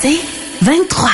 C'est 0.00 0.18
23. 0.60 1.08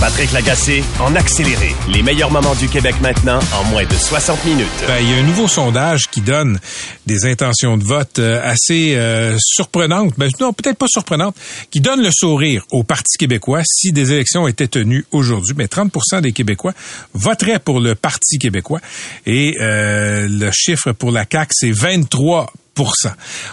Patrick 0.00 0.32
Lagacé 0.32 0.82
en 0.98 1.14
accéléré. 1.14 1.74
Les 1.92 2.02
meilleurs 2.02 2.30
moments 2.30 2.54
du 2.54 2.66
Québec 2.66 2.94
maintenant 3.02 3.38
en 3.54 3.64
moins 3.64 3.84
de 3.84 3.92
60 3.92 4.46
minutes. 4.46 4.66
Ben, 4.86 4.96
il 5.00 5.10
y 5.10 5.14
a 5.14 5.16
un 5.18 5.22
nouveau 5.22 5.46
sondage 5.46 6.08
qui 6.10 6.22
donne 6.22 6.58
des 7.06 7.26
intentions 7.26 7.76
de 7.76 7.84
vote 7.84 8.18
euh, 8.18 8.40
assez 8.42 8.94
euh, 8.94 9.36
surprenantes. 9.38 10.14
Ben, 10.16 10.30
non, 10.40 10.54
peut-être 10.54 10.78
pas 10.78 10.86
surprenantes, 10.88 11.36
qui 11.70 11.80
donne 11.80 12.02
le 12.02 12.10
sourire 12.10 12.64
au 12.70 12.82
Parti 12.82 13.18
québécois 13.18 13.60
si 13.66 13.92
des 13.92 14.12
élections 14.12 14.48
étaient 14.48 14.68
tenues 14.68 15.04
aujourd'hui. 15.10 15.54
Mais 15.58 15.68
30 15.68 15.92
des 16.22 16.32
Québécois 16.32 16.72
voteraient 17.12 17.58
pour 17.58 17.78
le 17.78 17.94
Parti 17.94 18.38
québécois. 18.38 18.80
Et 19.26 19.56
euh, 19.60 20.26
le 20.30 20.50
chiffre 20.50 20.92
pour 20.92 21.10
la 21.10 21.26
CAQ, 21.30 21.50
c'est 21.52 21.72
23 21.72 22.52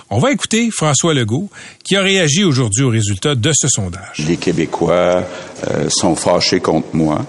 on 0.10 0.20
va 0.20 0.32
écouter 0.32 0.70
François 0.72 1.14
Legault 1.14 1.50
qui 1.84 1.96
a 1.96 2.02
réagi 2.02 2.44
aujourd'hui 2.44 2.84
aux 2.84 2.90
résultats 2.90 3.36
de 3.36 3.52
ce 3.54 3.68
sondage. 3.68 4.26
Les 4.28 4.38
Québécois 4.38 5.24
euh, 5.68 5.90
sont 5.90 6.16
fâchés 6.16 6.60
contre 6.60 6.90
moi 6.94 7.26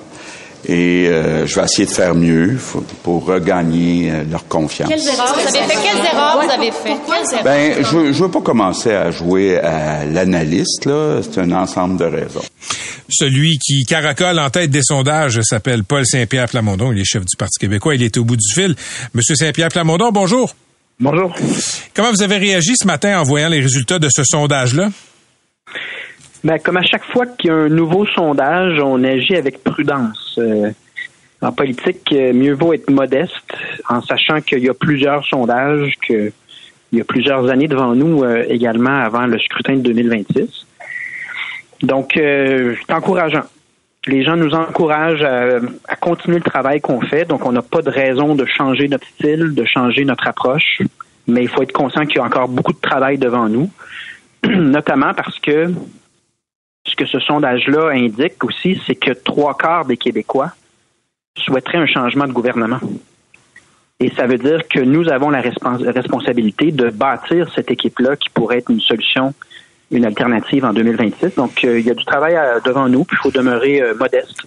et 0.68 1.06
euh, 1.06 1.46
je 1.46 1.54
vais 1.54 1.64
essayer 1.64 1.86
de 1.86 1.92
faire 1.92 2.14
mieux 2.14 2.58
pour 3.04 3.24
regagner 3.24 4.10
euh, 4.10 4.24
leur 4.28 4.48
confiance. 4.48 4.88
Quelles 4.88 5.06
erreurs 5.06 5.34
vous 5.34 5.48
avez 5.48 5.64
fait? 5.64 5.78
Quelles 5.82 6.04
erreurs 6.04 6.42
vous 6.42 6.50
avez 6.50 6.72
fait? 6.72 7.42
Ben, 7.44 7.84
je 7.84 7.96
ne 7.98 8.12
veux 8.12 8.30
pas 8.30 8.40
commencer 8.40 8.92
à 8.92 9.10
jouer 9.12 9.58
à 9.58 10.04
l'analyste, 10.04 10.86
là. 10.86 11.20
C'est 11.22 11.40
un 11.40 11.52
ensemble 11.52 11.98
de 11.98 12.04
raisons. 12.04 12.42
Celui 13.08 13.58
qui 13.58 13.84
caracole 13.84 14.40
en 14.40 14.50
tête 14.50 14.70
des 14.70 14.82
sondages 14.82 15.40
s'appelle 15.42 15.84
Paul 15.84 16.04
Saint-Pierre 16.04 16.48
Plamondon. 16.48 16.92
Il 16.92 17.00
est 17.00 17.04
chef 17.04 17.24
du 17.24 17.36
Parti 17.36 17.60
québécois. 17.60 17.94
Il 17.94 18.02
est 18.02 18.16
au 18.16 18.24
bout 18.24 18.36
du 18.36 18.52
fil. 18.52 18.74
Monsieur 19.14 19.36
Saint-Pierre 19.36 19.68
Plamondon, 19.68 20.10
bonjour. 20.10 20.52
Bonjour. 20.98 21.34
Comment 21.94 22.10
vous 22.10 22.22
avez 22.22 22.38
réagi 22.38 22.74
ce 22.74 22.86
matin 22.86 23.20
en 23.20 23.22
voyant 23.22 23.50
les 23.50 23.60
résultats 23.60 23.98
de 23.98 24.08
ce 24.10 24.24
sondage-là? 24.24 24.88
Ben, 26.42 26.58
comme 26.58 26.78
à 26.78 26.82
chaque 26.82 27.04
fois 27.12 27.26
qu'il 27.26 27.50
y 27.50 27.52
a 27.52 27.56
un 27.56 27.68
nouveau 27.68 28.06
sondage, 28.06 28.80
on 28.80 29.04
agit 29.04 29.36
avec 29.36 29.62
prudence. 29.62 30.36
Euh, 30.38 30.70
en 31.42 31.52
politique, 31.52 32.10
euh, 32.12 32.32
mieux 32.32 32.54
vaut 32.54 32.72
être 32.72 32.90
modeste 32.90 33.52
en 33.90 34.00
sachant 34.00 34.40
qu'il 34.40 34.60
y 34.60 34.70
a 34.70 34.74
plusieurs 34.74 35.22
sondages, 35.26 35.92
qu'il 36.06 36.32
y 36.92 37.00
a 37.02 37.04
plusieurs 37.04 37.50
années 37.50 37.68
devant 37.68 37.94
nous 37.94 38.24
euh, 38.24 38.46
également 38.48 38.98
avant 38.98 39.26
le 39.26 39.38
scrutin 39.38 39.76
de 39.76 39.82
2026. 39.82 40.48
Donc, 41.82 42.12
c'est 42.14 42.92
encourageant 42.92 43.42
les 44.06 44.22
gens 44.22 44.36
nous 44.36 44.54
encouragent 44.54 45.24
à, 45.24 45.96
continuer 45.96 46.38
le 46.38 46.44
travail 46.44 46.80
qu'on 46.80 47.00
fait. 47.00 47.24
Donc, 47.24 47.44
on 47.44 47.52
n'a 47.52 47.62
pas 47.62 47.82
de 47.82 47.90
raison 47.90 48.34
de 48.34 48.44
changer 48.44 48.88
notre 48.88 49.06
style, 49.06 49.54
de 49.54 49.64
changer 49.64 50.04
notre 50.04 50.26
approche. 50.28 50.80
Mais 51.26 51.42
il 51.42 51.48
faut 51.48 51.62
être 51.62 51.72
conscient 51.72 52.06
qu'il 52.06 52.16
y 52.16 52.18
a 52.20 52.24
encore 52.24 52.48
beaucoup 52.48 52.72
de 52.72 52.80
travail 52.80 53.18
devant 53.18 53.48
nous, 53.48 53.68
notamment 54.44 55.12
parce 55.12 55.38
que 55.40 55.72
ce 56.86 56.94
que 56.94 57.04
ce 57.04 57.18
sondage-là 57.18 57.90
indique 57.90 58.44
aussi, 58.44 58.80
c'est 58.86 58.94
que 58.94 59.10
trois 59.10 59.56
quarts 59.56 59.86
des 59.86 59.96
Québécois 59.96 60.52
souhaiteraient 61.36 61.78
un 61.78 61.86
changement 61.86 62.28
de 62.28 62.32
gouvernement. 62.32 62.78
Et 63.98 64.10
ça 64.10 64.26
veut 64.26 64.38
dire 64.38 64.68
que 64.68 64.78
nous 64.78 65.08
avons 65.08 65.30
la 65.30 65.40
responsabilité 65.40 66.70
de 66.70 66.90
bâtir 66.90 67.50
cette 67.54 67.70
équipe-là 67.70 68.16
qui 68.16 68.28
pourrait 68.30 68.58
être 68.58 68.70
une 68.70 68.80
solution 68.80 69.34
une 69.90 70.04
alternative 70.04 70.64
en 70.64 70.72
2026. 70.72 71.34
Donc, 71.36 71.64
euh, 71.64 71.78
il 71.78 71.86
y 71.86 71.90
a 71.90 71.94
du 71.94 72.04
travail 72.04 72.34
euh, 72.34 72.60
devant 72.64 72.88
nous, 72.88 73.04
puis 73.04 73.16
il 73.20 73.22
faut 73.22 73.30
demeurer 73.30 73.80
euh, 73.80 73.94
modeste 73.94 74.42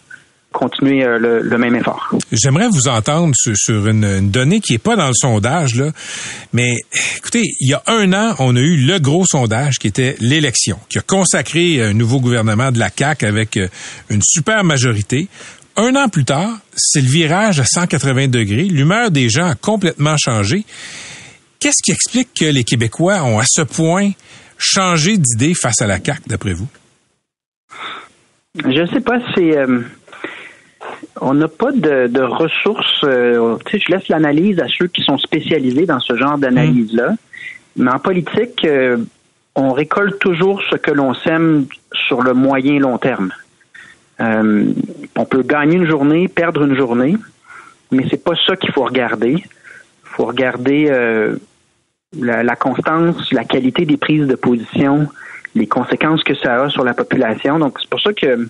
continuer 0.52 1.06
le, 1.06 1.58
même 1.60 1.76
effort. 1.76 2.10
J'aimerais 2.32 2.70
vous 2.70 2.88
entendre 2.88 3.36
sur, 3.36 3.88
une, 3.88 4.32
donnée 4.32 4.62
qui 4.62 4.74
est 4.74 4.80
pas 4.80 4.96
dans 4.96 5.06
le 5.06 5.14
sondage 5.14 5.76
là, 5.76 5.92
mais 6.54 6.74
écoutez, 7.18 7.44
il 7.60 7.70
y 7.70 7.76
a 7.76 7.84
un 7.86 8.12
an, 8.14 8.34
on 8.40 8.56
a 8.56 8.60
eu 8.60 8.78
le 8.78 8.98
gros 8.98 9.26
sondage 9.28 9.78
qui 9.78 9.88
était 9.88 10.16
l'élection, 10.20 10.80
qui 10.90 10.98
a 10.98 11.02
consacré 11.02 11.84
un 11.84 11.94
nouveau 11.94 12.20
gouvernement 12.20 12.72
de 12.72 12.80
la 12.80 12.90
CAC 12.90 13.22
avec 13.22 13.60
une 14.10 14.24
super 14.24 14.64
majorité. 14.64 15.28
Un 15.78 15.96
an 15.96 16.10
plus 16.10 16.26
tard, 16.26 16.58
c'est 16.76 17.02
le 17.02 17.10
virage 17.10 17.60
à 17.60 17.66
180 17.66 18.30
degrés. 18.30 18.66
L'humeur 18.66 19.12
des 19.12 19.30
gens 19.30 19.50
a 19.50 19.56
complètement 19.56 20.16
changé. 20.18 20.66
Qu'est-ce 21.60 21.84
qui 21.84 21.92
explique 21.92 22.30
que 22.34 22.46
les 22.46 22.64
Québécois 22.64 23.22
ont 23.24 23.38
à 23.38 23.46
ce 23.46 23.62
point 23.62 24.14
changer 24.60 25.18
d'idée 25.18 25.54
face 25.60 25.82
à 25.82 25.88
la 25.88 25.98
CAQ, 25.98 26.22
d'après 26.28 26.54
vous? 26.54 26.68
Je 28.56 28.82
ne 28.82 28.86
sais 28.88 29.00
pas, 29.00 29.20
c'est. 29.34 29.58
Euh, 29.58 29.82
on 31.22 31.34
n'a 31.34 31.48
pas 31.48 31.72
de, 31.72 32.22
ressources. 32.22 33.04
Euh, 33.04 33.58
je 33.72 33.92
laisse 33.92 34.08
l'analyse 34.10 34.60
à 34.60 34.68
ceux 34.68 34.88
qui 34.88 35.02
sont 35.02 35.18
spécialisés 35.18 35.86
dans 35.86 36.00
ce 36.00 36.16
genre 36.16 36.38
d'analyse-là. 36.38 37.16
Mais 37.78 37.92
en 37.92 38.00
politique, 38.00 38.66
euh, 38.66 38.98
on 39.56 39.72
récolte 39.72 40.20
toujours 40.20 40.62
ce 40.70 40.76
que 40.76 40.92
l'on 40.92 41.14
sème 41.14 41.66
sur 41.94 42.22
le 42.22 42.34
moyen 42.34 42.80
long 42.80 42.98
terme. 42.98 43.32
on 44.20 45.26
peut 45.26 45.44
gagner 45.44 45.78
une 45.78 45.88
journée, 45.88 46.28
perdre 46.28 46.64
une 46.64 46.76
journée, 46.76 47.16
mais 47.92 48.06
c'est 48.10 48.24
pas 48.24 48.36
ça 48.48 48.56
qu'il 48.56 48.72
faut 48.74 48.84
regarder. 48.84 49.36
Il 49.38 50.16
faut 50.16 50.26
regarder 50.26 50.90
la, 52.18 52.56
constance, 52.56 53.32
la 53.32 53.44
qualité 53.44 53.86
des 53.86 53.98
prises 53.98 54.28
de 54.28 54.36
position, 54.36 55.08
les 55.56 55.68
conséquences 55.68 56.24
que 56.24 56.36
ça 56.36 56.64
a 56.64 56.70
sur 56.70 56.84
la 56.84 56.94
population. 56.94 57.60
Donc, 57.60 57.78
c'est 57.80 57.90
pour 57.90 58.02
ça 58.02 58.14
que 58.14 58.48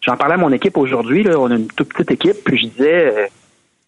j'en 0.00 0.16
parlais 0.16 0.34
à 0.34 0.38
mon 0.38 0.52
équipe 0.52 0.76
aujourd'hui. 0.76 1.26
On 1.28 1.50
a 1.50 1.56
une 1.56 1.68
toute 1.68 1.92
petite 1.92 2.10
équipe, 2.12 2.44
puis 2.44 2.58
je 2.58 2.66
disais, 2.68 3.06
euh, 3.06 3.26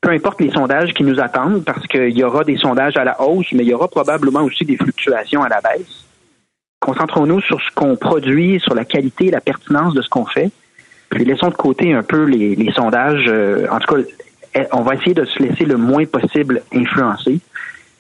peu 0.00 0.10
importe 0.10 0.40
les 0.40 0.50
sondages 0.50 0.92
qui 0.94 1.04
nous 1.04 1.20
attendent, 1.20 1.64
parce 1.64 1.86
qu'il 1.86 2.16
y 2.16 2.22
aura 2.22 2.44
des 2.44 2.56
sondages 2.56 2.96
à 2.96 3.04
la 3.04 3.20
hausse, 3.20 3.52
mais 3.52 3.64
il 3.64 3.68
y 3.68 3.74
aura 3.74 3.88
probablement 3.88 4.42
aussi 4.42 4.64
des 4.64 4.76
fluctuations 4.76 5.42
à 5.42 5.48
la 5.48 5.60
baisse. 5.60 6.04
Concentrons-nous 6.80 7.40
sur 7.40 7.60
ce 7.60 7.74
qu'on 7.74 7.96
produit, 7.96 8.60
sur 8.60 8.74
la 8.74 8.84
qualité 8.84 9.26
et 9.26 9.30
la 9.30 9.40
pertinence 9.40 9.94
de 9.94 10.02
ce 10.02 10.08
qu'on 10.08 10.26
fait. 10.26 10.50
Puis 11.10 11.24
laissons 11.24 11.48
de 11.48 11.54
côté 11.54 11.92
un 11.92 12.02
peu 12.02 12.24
les, 12.24 12.70
sondages. 12.72 13.24
Euh, 13.26 13.66
en 13.70 13.78
tout 13.80 13.94
cas, 13.94 14.02
eh, 14.54 14.64
on 14.72 14.82
va 14.82 14.94
essayer 14.94 15.14
de 15.14 15.24
se 15.24 15.42
laisser 15.42 15.64
le 15.64 15.76
moins 15.76 16.04
possible 16.04 16.62
influencer. 16.72 17.40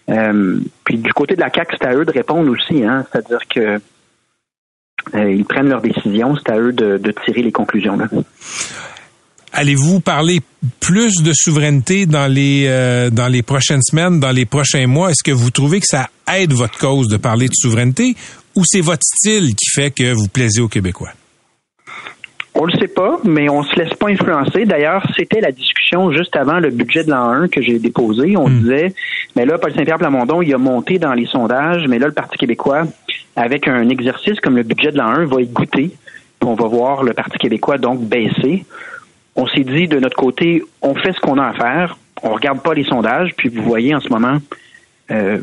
Euh, 0.08 0.60
puis 0.84 0.98
du 0.98 1.12
côté 1.12 1.34
de 1.34 1.40
la 1.40 1.50
CAC, 1.50 1.68
c'est 1.72 1.86
à 1.86 1.94
eux 1.94 2.04
de 2.04 2.12
répondre 2.12 2.50
aussi, 2.50 2.82
hein, 2.84 3.04
c'est-à-dire 3.10 3.40
que 3.48 3.80
euh, 5.14 5.32
ils 5.32 5.44
prennent 5.44 5.68
leurs 5.68 5.82
décisions, 5.82 6.34
c'est 6.36 6.52
à 6.52 6.58
eux 6.58 6.72
de, 6.72 7.12
tirer 7.24 7.42
les 7.42 7.52
conclusions. 7.52 7.98
Allez-vous 9.52 10.00
parler 10.00 10.40
plus 10.80 11.22
de 11.22 11.32
souveraineté 11.34 12.06
dans 12.06 12.26
les 12.26 12.66
euh, 12.68 13.10
dans 13.10 13.28
les 13.28 13.42
prochaines 13.42 13.82
semaines, 13.82 14.20
dans 14.20 14.30
les 14.30 14.44
prochains 14.44 14.86
mois? 14.86 15.10
Est-ce 15.10 15.22
que 15.22 15.32
vous 15.32 15.50
trouvez 15.50 15.80
que 15.80 15.86
ça 15.86 16.08
aide 16.34 16.52
votre 16.52 16.78
cause 16.78 17.08
de 17.08 17.16
parler 17.16 17.48
de 17.48 17.54
souveraineté, 17.54 18.14
ou 18.54 18.62
c'est 18.66 18.80
votre 18.80 19.04
style 19.04 19.54
qui 19.54 19.70
fait 19.70 19.90
que 19.90 20.12
vous 20.12 20.28
plaisez 20.28 20.60
aux 20.60 20.68
Québécois? 20.68 21.10
On 22.60 22.64
le 22.64 22.72
sait 22.72 22.88
pas, 22.88 23.18
mais 23.24 23.48
on 23.48 23.62
se 23.62 23.74
laisse 23.76 23.94
pas 23.94 24.08
influencer. 24.08 24.64
D'ailleurs, 24.64 25.06
c'était 25.16 25.40
la 25.40 25.52
discussion 25.52 26.10
juste 26.10 26.34
avant 26.34 26.58
le 26.58 26.70
budget 26.70 27.04
de 27.04 27.10
l'an 27.10 27.28
1 27.28 27.48
que 27.48 27.62
j'ai 27.62 27.78
déposé. 27.78 28.36
On 28.36 28.48
hmm. 28.48 28.58
disait, 28.58 28.94
mais 29.36 29.46
là, 29.46 29.58
Paul 29.58 29.72
Saint-Pierre 29.72 29.98
Plamondon, 29.98 30.42
il 30.42 30.52
a 30.52 30.58
monté 30.58 30.98
dans 30.98 31.14
les 31.14 31.26
sondages, 31.26 31.86
mais 31.86 32.00
là, 32.00 32.08
le 32.08 32.12
Parti 32.12 32.36
québécois, 32.36 32.82
avec 33.36 33.68
un 33.68 33.88
exercice 33.88 34.40
comme 34.40 34.56
le 34.56 34.64
budget 34.64 34.90
de 34.90 34.98
l'an 34.98 35.06
1, 35.06 35.26
va 35.26 35.40
y 35.40 35.46
goûter. 35.46 35.92
Puis 36.40 36.48
on 36.48 36.54
va 36.54 36.66
voir 36.66 37.04
le 37.04 37.12
Parti 37.12 37.38
québécois 37.38 37.78
donc 37.78 38.00
baisser. 38.00 38.64
On 39.36 39.46
s'est 39.46 39.64
dit, 39.64 39.86
de 39.86 40.00
notre 40.00 40.16
côté, 40.16 40.64
on 40.82 40.96
fait 40.96 41.12
ce 41.12 41.20
qu'on 41.20 41.38
a 41.38 41.46
à 41.46 41.52
faire. 41.52 41.96
On 42.24 42.30
regarde 42.30 42.60
pas 42.60 42.74
les 42.74 42.84
sondages. 42.84 43.34
Puis 43.36 43.50
vous 43.50 43.62
voyez, 43.62 43.94
en 43.94 44.00
ce 44.00 44.08
moment, 44.08 44.38
euh, 45.12 45.38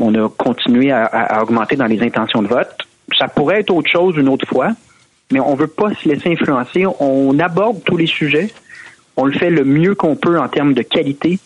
on 0.00 0.12
a 0.16 0.28
continué 0.28 0.90
à 0.90 1.40
augmenter 1.40 1.76
dans 1.76 1.86
les 1.86 2.02
intentions 2.02 2.42
de 2.42 2.48
vote. 2.48 2.76
Ça 3.16 3.28
pourrait 3.28 3.60
être 3.60 3.70
autre 3.70 3.88
chose 3.88 4.16
une 4.16 4.28
autre 4.28 4.48
fois 4.48 4.72
mais 5.32 5.40
on 5.40 5.54
veut 5.54 5.66
pas 5.66 5.92
se 5.94 6.08
laisser 6.08 6.32
influencer. 6.32 6.86
On 7.00 7.38
aborde 7.38 7.82
tous 7.84 7.96
les 7.96 8.06
sujets. 8.06 8.50
On 9.16 9.24
le 9.24 9.32
fait 9.32 9.50
le 9.50 9.64
mieux 9.64 9.94
qu'on 9.94 10.16
peut 10.16 10.38
en 10.38 10.48
termes 10.48 10.74
de 10.74 10.82
qualité. 10.82 11.38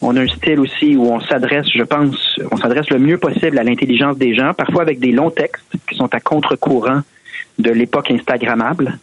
On 0.00 0.16
a 0.16 0.22
un 0.22 0.28
style 0.28 0.60
aussi 0.60 0.96
où 0.96 1.02
on 1.10 1.20
s'adresse, 1.20 1.66
je 1.74 1.82
pense, 1.82 2.38
on 2.50 2.56
s'adresse 2.56 2.88
le 2.90 2.98
mieux 2.98 3.18
possible 3.18 3.58
à 3.58 3.64
l'intelligence 3.64 4.16
des 4.16 4.34
gens, 4.34 4.54
parfois 4.54 4.82
avec 4.82 5.00
des 5.00 5.10
longs 5.10 5.30
textes 5.30 5.64
qui 5.88 5.96
sont 5.96 6.12
à 6.14 6.20
contre-courant 6.20 7.00
de 7.58 7.70
l'époque 7.70 8.10
Instagrammable 8.10 8.98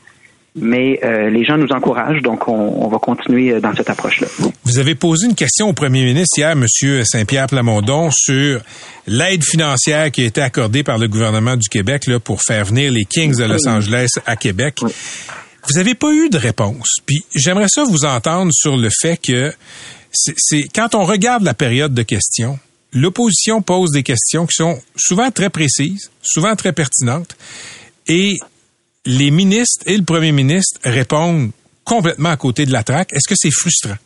mais 0.55 0.99
euh, 1.03 1.29
les 1.29 1.43
gens 1.43 1.57
nous 1.57 1.71
encouragent, 1.71 2.21
donc 2.21 2.47
on, 2.47 2.87
va 2.87 2.97
continuer 2.97 3.51
euh, 3.51 3.59
dans 3.59 3.75
cette 3.75 3.89
approche-là. 3.89 4.27
Vous 4.63 4.79
avez 4.79 4.95
posé 4.95 5.27
une 5.27 5.35
question 5.35 5.69
au 5.69 5.73
premier 5.73 6.05
ministre 6.05 6.37
hier, 6.37 6.51
M. 6.51 6.65
Saint-Pierre 7.03 7.47
Plamondon, 7.47 8.09
sur 8.11 8.61
l'aide 9.05 9.43
financière 9.43 10.11
qui 10.11 10.21
a 10.21 10.25
été 10.25 10.41
accordée 10.41 10.83
par 10.83 10.97
le 10.97 11.09
gouvernement 11.09 11.57
du 11.57 11.67
Québec 11.67 12.07
là, 12.07 12.19
pour 12.19 12.41
faire 12.41 12.63
venir 12.63 12.91
les 12.91 13.03
Kings 13.03 13.37
de 13.37 13.43
Los 13.43 13.67
Angeles 13.67 14.09
à 14.25 14.37
Québec. 14.37 14.79
Vous 14.81 15.73
n'avez 15.75 15.95
pas 15.95 16.11
eu 16.13 16.29
de 16.29 16.37
réponse. 16.37 16.97
Puis 17.05 17.25
j'aimerais 17.35 17.67
ça 17.67 17.83
vous 17.83 18.05
entendre 18.05 18.51
sur 18.53 18.77
le 18.77 18.89
fait 18.89 19.17
que 19.17 19.51
c'est 20.11 20.69
quand 20.73 20.95
on 20.95 21.03
regarde 21.03 21.43
la 21.43 21.53
période 21.53 21.93
de 21.93 22.03
questions, 22.03 22.57
l'opposition 22.93 23.61
pose 23.61 23.91
des 23.91 24.03
questions 24.03 24.45
qui 24.45 24.55
sont 24.55 24.79
souvent 24.95 25.31
très 25.31 25.49
précises, 25.49 26.11
souvent 26.21 26.55
très 26.55 26.71
pertinentes, 26.71 27.35
et 28.07 28.37
les 29.05 29.31
ministres 29.31 29.85
et 29.87 29.97
le 29.97 30.03
premier 30.03 30.31
ministre 30.31 30.79
répondent 30.83 31.51
complètement 31.83 32.29
à 32.29 32.37
côté 32.37 32.65
de 32.65 32.71
la 32.71 32.83
traque. 32.83 33.13
Est-ce 33.13 33.27
que 33.27 33.35
c'est 33.35 33.51
frustrant? 33.51 33.97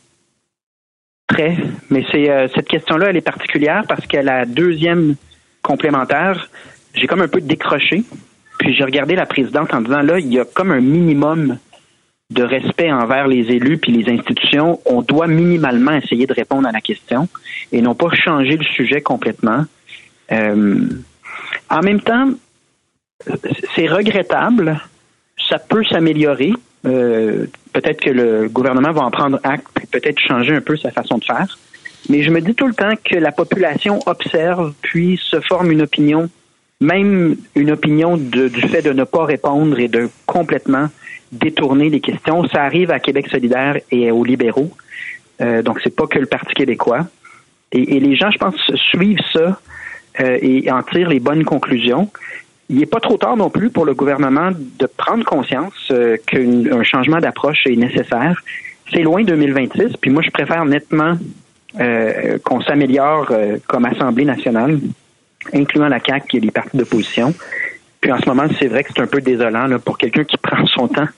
Très. 1.26 1.56
Mais 1.90 2.04
c'est 2.10 2.28
euh, 2.28 2.48
cette 2.54 2.68
question-là, 2.68 3.08
elle 3.10 3.16
est 3.16 3.22
particulière 3.22 3.84
parce 3.88 4.06
qu'à 4.06 4.22
la 4.22 4.44
deuxième 4.44 5.14
complémentaire, 5.62 6.48
j'ai 6.94 7.06
comme 7.06 7.22
un 7.22 7.28
peu 7.28 7.40
décroché 7.40 8.02
Puis 8.58 8.74
j'ai 8.74 8.84
regardé 8.84 9.14
la 9.14 9.26
présidente 9.26 9.72
en 9.72 9.80
disant, 9.80 10.02
là, 10.02 10.18
il 10.18 10.32
y 10.32 10.38
a 10.38 10.44
comme 10.44 10.72
un 10.72 10.80
minimum 10.80 11.58
de 12.30 12.42
respect 12.42 12.92
envers 12.92 13.26
les 13.26 13.50
élus 13.50 13.78
puis 13.78 13.92
les 13.92 14.12
institutions. 14.12 14.80
On 14.86 15.02
doit 15.02 15.26
minimalement 15.26 15.92
essayer 15.92 16.26
de 16.26 16.34
répondre 16.34 16.68
à 16.68 16.72
la 16.72 16.80
question 16.80 17.28
et 17.72 17.80
non 17.80 17.94
pas 17.94 18.10
changer 18.12 18.56
le 18.56 18.64
sujet 18.64 19.00
complètement. 19.00 19.64
Euh, 20.32 20.86
en 21.68 21.80
même 21.80 22.00
temps, 22.00 22.30
c'est 23.74 23.86
regrettable. 23.86 24.80
Ça 25.50 25.58
peut 25.58 25.84
s'améliorer. 25.84 26.52
Euh, 26.86 27.46
peut-être 27.74 28.00
que 28.00 28.10
le 28.10 28.48
gouvernement 28.48 28.92
va 28.92 29.02
en 29.02 29.10
prendre 29.10 29.38
acte, 29.42 29.66
peut-être 29.90 30.18
changer 30.18 30.54
un 30.54 30.62
peu 30.62 30.76
sa 30.76 30.90
façon 30.90 31.18
de 31.18 31.24
faire. 31.24 31.58
Mais 32.08 32.22
je 32.22 32.30
me 32.30 32.40
dis 32.40 32.54
tout 32.54 32.66
le 32.66 32.74
temps 32.74 32.94
que 33.04 33.16
la 33.16 33.32
population 33.32 34.00
observe, 34.06 34.72
puis 34.80 35.20
se 35.22 35.40
forme 35.40 35.70
une 35.72 35.82
opinion, 35.82 36.30
même 36.80 37.36
une 37.54 37.70
opinion 37.70 38.16
du 38.16 38.62
fait 38.68 38.80
de 38.80 38.92
ne 38.92 39.04
pas 39.04 39.24
répondre 39.24 39.78
et 39.78 39.88
de 39.88 40.08
complètement 40.24 40.88
détourner 41.32 41.90
les 41.90 42.00
questions. 42.00 42.46
Ça 42.48 42.62
arrive 42.62 42.90
à 42.90 42.98
Québec 42.98 43.28
solidaire 43.28 43.76
et 43.90 44.10
aux 44.10 44.24
libéraux. 44.24 44.70
Euh, 45.40 45.62
donc, 45.62 45.80
c'est 45.82 45.94
pas 45.94 46.06
que 46.06 46.18
le 46.18 46.26
Parti 46.26 46.54
québécois. 46.54 47.06
Et, 47.72 48.00
les 48.00 48.16
gens, 48.16 48.30
je 48.30 48.38
pense, 48.38 48.56
suivent 48.74 49.22
ça 49.32 49.60
euh, 50.20 50.38
et 50.42 50.70
en 50.70 50.82
tirent 50.82 51.08
les 51.08 51.20
bonnes 51.20 51.44
conclusions 51.44 52.10
il 52.70 52.78
n'est 52.78 52.86
pas 52.86 53.00
trop 53.00 53.16
tard 53.16 53.36
non 53.36 53.50
plus 53.50 53.68
pour 53.68 53.84
le 53.84 53.94
gouvernement 53.94 54.50
de 54.52 54.86
prendre 54.86 55.24
conscience 55.24 55.74
euh, 55.90 56.16
qu'un 56.24 56.82
changement 56.84 57.18
d'approche 57.18 57.66
est 57.66 57.76
nécessaire. 57.76 58.40
C'est 58.92 59.02
loin 59.02 59.24
2026, 59.24 59.96
puis 60.00 60.10
moi 60.10 60.22
je 60.24 60.30
préfère 60.30 60.64
nettement 60.64 61.18
euh, 61.80 62.38
qu'on 62.44 62.60
s'améliore 62.60 63.26
euh, 63.32 63.58
comme 63.66 63.86
Assemblée 63.86 64.24
nationale, 64.24 64.78
incluant 65.52 65.88
la 65.88 65.98
CAQ 65.98 66.36
et 66.36 66.40
les 66.40 66.50
partis 66.52 66.76
d'opposition. 66.76 67.34
Puis 68.00 68.12
en 68.12 68.20
ce 68.20 68.28
moment, 68.28 68.46
c'est 68.58 68.68
vrai 68.68 68.84
que 68.84 68.90
c'est 68.94 69.02
un 69.02 69.06
peu 69.06 69.20
désolant 69.20 69.66
là, 69.66 69.78
pour 69.80 69.98
quelqu'un 69.98 70.24
qui 70.24 70.36
prend 70.42 70.64
son 70.66 70.86
temps 70.86 71.08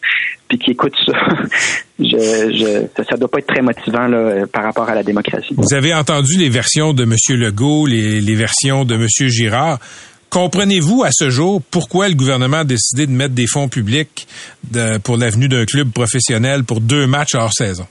puis 0.48 0.58
qui 0.58 0.70
écoute 0.72 0.94
ça. 1.04 1.12
je, 1.98 2.86
ça, 2.96 3.16
doit 3.16 3.28
pas 3.28 3.38
être 3.38 3.46
très 3.46 3.62
motivant 3.62 4.06
là, 4.06 4.46
par 4.46 4.64
rapport 4.64 4.88
à 4.88 4.94
la 4.94 5.02
démocratie. 5.02 5.54
Vous 5.56 5.74
avez 5.74 5.94
entendu 5.94 6.36
les 6.38 6.48
versions 6.48 6.92
de 6.92 7.04
M. 7.04 7.14
Legault, 7.38 7.86
les, 7.86 8.20
les 8.20 8.34
versions 8.34 8.84
de 8.84 8.94
M. 8.94 9.06
Girard. 9.28 9.78
Comprenez-vous 10.32 11.04
à 11.04 11.10
ce 11.12 11.28
jour 11.28 11.60
pourquoi 11.70 12.08
le 12.08 12.14
gouvernement 12.14 12.60
a 12.60 12.64
décidé 12.64 13.06
de 13.06 13.12
mettre 13.12 13.34
des 13.34 13.46
fonds 13.46 13.68
publics 13.68 14.26
pour 15.04 15.18
l'avenue 15.18 15.46
d'un 15.46 15.66
club 15.66 15.92
professionnel 15.92 16.64
pour 16.64 16.80
deux 16.80 17.06
matchs 17.06 17.34
hors 17.34 17.52
saison? 17.52 17.86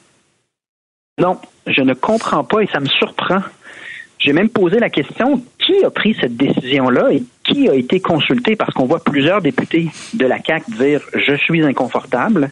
Non, 1.20 1.38
je 1.68 1.82
ne 1.82 1.94
comprends 1.94 2.44
pas 2.44 2.62
et 2.62 2.68
ça 2.74 2.80
me 2.80 2.88
surprend. 2.88 3.42
J'ai 4.18 4.34
même 4.34 4.50
posé 4.50 4.80
la 4.80 4.90
question 4.90 5.44
qui 5.60 5.86
a 5.86 5.92
pris 5.92 6.18
cette 6.20 6.36
décision-là 6.36 7.12
et 7.12 7.22
qui 7.44 7.70
a 7.70 7.76
été 7.76 8.00
consulté? 8.00 8.56
Parce 8.56 8.74
qu'on 8.74 8.88
voit 8.88 9.04
plusieurs 9.04 9.44
députés 9.44 9.90
de 10.16 10.26
la 10.26 10.40
CAC 10.40 10.68
dire 10.72 11.02
je 11.14 11.36
suis 11.36 11.62
inconfortable. 11.62 12.50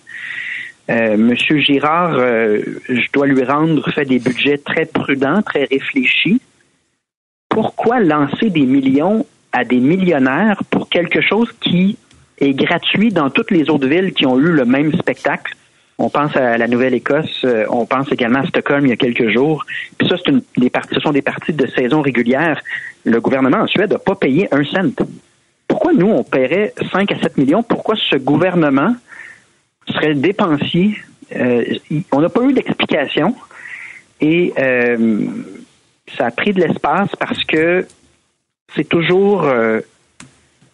Euh, 0.92 1.18
Monsieur 1.18 1.57
Girard, 1.62 2.13
euh, 2.13 2.59
je 2.89 3.07
dois 3.12 3.25
lui 3.25 3.44
rendre 3.44 3.92
fait 3.92 4.06
des 4.06 4.19
budgets 4.19 4.59
très 4.59 4.85
prudents, 4.85 5.42
très 5.42 5.63
réfléchis. 5.63 6.39
Pourquoi 7.50 8.00
lancer 8.00 8.51
des 8.51 8.68
millions 8.68 9.25
à 9.51 9.63
des 9.63 9.80
millionnaires 9.80 10.62
pour 10.69 10.90
quelque 10.90 11.22
chose 11.22 11.51
qui 11.60 11.98
est 12.40 12.54
gratuit 12.54 13.12
dans 13.12 13.30
toutes 13.30 13.51
les 13.51 13.69
autres 13.69 13.88
villes 13.88 14.13
qui 14.13 14.25
ont 14.25 14.38
eu 14.38 14.51
le 14.51 14.66
même 14.66 14.94
spectacle. 14.94 15.56
On 15.98 16.10
pense 16.10 16.36
à 16.38 16.57
la 16.57 16.68
Nouvelle-Écosse, 16.68 17.42
euh, 17.44 17.66
on 17.69 17.86
pense 17.86 18.10
également 18.12 18.40
à 18.40 18.48
Stockholm 18.48 18.86
il 18.86 18.90
y 18.90 18.94
a 18.94 18.96
quelques 18.96 19.30
jours. 19.30 19.66
Puis 19.98 20.07
ça, 20.07 20.16
c'est 20.18 20.31
une, 20.31 20.42
des 20.57 20.69
parties, 20.69 20.96
ce 20.96 21.01
sont 21.01 21.12
des 21.12 21.22
parties 21.22 21.51
de 21.51 21.68
saison 21.68 22.01
régulière. 22.01 22.62
Le 23.04 23.19
gouvernement 23.19 23.57
en 23.57 23.68
Suède 23.68 23.92
n'a 23.92 24.00
pas 24.00 24.16
payé 24.16 24.48
un 24.54 24.63
cent. 24.63 25.06
Pourquoi 25.68 25.94
nous, 25.94 26.07
on 26.07 26.24
paierait 26.24 26.74
5 26.92 27.12
à 27.12 27.19
7 27.19 27.38
millions? 27.38 27.63
Pourquoi 27.63 27.95
ce 27.95 28.16
gouvernement 28.16 28.95
serait 29.88 30.16
dépensier? 30.16 30.98
Euh, 31.36 31.63
on 32.12 32.22
n'a 32.22 32.30
pas 32.30 32.44
eu 32.44 32.54
d'explication 32.54 33.36
et 34.19 34.52
euh, 34.57 35.19
ça 36.18 36.28
a 36.28 36.31
pris 36.31 36.54
de 36.54 36.62
l'espace 36.62 37.10
parce 37.19 37.44
que 37.44 37.86
c'est 38.75 38.88
toujours 38.88 39.44
euh, 39.44 39.81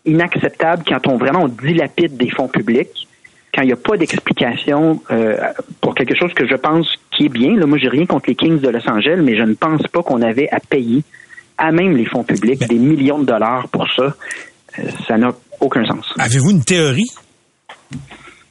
inacceptable 0.06 0.84
quand 0.88 1.08
on 1.08 1.18
vraiment 1.18 1.48
dilapide 1.48 2.18
des 2.18 2.30
fonds 2.30 2.48
publics, 2.48 3.08
quand 3.54 3.62
il 3.62 3.68
n'y 3.68 3.74
a 3.74 3.78
pas 3.78 3.98
d'explication 3.98 5.02
euh, 5.12 5.38
pour 5.82 5.96
quelque 5.96 6.16
chose 6.16 6.34
que 6.34 6.48
je 6.48 6.56
pense 6.56 6.88
qui 7.12 7.26
est 7.26 7.30
bien. 7.30 7.56
Là, 7.56 7.66
moi, 7.66 7.78
j'ai 7.78 7.90
rien 7.90 8.06
contre 8.06 8.26
les 8.28 8.36
Kings 8.36 8.60
de 8.60 8.70
Los 8.70 8.88
Angeles, 8.90 9.22
mais 9.24 9.38
je 9.38 9.44
ne 9.44 9.54
pense 9.54 9.84
pas 9.88 10.04
qu'on 10.04 10.22
avait 10.22 10.50
à 10.50 10.60
payer 10.60 11.04
à 11.58 11.72
même 11.72 11.96
les 11.96 12.06
fonds 12.06 12.24
publics 12.24 12.68
des 12.68 12.76
millions 12.76 13.20
de 13.20 13.26
dollars 13.26 13.68
pour 13.70 13.90
ça. 13.94 14.16
Euh, 14.80 14.84
ça 15.08 15.18
n'a 15.18 15.32
aucun 15.62 15.86
sens. 15.86 16.14
Avez-vous 16.20 16.52
une 16.52 16.64
théorie? 16.64 17.10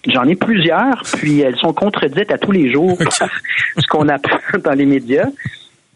J'en 0.07 0.25
ai 0.25 0.35
plusieurs, 0.35 1.03
puis 1.17 1.41
elles 1.41 1.57
sont 1.57 1.73
contredites 1.73 2.31
à 2.31 2.39
tous 2.39 2.53
les 2.53 2.73
jours 2.73 2.97
par 2.99 3.13
ce 3.79 3.87
qu'on 3.89 4.09
apprend 4.09 4.59
dans 4.63 4.73
les 4.73 4.87
médias. 4.87 5.29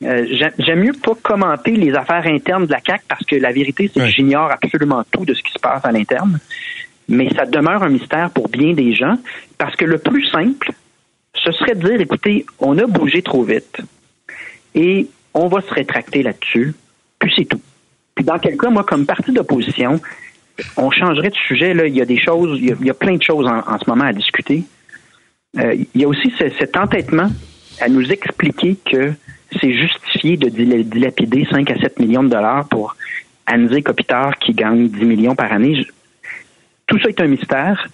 Euh, 0.04 0.26
j'aime 0.58 0.80
mieux 0.80 0.92
pas 0.92 1.14
commenter 1.20 1.72
les 1.72 1.92
affaires 1.94 2.26
internes 2.26 2.66
de 2.66 2.72
la 2.72 2.80
CAC 2.80 3.02
parce 3.08 3.24
que 3.24 3.36
la 3.36 3.50
vérité, 3.50 3.90
c'est 3.92 4.00
que 4.00 4.06
j'ignore 4.06 4.50
absolument 4.50 5.04
tout 5.10 5.24
de 5.24 5.34
ce 5.34 5.42
qui 5.42 5.52
se 5.52 5.58
passe 5.58 5.84
à 5.84 5.90
l'interne. 5.90 6.38
Mais 7.08 7.28
ça 7.34 7.46
demeure 7.46 7.82
un 7.82 7.88
mystère 7.88 8.30
pour 8.30 8.48
bien 8.48 8.74
des 8.74 8.94
gens 8.94 9.16
parce 9.56 9.74
que 9.74 9.84
le 9.84 9.98
plus 9.98 10.24
simple, 10.26 10.72
ce 11.34 11.50
serait 11.52 11.74
de 11.74 11.88
dire, 11.88 12.00
écoutez, 12.00 12.46
on 12.58 12.78
a 12.78 12.86
bougé 12.86 13.22
trop 13.22 13.42
vite 13.42 13.80
et 14.74 15.08
on 15.34 15.48
va 15.48 15.60
se 15.62 15.72
rétracter 15.72 16.22
là-dessus, 16.22 16.74
puis 17.18 17.32
c'est 17.36 17.44
tout. 17.44 17.60
Puis 18.14 18.24
dans 18.24 18.38
quel 18.38 18.56
cas, 18.56 18.70
moi, 18.70 18.84
comme 18.84 19.06
parti 19.06 19.32
d'opposition, 19.32 20.00
on 20.76 20.90
changerait 20.90 21.30
de 21.30 21.36
sujet. 21.36 21.74
Là, 21.74 21.86
il 21.86 21.96
y 21.96 22.00
a 22.00 22.04
des 22.04 22.20
choses, 22.20 22.58
il 22.60 22.84
y 22.84 22.90
a, 22.90 22.94
plein 22.94 23.16
de 23.16 23.22
choses 23.22 23.46
en, 23.46 23.78
ce 23.78 23.88
moment 23.88 24.04
à 24.04 24.12
discuter. 24.12 24.64
Euh, 25.58 25.74
il 25.94 26.00
y 26.00 26.04
a 26.04 26.08
aussi 26.08 26.32
cet 26.36 26.76
entêtement 26.76 27.30
à 27.80 27.88
nous 27.88 28.10
expliquer 28.10 28.76
que 28.84 29.12
c'est 29.52 29.72
justifié 29.72 30.36
de 30.36 30.48
dilapider 30.48 31.46
5 31.50 31.70
à 31.70 31.78
7 31.78 31.98
millions 32.00 32.22
de 32.22 32.28
dollars 32.28 32.68
pour 32.68 32.96
Anzé 33.50 33.82
Kopitar 33.82 34.38
qui 34.38 34.52
gagne 34.52 34.88
10 34.88 35.04
millions 35.04 35.34
par 35.34 35.52
année. 35.52 35.86
Tout 36.86 36.98
ça 37.00 37.08
est 37.08 37.20
un 37.20 37.26
mystère. 37.26 37.88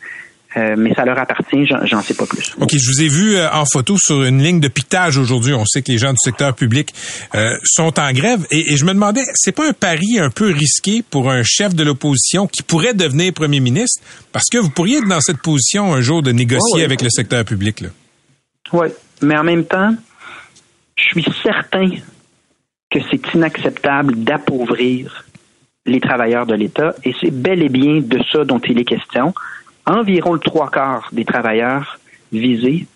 Euh, 0.57 0.77
mais 0.79 0.95
ça 0.95 1.05
leur 1.05 1.19
appartient, 1.19 1.67
j'en 1.67 2.01
sais 2.01 2.15
pas 2.15 2.27
plus. 2.27 2.55
OK, 2.61 2.71
je 2.73 2.87
vous 2.87 3.03
ai 3.03 3.09
vu 3.09 3.35
euh, 3.35 3.51
en 3.51 3.65
photo 3.65 3.97
sur 3.99 4.23
une 4.23 4.41
ligne 4.41 4.61
de 4.61 4.69
pitage 4.69 5.19
aujourd'hui. 5.19 5.53
On 5.53 5.65
sait 5.65 5.83
que 5.83 5.91
les 5.91 5.99
gens 5.99 6.13
du 6.13 6.19
secteur 6.23 6.55
public 6.55 6.95
euh, 7.35 7.57
sont 7.65 7.99
en 7.99 8.13
grève 8.13 8.47
et, 8.53 8.77
je 8.77 8.85
me 8.85 8.93
demandais, 8.93 9.25
c'est 9.35 9.51
pas 9.51 9.69
un 9.69 9.73
pari 9.73 10.21
un 10.21 10.31
peu 10.31 10.53
risqué 10.53 11.03
pour 11.03 11.29
un 11.29 11.43
chef 11.43 11.75
de 11.75 11.83
l'opposition 11.83 12.47
qui 12.47 12.63
pourrait 12.63 12.95
devenir 12.95 13.33
premier 13.33 13.59
ministre? 13.59 14.01
Parce 14.31 14.47
que 14.49 14.59
vous 14.59 14.71
pourriez 14.71 14.99
être 14.99 15.09
dans 15.09 15.21
cette 15.21 15.39
position 15.39 15.93
un 15.93 16.01
jour 16.01 16.23
de 16.23 16.31
négocier 16.31 16.85
avec 16.85 17.03
le 17.03 17.11
secteur 17.11 17.45
public 17.45 17.81
là. 17.81 17.89
Oui, 18.73 18.87
mais 19.23 19.37
en 19.37 19.45
même 19.45 19.65
temps, 19.65 19.95
je 20.97 21.21
suis 21.21 21.33
certain 21.43 21.91
que 22.91 22.99
c'est 23.11 23.35
inacceptable 23.35 24.15
d'appauvrir 24.17 25.25
les 25.87 26.01
travailleurs 26.01 26.47
de 26.47 26.55
l'État 26.55 26.95
et 27.05 27.15
c'est 27.21 27.33
bel 27.33 27.63
et 27.63 27.69
bien 27.69 28.01
de 28.01 28.23
ça 28.31 28.45
dont 28.45 28.61
il 28.61 28.79
est 28.79 28.85
question. 28.85 29.35
Environ 29.87 30.33
le 30.33 30.39
trois 30.39 30.71
quarts 30.71 31.09
des 31.13 31.25
travailleurs 31.25 31.99
visés, 32.33 32.87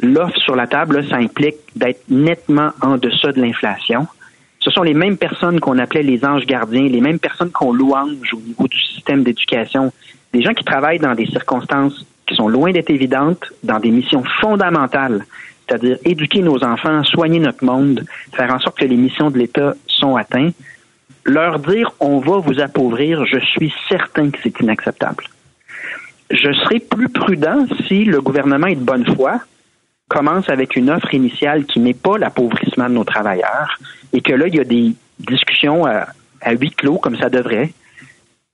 l'offre 0.00 0.36
sur 0.38 0.56
la 0.56 0.66
table, 0.66 1.06
ça 1.08 1.16
implique 1.16 1.56
d'être 1.76 2.02
nettement 2.08 2.70
en 2.80 2.96
deçà 2.96 3.32
de 3.32 3.40
l'inflation. 3.40 4.08
Ce 4.58 4.70
sont 4.70 4.82
les 4.82 4.94
mêmes 4.94 5.16
personnes 5.16 5.60
qu'on 5.60 5.78
appelait 5.78 6.02
les 6.02 6.24
anges 6.24 6.46
gardiens, 6.46 6.88
les 6.88 7.00
mêmes 7.00 7.18
personnes 7.18 7.50
qu'on 7.50 7.72
louange 7.72 8.32
au 8.32 8.40
niveau 8.40 8.66
du 8.66 8.78
système 8.78 9.22
d'éducation, 9.22 9.92
des 10.32 10.42
gens 10.42 10.54
qui 10.54 10.64
travaillent 10.64 10.98
dans 10.98 11.14
des 11.14 11.26
circonstances 11.26 12.06
qui 12.26 12.34
sont 12.34 12.48
loin 12.48 12.72
d'être 12.72 12.90
évidentes, 12.90 13.52
dans 13.62 13.78
des 13.78 13.90
missions 13.90 14.24
fondamentales 14.40 15.26
c'est-à-dire 15.66 15.98
éduquer 16.04 16.40
nos 16.40 16.62
enfants, 16.64 17.02
soigner 17.04 17.40
notre 17.40 17.64
monde, 17.64 18.04
faire 18.34 18.52
en 18.52 18.58
sorte 18.58 18.78
que 18.78 18.84
les 18.84 18.96
missions 18.96 19.30
de 19.30 19.38
l'État 19.38 19.74
sont 19.86 20.16
atteintes, 20.16 20.54
leur 21.24 21.58
dire 21.58 21.92
on 22.00 22.18
va 22.18 22.38
vous 22.38 22.60
appauvrir, 22.60 23.24
je 23.26 23.38
suis 23.38 23.72
certain 23.88 24.30
que 24.30 24.38
c'est 24.42 24.58
inacceptable. 24.60 25.24
Je 26.30 26.52
serai 26.52 26.80
plus 26.80 27.08
prudent 27.08 27.66
si 27.86 28.04
le 28.04 28.20
gouvernement 28.20 28.66
est 28.66 28.76
de 28.76 28.84
bonne 28.84 29.06
foi, 29.14 29.40
commence 30.08 30.48
avec 30.48 30.76
une 30.76 30.90
offre 30.90 31.14
initiale 31.14 31.64
qui 31.64 31.80
n'est 31.80 31.94
pas 31.94 32.18
l'appauvrissement 32.18 32.88
de 32.88 32.94
nos 32.94 33.04
travailleurs, 33.04 33.78
et 34.12 34.20
que 34.20 34.32
là, 34.32 34.46
il 34.48 34.54
y 34.54 34.60
a 34.60 34.64
des 34.64 34.94
discussions 35.18 35.86
à, 35.86 36.06
huis 36.52 36.70
clos, 36.70 36.98
comme 36.98 37.16
ça 37.16 37.30
devrait. 37.30 37.72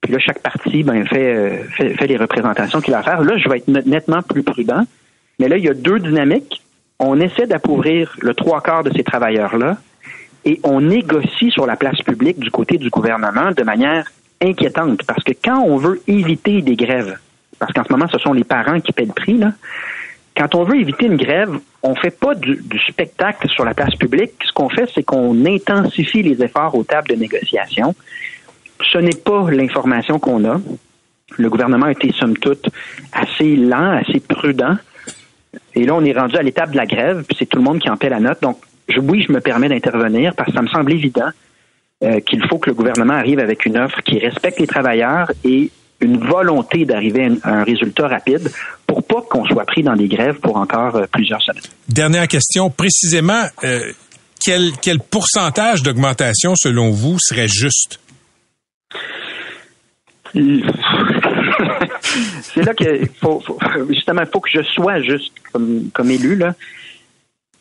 Puis 0.00 0.12
là, 0.12 0.18
chaque 0.20 0.40
parti 0.40 0.82
ben, 0.82 1.04
fait, 1.06 1.34
euh, 1.34 1.64
fait, 1.76 1.94
fait 1.94 2.06
les 2.06 2.16
représentations 2.16 2.80
qu'il 2.80 2.94
a 2.94 2.98
à 2.98 3.02
faire. 3.02 3.22
Là, 3.22 3.36
je 3.38 3.48
vais 3.48 3.58
être 3.58 3.68
nettement 3.68 4.22
plus 4.22 4.42
prudent. 4.42 4.84
Mais 5.40 5.48
là, 5.48 5.56
il 5.56 5.64
y 5.64 5.68
a 5.68 5.74
deux 5.74 5.98
dynamiques 5.98 6.62
on 6.98 7.20
essaie 7.20 7.46
d'appauvrir 7.46 8.14
le 8.20 8.34
trois 8.34 8.60
quarts 8.60 8.84
de 8.84 8.92
ces 8.94 9.04
travailleurs-là 9.04 9.76
et 10.44 10.60
on 10.64 10.80
négocie 10.80 11.50
sur 11.50 11.66
la 11.66 11.76
place 11.76 12.00
publique 12.02 12.38
du 12.38 12.50
côté 12.50 12.78
du 12.78 12.90
gouvernement 12.90 13.52
de 13.52 13.62
manière 13.62 14.10
inquiétante 14.40 15.02
parce 15.06 15.22
que 15.22 15.32
quand 15.32 15.60
on 15.60 15.76
veut 15.76 16.00
éviter 16.06 16.62
des 16.62 16.76
grèves, 16.76 17.18
parce 17.58 17.72
qu'en 17.72 17.84
ce 17.84 17.92
moment 17.92 18.08
ce 18.10 18.18
sont 18.18 18.32
les 18.32 18.44
parents 18.44 18.80
qui 18.80 18.92
paient 18.92 19.04
le 19.04 19.12
prix, 19.12 19.38
là, 19.38 19.52
quand 20.38 20.54
on 20.54 20.62
veut 20.62 20.76
éviter 20.76 21.06
une 21.06 21.16
grève, 21.16 21.58
on 21.82 21.96
fait 21.96 22.16
pas 22.16 22.34
du, 22.34 22.62
du 22.62 22.78
spectacle 22.78 23.48
sur 23.48 23.64
la 23.64 23.74
place 23.74 23.94
publique. 23.96 24.34
Ce 24.44 24.52
qu'on 24.52 24.68
fait, 24.68 24.88
c'est 24.94 25.02
qu'on 25.02 25.44
intensifie 25.44 26.22
les 26.22 26.42
efforts 26.44 26.76
aux 26.76 26.84
tables 26.84 27.08
de 27.08 27.16
négociation. 27.16 27.94
Ce 28.80 28.98
n'est 28.98 29.16
pas 29.16 29.50
l'information 29.50 30.20
qu'on 30.20 30.44
a. 30.48 30.60
Le 31.36 31.50
gouvernement 31.50 31.86
a 31.86 31.92
été, 31.92 32.12
somme 32.12 32.36
toute, 32.36 32.70
assez 33.12 33.56
lent, 33.56 33.98
assez 33.98 34.20
prudent. 34.20 34.76
Et 35.74 35.84
là, 35.84 35.94
on 35.94 36.04
est 36.04 36.12
rendu 36.12 36.36
à 36.36 36.42
l'étape 36.42 36.70
de 36.72 36.76
la 36.76 36.86
grève, 36.86 37.24
puis 37.26 37.36
c'est 37.38 37.46
tout 37.46 37.58
le 37.58 37.64
monde 37.64 37.78
qui 37.78 37.88
en 37.88 37.96
paie 37.96 38.08
la 38.08 38.20
note. 38.20 38.40
Donc, 38.42 38.58
oui, 39.02 39.24
je 39.26 39.32
me 39.32 39.40
permets 39.40 39.68
d'intervenir 39.68 40.34
parce 40.34 40.50
que 40.50 40.56
ça 40.56 40.62
me 40.62 40.68
semble 40.68 40.92
évident 40.92 41.30
euh, 42.02 42.20
qu'il 42.20 42.46
faut 42.48 42.58
que 42.58 42.70
le 42.70 42.74
gouvernement 42.74 43.14
arrive 43.14 43.38
avec 43.38 43.66
une 43.66 43.76
offre 43.76 44.00
qui 44.02 44.18
respecte 44.18 44.60
les 44.60 44.66
travailleurs 44.66 45.30
et 45.44 45.70
une 46.00 46.18
volonté 46.18 46.84
d'arriver 46.84 47.28
à 47.42 47.54
un 47.54 47.64
résultat 47.64 48.06
rapide 48.06 48.50
pour 48.86 49.02
pas 49.02 49.22
qu'on 49.28 49.44
soit 49.46 49.64
pris 49.64 49.82
dans 49.82 49.96
des 49.96 50.06
grèves 50.06 50.38
pour 50.40 50.56
encore 50.56 50.96
euh, 50.96 51.06
plusieurs 51.10 51.42
semaines. 51.42 51.62
Dernière 51.88 52.28
question, 52.28 52.70
précisément, 52.70 53.44
euh, 53.64 53.80
quel, 54.44 54.72
quel 54.80 55.00
pourcentage 55.00 55.82
d'augmentation, 55.82 56.54
selon 56.56 56.90
vous, 56.90 57.18
serait 57.18 57.48
juste? 57.48 58.00
C'est 62.42 62.62
là 62.64 62.74
que 62.74 63.06
faut, 63.20 63.40
faut, 63.40 63.58
justement, 63.88 64.22
il 64.22 64.28
faut 64.28 64.40
que 64.40 64.50
je 64.50 64.62
sois 64.62 65.00
juste 65.00 65.32
comme, 65.52 65.90
comme 65.92 66.10
élu. 66.10 66.36
Là. 66.36 66.54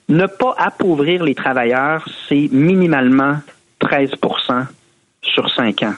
Ne 0.10 0.26
pas 0.26 0.56
appauvrir 0.58 1.24
les 1.24 1.36
travailleurs, 1.36 2.08
c'est 2.28 2.50
minimalement 2.52 3.38
13% 3.82 4.66
sur 5.22 5.50
5 5.50 5.84
ans. 5.84 5.94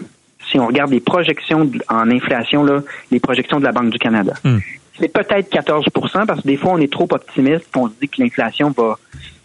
Si 0.50 0.60
on 0.60 0.68
regarde 0.68 0.92
les 0.92 1.00
projections 1.00 1.70
en 1.90 2.10
inflation, 2.10 2.64
là, 2.64 2.82
les 3.12 3.20
projections 3.20 3.60
de 3.60 3.66
la 3.66 3.72
Banque 3.72 3.92
du 3.92 4.00
Canada. 4.00 4.34
Hmm. 4.44 4.58
C'est 5.00 5.14
peut-être 5.14 5.52
14% 5.52 6.26
parce 6.26 6.42
que 6.42 6.48
des 6.48 6.58
fois, 6.58 6.72
on 6.74 6.80
est 6.80 6.92
trop 6.92 7.08
optimiste, 7.12 7.68
on 7.76 7.88
se 7.88 7.94
dit 8.02 8.10
que 8.10 8.22
l'inflation 8.22 8.72
va 8.72 8.98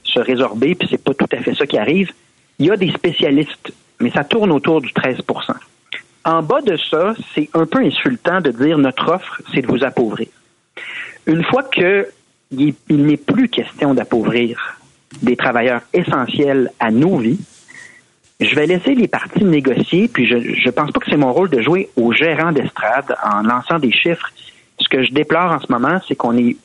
se 0.02 0.18
résorber, 0.18 0.74
puis 0.74 0.88
c'est 0.90 1.02
pas 1.02 1.14
tout 1.14 1.28
à 1.30 1.36
fait 1.36 1.54
ça 1.54 1.66
qui 1.66 1.78
arrive. 1.78 2.10
Il 2.58 2.66
y 2.66 2.70
a 2.70 2.76
des 2.76 2.90
spécialistes, 2.90 3.72
mais 4.00 4.10
ça 4.10 4.24
tourne 4.24 4.50
autour 4.50 4.80
du 4.80 4.92
13 4.92 5.18
En 6.24 6.42
bas 6.42 6.62
de 6.62 6.76
ça, 6.76 7.14
c'est 7.34 7.50
un 7.54 7.66
peu 7.66 7.80
insultant 7.80 8.40
de 8.40 8.50
dire 8.50 8.78
notre 8.78 9.12
offre, 9.12 9.42
c'est 9.52 9.60
de 9.60 9.66
vous 9.66 9.84
appauvrir. 9.84 10.28
Une 11.26 11.44
fois 11.44 11.62
que 11.62 12.08
il 12.50 12.74
n'est 12.88 13.16
plus 13.16 13.48
question 13.48 13.94
d'appauvrir 13.94 14.78
des 15.22 15.36
travailleurs 15.36 15.82
essentiels 15.92 16.70
à 16.78 16.90
nos 16.90 17.18
vies, 17.18 17.40
je 18.40 18.54
vais 18.54 18.66
laisser 18.66 18.94
les 18.94 19.08
partis 19.08 19.44
négocier, 19.44 20.08
puis 20.08 20.26
je 20.26 20.36
ne 20.36 20.70
pense 20.70 20.90
pas 20.90 21.00
que 21.00 21.08
c'est 21.08 21.16
mon 21.16 21.32
rôle 21.32 21.50
de 21.50 21.60
jouer 21.60 21.90
au 21.96 22.12
gérant 22.12 22.52
d'estrade 22.52 23.16
en 23.22 23.42
lançant 23.42 23.78
des 23.78 23.92
chiffres. 23.92 24.30
Ce 24.78 24.88
que 24.88 25.04
je 25.04 25.12
déplore 25.12 25.52
en 25.52 25.60
ce 25.60 25.70
moment, 25.70 26.00
c'est 26.06 26.16
qu'on 26.16 26.36
est 26.36 26.56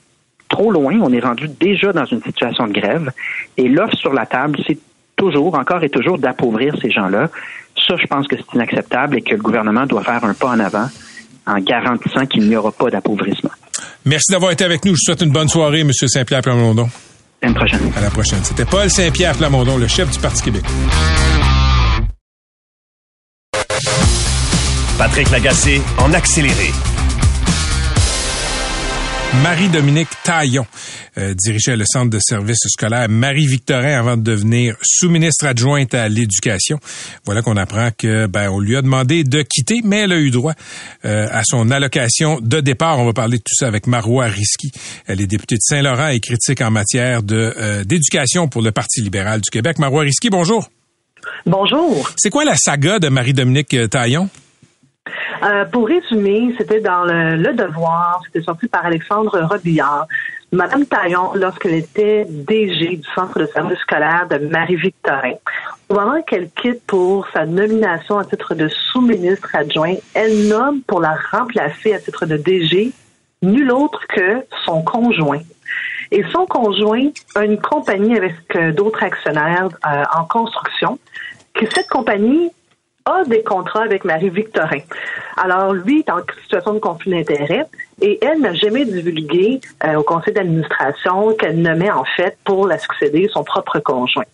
trop 0.47 0.71
loin, 0.71 0.99
on 1.01 1.13
est 1.13 1.19
rendu 1.19 1.47
déjà 1.47 1.93
dans 1.93 2.05
une 2.05 2.23
situation 2.23 2.67
de 2.67 2.73
grève, 2.73 3.11
et 3.57 3.67
l'offre 3.67 3.95
sur 3.95 4.13
la 4.13 4.25
table, 4.25 4.57
c'est 4.65 4.79
toujours, 5.15 5.55
encore 5.55 5.83
et 5.83 5.89
toujours, 5.89 6.17
d'appauvrir 6.17 6.75
ces 6.81 6.89
gens-là. 6.89 7.29
Ça, 7.87 7.95
je 7.99 8.07
pense 8.07 8.27
que 8.27 8.35
c'est 8.35 8.53
inacceptable 8.53 9.17
et 9.17 9.21
que 9.21 9.35
le 9.35 9.41
gouvernement 9.41 9.85
doit 9.85 10.03
faire 10.03 10.23
un 10.23 10.33
pas 10.33 10.49
en 10.49 10.59
avant 10.59 10.87
en 11.47 11.57
garantissant 11.59 12.25
qu'il 12.25 12.47
n'y 12.47 12.55
aura 12.55 12.71
pas 12.71 12.89
d'appauvrissement. 12.89 13.49
Merci 14.05 14.31
d'avoir 14.31 14.51
été 14.51 14.63
avec 14.63 14.85
nous. 14.85 14.91
Je 14.91 14.97
vous 14.99 15.05
souhaite 15.05 15.21
une 15.21 15.31
bonne 15.31 15.49
soirée, 15.49 15.81
M. 15.81 15.91
Saint-Pierre 15.93 16.41
Plamondon. 16.41 16.89
À 17.41 17.47
la 17.47 17.53
prochaine. 17.53 17.91
À 17.95 18.01
la 18.01 18.09
prochaine. 18.09 18.39
C'était 18.43 18.65
Paul 18.65 18.89
Saint-Pierre 18.89 19.35
Plamondon, 19.35 19.77
le 19.77 19.87
chef 19.87 20.09
du 20.11 20.19
Parti 20.19 20.43
québécois. 20.43 20.69
Patrick 24.97 25.31
Lagacé 25.31 25.81
en 25.97 26.13
accéléré. 26.13 26.71
Marie-Dominique 29.35 30.09
Taillon 30.23 30.65
euh, 31.17 31.33
dirigeait 31.33 31.77
le 31.77 31.85
centre 31.85 32.09
de 32.09 32.19
services 32.19 32.67
scolaires 32.67 33.07
Marie-Victorin 33.09 33.97
avant 33.97 34.17
de 34.17 34.23
devenir 34.23 34.75
sous-ministre 34.81 35.45
adjointe 35.45 35.93
à 35.93 36.09
l'éducation. 36.09 36.79
Voilà 37.25 37.41
qu'on 37.41 37.55
apprend 37.55 37.89
que 37.95 38.25
ben 38.25 38.49
on 38.49 38.59
lui 38.59 38.75
a 38.75 38.81
demandé 38.81 39.23
de 39.23 39.41
quitter, 39.43 39.81
mais 39.83 40.01
elle 40.01 40.11
a 40.11 40.17
eu 40.17 40.31
droit 40.31 40.53
euh, 41.05 41.27
à 41.31 41.43
son 41.45 41.71
allocation 41.71 42.39
de 42.41 42.59
départ. 42.59 42.99
On 42.99 43.05
va 43.05 43.13
parler 43.13 43.37
de 43.37 43.43
tout 43.43 43.55
ça 43.55 43.67
avec 43.67 43.87
Marois 43.87 44.25
Risky. 44.25 44.71
Elle 45.05 45.21
est 45.21 45.27
députée 45.27 45.55
de 45.55 45.61
Saint-Laurent 45.61 46.09
et 46.09 46.19
critique 46.19 46.61
en 46.61 46.71
matière 46.71 47.23
de 47.23 47.53
euh, 47.57 47.83
d'éducation 47.83 48.47
pour 48.47 48.61
le 48.61 48.71
Parti 48.71 49.01
libéral 49.01 49.41
du 49.41 49.49
Québec. 49.49 49.79
Marois 49.79 50.01
Risky, 50.01 50.29
bonjour. 50.29 50.69
Bonjour. 51.45 52.09
C'est 52.17 52.29
quoi 52.29 52.45
la 52.45 52.55
saga 52.55 52.99
de 52.99 53.09
Marie-Dominique 53.09 53.89
Taillon? 53.89 54.29
Euh, 55.43 55.65
pour 55.65 55.87
résumer, 55.87 56.53
c'était 56.57 56.79
dans 56.79 57.03
le, 57.03 57.53
Devoir, 57.53 58.21
c'était 58.25 58.43
sorti 58.43 58.67
par 58.67 58.85
Alexandre 58.85 59.39
Robillard. 59.49 60.07
Madame 60.51 60.85
Taillon, 60.85 61.33
lorsqu'elle 61.35 61.75
était 61.75 62.25
DG 62.27 62.97
du 62.97 63.07
Centre 63.13 63.37
de 63.39 63.45
service 63.45 63.77
scolaire 63.79 64.27
de 64.29 64.37
Marie-Victorin, 64.47 65.33
au 65.89 65.93
moment 65.93 66.21
qu'elle 66.23 66.49
quitte 66.49 66.81
pour 66.87 67.27
sa 67.33 67.45
nomination 67.45 68.17
à 68.17 68.25
titre 68.25 68.55
de 68.55 68.67
sous-ministre 68.67 69.49
adjoint, 69.53 69.95
elle 70.13 70.47
nomme 70.47 70.81
pour 70.87 71.01
la 71.01 71.15
remplacer 71.31 71.93
à 71.93 71.99
titre 71.99 72.25
de 72.25 72.37
DG 72.37 72.91
nul 73.41 73.71
autre 73.71 74.01
que 74.07 74.43
son 74.65 74.81
conjoint. 74.81 75.41
Et 76.11 76.23
son 76.31 76.45
conjoint 76.45 77.09
a 77.35 77.45
une 77.45 77.59
compagnie 77.59 78.17
avec 78.17 78.33
euh, 78.55 78.71
d'autres 78.71 79.03
actionnaires 79.03 79.69
euh, 79.85 80.03
en 80.15 80.25
construction, 80.25 80.97
que 81.53 81.65
cette 81.69 81.87
compagnie 81.89 82.49
des 83.27 83.43
contrats 83.43 83.83
avec 83.83 84.03
Marie-Victorin. 84.05 84.79
Alors, 85.37 85.73
lui 85.73 85.99
est 85.99 86.09
en 86.09 86.19
situation 86.43 86.73
de 86.73 86.79
conflit 86.79 87.11
d'intérêt 87.11 87.65
et 88.01 88.17
elle 88.21 88.39
n'a 88.39 88.53
jamais 88.53 88.85
divulgué 88.85 89.59
euh, 89.83 89.95
au 89.95 90.03
conseil 90.03 90.33
d'administration 90.33 91.33
qu'elle 91.33 91.61
nommait 91.61 91.91
en 91.91 92.05
fait 92.15 92.37
pour 92.45 92.67
la 92.67 92.77
succéder 92.77 93.29
son 93.31 93.43
propre 93.43 93.79
conjoint. 93.79 94.25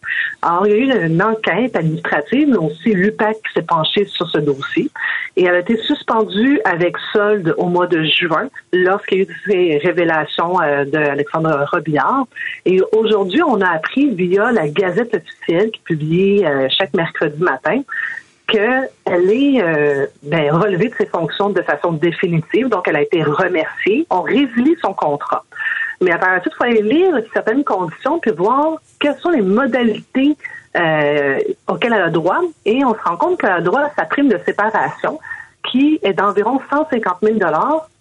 Alors, 0.41 0.67
il 0.67 0.71
y 0.71 0.91
a 0.91 0.97
eu 0.97 1.07
une 1.07 1.21
enquête 1.21 1.75
administrative, 1.75 2.49
mais 2.49 2.57
aussi 2.57 2.93
l'UPAC 2.93 3.37
qui 3.37 3.53
s'est 3.53 3.65
penché 3.65 4.05
sur 4.05 4.29
ce 4.29 4.37
dossier 4.37 4.89
et 5.37 5.43
elle 5.43 5.55
a 5.55 5.59
été 5.59 5.77
suspendue 5.77 6.59
avec 6.63 6.95
solde 7.11 7.53
au 7.57 7.65
mois 7.65 7.87
de 7.87 8.03
juin 8.03 8.49
lorsqu'il 8.71 9.17
y 9.17 9.21
a 9.21 9.23
eu 9.23 9.41
ces 9.47 9.77
révélations 9.79 10.61
euh, 10.61 10.85
d'Alexandre 10.85 11.65
Robillard. 11.71 12.25
Et 12.65 12.79
aujourd'hui, 12.93 13.41
on 13.43 13.59
a 13.61 13.69
appris 13.69 14.09
via 14.11 14.51
la 14.51 14.67
Gazette 14.67 15.13
officielle 15.13 15.71
qui 15.71 15.81
publie 15.81 16.45
euh, 16.45 16.67
chaque 16.69 16.93
mercredi 16.93 17.41
matin 17.41 17.81
qu'elle 18.47 18.89
est 19.05 19.61
euh, 19.61 20.07
ben, 20.23 20.51
relevée 20.51 20.89
de 20.89 20.95
ses 20.95 21.05
fonctions 21.05 21.49
de 21.49 21.61
façon 21.61 21.93
définitive, 21.93 22.69
donc 22.69 22.87
elle 22.87 22.97
a 22.97 23.01
été 23.01 23.23
remerciée. 23.23 24.05
On 24.09 24.21
résilie 24.21 24.75
son 24.81 24.93
contrat. 24.93 25.43
Mais 26.01 26.11
à 26.11 26.17
part 26.17 26.37
ça, 26.37 26.43
il 26.45 26.55
faut 26.55 26.63
aller 26.63 26.81
lire 26.81 27.15
certaines 27.33 27.63
conditions 27.63 28.19
puis 28.19 28.31
voir 28.31 28.75
quelles 28.99 29.17
sont 29.17 29.29
les 29.29 29.41
modalités 29.41 30.35
euh, 30.75 31.39
auxquelles 31.67 31.93
elle 31.93 32.03
a 32.03 32.09
droit. 32.09 32.41
Et 32.65 32.83
on 32.83 32.93
se 32.93 33.01
rend 33.01 33.17
compte 33.17 33.39
qu'elle 33.39 33.51
a 33.51 33.61
droit 33.61 33.81
à 33.81 33.91
sa 33.95 34.05
prime 34.05 34.27
de 34.27 34.39
séparation 34.45 35.19
qui 35.71 35.99
est 36.03 36.13
d'environ 36.13 36.59
150 36.69 37.17
000 37.23 37.39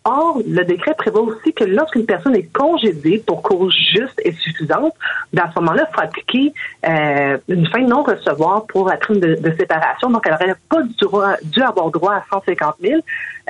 Or, 0.06 0.42
le 0.46 0.64
décret 0.64 0.94
prévoit 0.99 1.23
aussi 1.23 1.54
que 1.54 1.64
lorsqu'une 1.64 2.04
personne 2.04 2.37
est 2.37 2.52
congédiée 2.52 3.25
pour 3.26 3.40
cause 3.40 3.75
juste 3.94 4.20
et 4.23 4.32
suffisante, 4.32 4.92
ben, 5.32 5.44
à 5.44 5.52
ce 5.54 5.61
moment-là, 5.61 5.87
il 5.88 5.94
faut 5.94 6.02
appliquer 6.02 6.52
euh, 6.87 7.38
une 7.49 7.66
fin 7.68 7.80
de 7.80 7.87
non-recevoir 7.87 8.66
pour 8.66 8.87
la 8.87 8.99
prime 8.99 9.18
de, 9.18 9.54
séparation. 9.58 10.11
Donc, 10.11 10.23
elle 10.26 10.32
n'aurait 10.32 10.56
pas 10.68 10.82
dû, 11.42 11.62
avoir 11.62 11.90
droit 11.90 12.16
à 12.16 12.25
150 12.30 12.75
000 12.82 13.00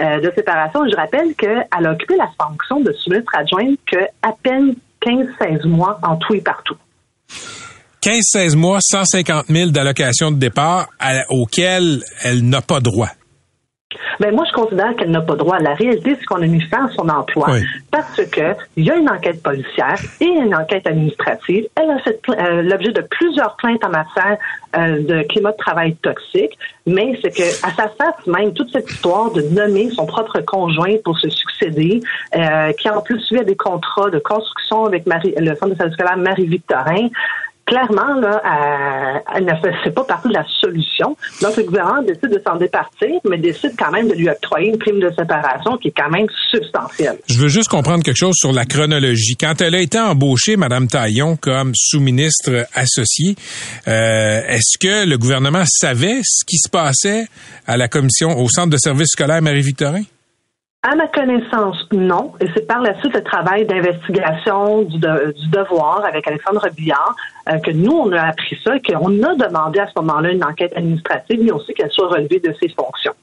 euh, 0.00 0.20
de 0.20 0.32
séparation. 0.37 0.88
Je 0.88 0.94
rappelle 0.94 1.34
qu'elle 1.34 1.66
a 1.70 1.90
occupé 1.90 2.14
la 2.16 2.30
fonction 2.40 2.78
de 2.78 2.92
sous-ministre 2.92 3.32
adjointe 3.34 3.78
qu'à 3.90 4.32
peine 4.44 4.76
15-16 5.04 5.66
mois 5.66 5.99
en 6.04 6.16
tout 6.16 6.34
et 6.34 6.40
partout. 6.40 6.76
15-16 8.02 8.54
mois, 8.54 8.78
150 8.80 9.46
000 9.49 9.70
d'allocation 9.70 10.30
de 10.30 10.37
départ 10.37 10.87
auxquelles 11.30 12.00
elle 12.23 12.49
n'a 12.49 12.61
pas 12.61 12.78
droit. 12.78 13.08
Ben 14.20 14.34
moi, 14.34 14.44
je 14.48 14.52
considère 14.52 14.94
qu'elle 14.96 15.10
n'a 15.10 15.20
pas 15.20 15.36
droit. 15.36 15.58
La 15.58 15.74
réalité, 15.74 16.16
c'est 16.18 16.24
qu'on 16.26 16.42
a 16.42 16.46
mis 16.46 16.60
fin 16.62 16.86
à 16.86 16.88
son 16.90 17.08
emploi 17.08 17.48
parce 17.90 18.24
que 18.26 18.54
il 18.76 18.84
y 18.84 18.90
a 18.90 18.96
une 18.96 19.08
enquête 19.08 19.42
policière 19.42 19.98
et 20.20 20.26
une 20.26 20.54
enquête 20.54 20.86
administrative. 20.86 21.66
Elle 21.76 21.90
a 21.90 21.98
fait 21.98 22.20
euh, 22.28 22.62
l'objet 22.62 22.92
de 22.92 23.02
plusieurs 23.02 23.56
plaintes 23.56 23.84
en 23.84 23.90
matière 23.90 24.38
euh, 24.76 25.00
de 25.00 25.22
climat 25.28 25.52
de 25.52 25.56
travail 25.56 25.94
toxique, 25.96 26.58
mais 26.86 27.18
c'est 27.22 27.30
que 27.30 27.66
à 27.66 27.70
sa 27.70 27.88
face 27.88 28.26
même, 28.26 28.52
toute 28.54 28.70
cette 28.72 28.90
histoire 28.90 29.30
de 29.30 29.42
nommer 29.42 29.90
son 29.90 30.06
propre 30.06 30.40
conjoint 30.40 30.96
pour 31.04 31.18
se 31.18 31.28
succéder, 31.28 32.00
euh, 32.36 32.72
qui 32.72 32.88
en 32.90 33.00
plus 33.00 33.20
suivi 33.20 33.44
des 33.44 33.56
contrats 33.56 34.10
de 34.10 34.18
construction 34.18 34.84
avec 34.84 35.06
Marie, 35.06 35.34
le 35.36 35.54
centre 35.54 35.72
de 35.72 35.76
service 35.76 35.94
scolaire 35.94 36.16
Marie-Victorin, 36.16 37.08
clairement, 37.66 38.14
là, 38.21 39.23
elle 39.35 39.44
ne 39.44 39.54
fait 39.83 39.90
pas 39.90 40.04
partie 40.04 40.28
de 40.28 40.35
la 40.35 40.44
solution. 40.61 41.16
Donc, 41.42 41.56
le 41.56 41.62
gouvernement 41.64 42.02
décide 42.02 42.30
de 42.30 42.42
s'en 42.47 42.56
départir, 42.56 43.11
mais 43.28 43.38
décide 43.38 43.73
quand 43.78 43.90
même 43.90 44.09
de 44.09 44.14
lui 44.14 44.28
octroyer 44.28 44.71
une 44.71 44.78
prime 44.78 45.00
de 45.00 45.11
séparation 45.16 45.76
qui 45.78 45.88
est 45.88 45.94
quand 45.97 46.11
même 46.11 46.26
substantielle. 46.50 47.18
Je 47.28 47.38
veux 47.38 47.49
juste 47.49 47.68
comprendre 47.68 48.02
quelque 48.02 48.16
chose 48.16 48.35
sur 48.37 48.52
la 48.52 48.64
chronologie. 48.64 49.37
Quand 49.37 49.61
elle 49.61 49.75
a 49.75 49.80
été 49.80 49.99
embauchée, 49.99 50.56
Mme 50.56 50.88
Taillon, 50.88 51.37
comme 51.37 51.73
sous-ministre 51.75 52.66
associée, 52.75 53.37
euh, 53.88 54.42
est-ce 54.49 54.78
que 54.78 55.06
le 55.06 55.18
gouvernement 55.18 55.64
savait 55.66 56.21
ce 56.23 56.44
qui 56.44 56.59
se 56.59 56.68
passait 56.68 57.26
à 57.66 57.76
la 57.76 57.88
commission, 57.88 58.38
au 58.38 58.49
centre 58.49 58.71
de 58.71 58.78
services 58.78 59.11
scolaires 59.12 59.42
Marie-Victorin? 59.42 60.02
À 60.87 60.95
ma 60.97 61.07
connaissance, 61.09 61.79
non. 61.93 62.33
Et 62.43 62.47
c'est 62.55 62.67
par 62.67 62.83
la 62.83 62.93
suite 63.00 63.14
le 63.14 63.23
travail 63.23 63.64
d'investigation 63.64 64.83
du, 64.83 64.99
devoir 64.99 66.05
avec 66.05 66.29
Alexandre 66.29 66.69
Billard 66.76 67.17
euh, 67.49 67.59
que 67.59 67.71
nous, 67.71 67.91
on 67.91 68.12
a 68.12 68.29
appris 68.29 68.59
ça, 68.62 68.73
qu'on 68.87 69.23
a 69.23 69.35
demandé 69.35 69.79
à 69.81 69.87
ce 69.87 69.99
moment-là 70.03 70.31
une 70.31 70.45
enquête 70.45 70.75
administrative, 70.76 71.41
mais 71.43 71.53
aussi 71.53 71.73
qu'elle 71.73 71.91
soit 71.91 72.09
relevée 72.09 72.38
de 72.38 72.55
ses 72.61 72.69
fonctions. 72.69 73.14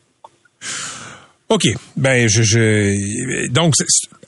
OK. 1.49 1.61
Ben, 1.97 2.27
je, 2.27 2.41
je 2.41 3.51
donc, 3.51 3.75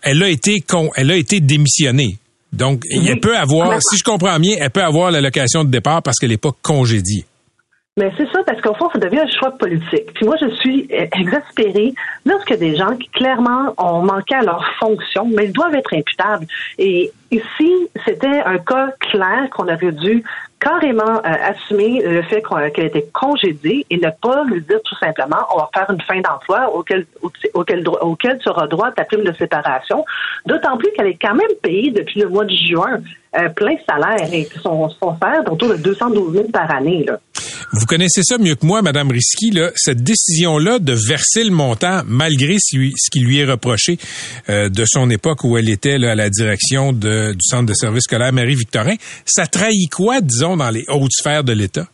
elle 0.04 0.22
a 0.22 0.30
été 0.30 0.60
con, 0.60 0.92
elle 0.96 1.10
a 1.10 1.16
été 1.16 1.40
démissionnée. 1.40 2.18
Donc, 2.52 2.84
elle 2.92 3.20
peut 3.20 3.36
avoir, 3.36 3.82
si 3.82 3.98
je 3.98 4.04
comprends 4.04 4.40
bien, 4.40 4.58
elle 4.60 4.70
peut 4.70 4.84
avoir 4.84 5.10
l'allocation 5.10 5.64
de 5.64 5.72
départ 5.72 6.04
parce 6.04 6.20
qu'elle 6.20 6.30
n'est 6.30 6.38
pas 6.38 6.52
congédiée. 6.62 7.26
Mais 7.96 8.12
c'est 8.18 8.28
ça, 8.32 8.40
parce 8.44 8.60
qu'au 8.60 8.74
fond, 8.74 8.90
ça 8.92 8.98
devient 8.98 9.20
un 9.20 9.28
choix 9.28 9.52
politique. 9.52 10.14
Puis 10.16 10.26
moi, 10.26 10.36
je 10.42 10.50
suis 10.56 10.88
exaspérée 10.90 11.94
lorsque 12.26 12.58
des 12.58 12.76
gens 12.76 12.96
qui 12.98 13.08
clairement 13.10 13.72
ont 13.78 14.02
manqué 14.02 14.34
à 14.34 14.42
leur 14.42 14.66
fonction, 14.80 15.28
mais 15.32 15.46
ils 15.46 15.54
doivent 15.54 15.76
être 15.76 15.94
imputables. 15.94 16.48
Et 16.80 17.12
ici, 17.30 17.72
c'était 18.04 18.42
un 18.46 18.58
cas 18.58 18.90
clair 19.00 19.48
qu'on 19.52 19.66
aurait 19.66 19.92
dû 19.92 20.24
carrément 20.60 21.18
euh, 21.18 21.22
assumer 21.24 22.02
le 22.04 22.24
fait 22.24 22.44
qu'elle 22.74 22.86
était 22.86 23.06
congédiée 23.14 23.86
et 23.92 23.98
ne 23.98 24.10
pas 24.10 24.44
lui 24.46 24.62
dire 24.62 24.80
tout 24.84 24.96
simplement 24.96 25.46
on 25.54 25.58
va 25.60 25.70
faire 25.74 25.90
une 25.92 26.02
fin 26.02 26.20
d'emploi 26.22 26.74
auquel, 26.74 27.06
auquel, 27.54 27.84
tu 28.40 28.50
auras 28.50 28.68
droit 28.68 28.92
ta 28.92 29.04
prime 29.04 29.24
de 29.24 29.34
séparation. 29.34 30.04
D'autant 30.48 30.78
plus 30.78 30.90
qu'elle 30.94 31.08
est 31.08 31.20
quand 31.22 31.36
même 31.36 31.56
payée 31.62 31.92
depuis 31.92 32.22
le 32.22 32.30
mois 32.30 32.46
de 32.46 32.56
juin 32.56 33.02
euh, 33.38 33.50
plein 33.50 33.76
salaire 33.88 34.34
et 34.34 34.48
son, 34.62 34.90
son 34.90 35.16
salaire 35.20 35.44
autour 35.52 35.70
de 35.70 35.76
212 35.76 36.34
000 36.34 36.48
par 36.48 36.72
année. 36.72 37.04
Là. 37.06 37.20
Vous 37.72 37.86
connaissez 37.86 38.22
ça 38.24 38.38
mieux 38.38 38.56
que 38.56 38.66
moi, 38.66 38.82
Madame 38.82 39.12
Risky, 39.12 39.52
là, 39.52 39.72
cette 39.76 40.04
décision-là 40.04 40.80
de 40.80 40.94
verser 40.94 41.44
le 41.44 41.52
montant 41.52 42.02
malgré 42.06 42.58
ce, 42.60 42.78
qui 43.12 43.20
lui 43.20 43.40
est 43.40 43.46
reproché 43.46 43.98
euh, 44.50 44.70
de 44.70 44.84
son 44.86 45.10
époque 45.10 45.44
où 45.44 45.58
elle 45.58 45.70
était 45.70 45.98
là, 45.98 46.12
à 46.12 46.16
la 46.16 46.30
direction 46.30 46.94
de, 46.94 47.34
du 47.34 47.42
centre 47.42 47.66
de 47.66 47.74
service 47.74 48.04
scolaire 48.04 48.34
Marie-Victorin, 48.34 48.96
ça 49.26 49.48
trahit 49.48 49.90
quoi, 49.92 50.22
disons, 50.22 50.58
dans 50.58 50.70
les 50.70 50.86
hautes 50.90 51.12
sphères 51.12 51.44
de 51.44 51.54
l'État? 51.54 51.88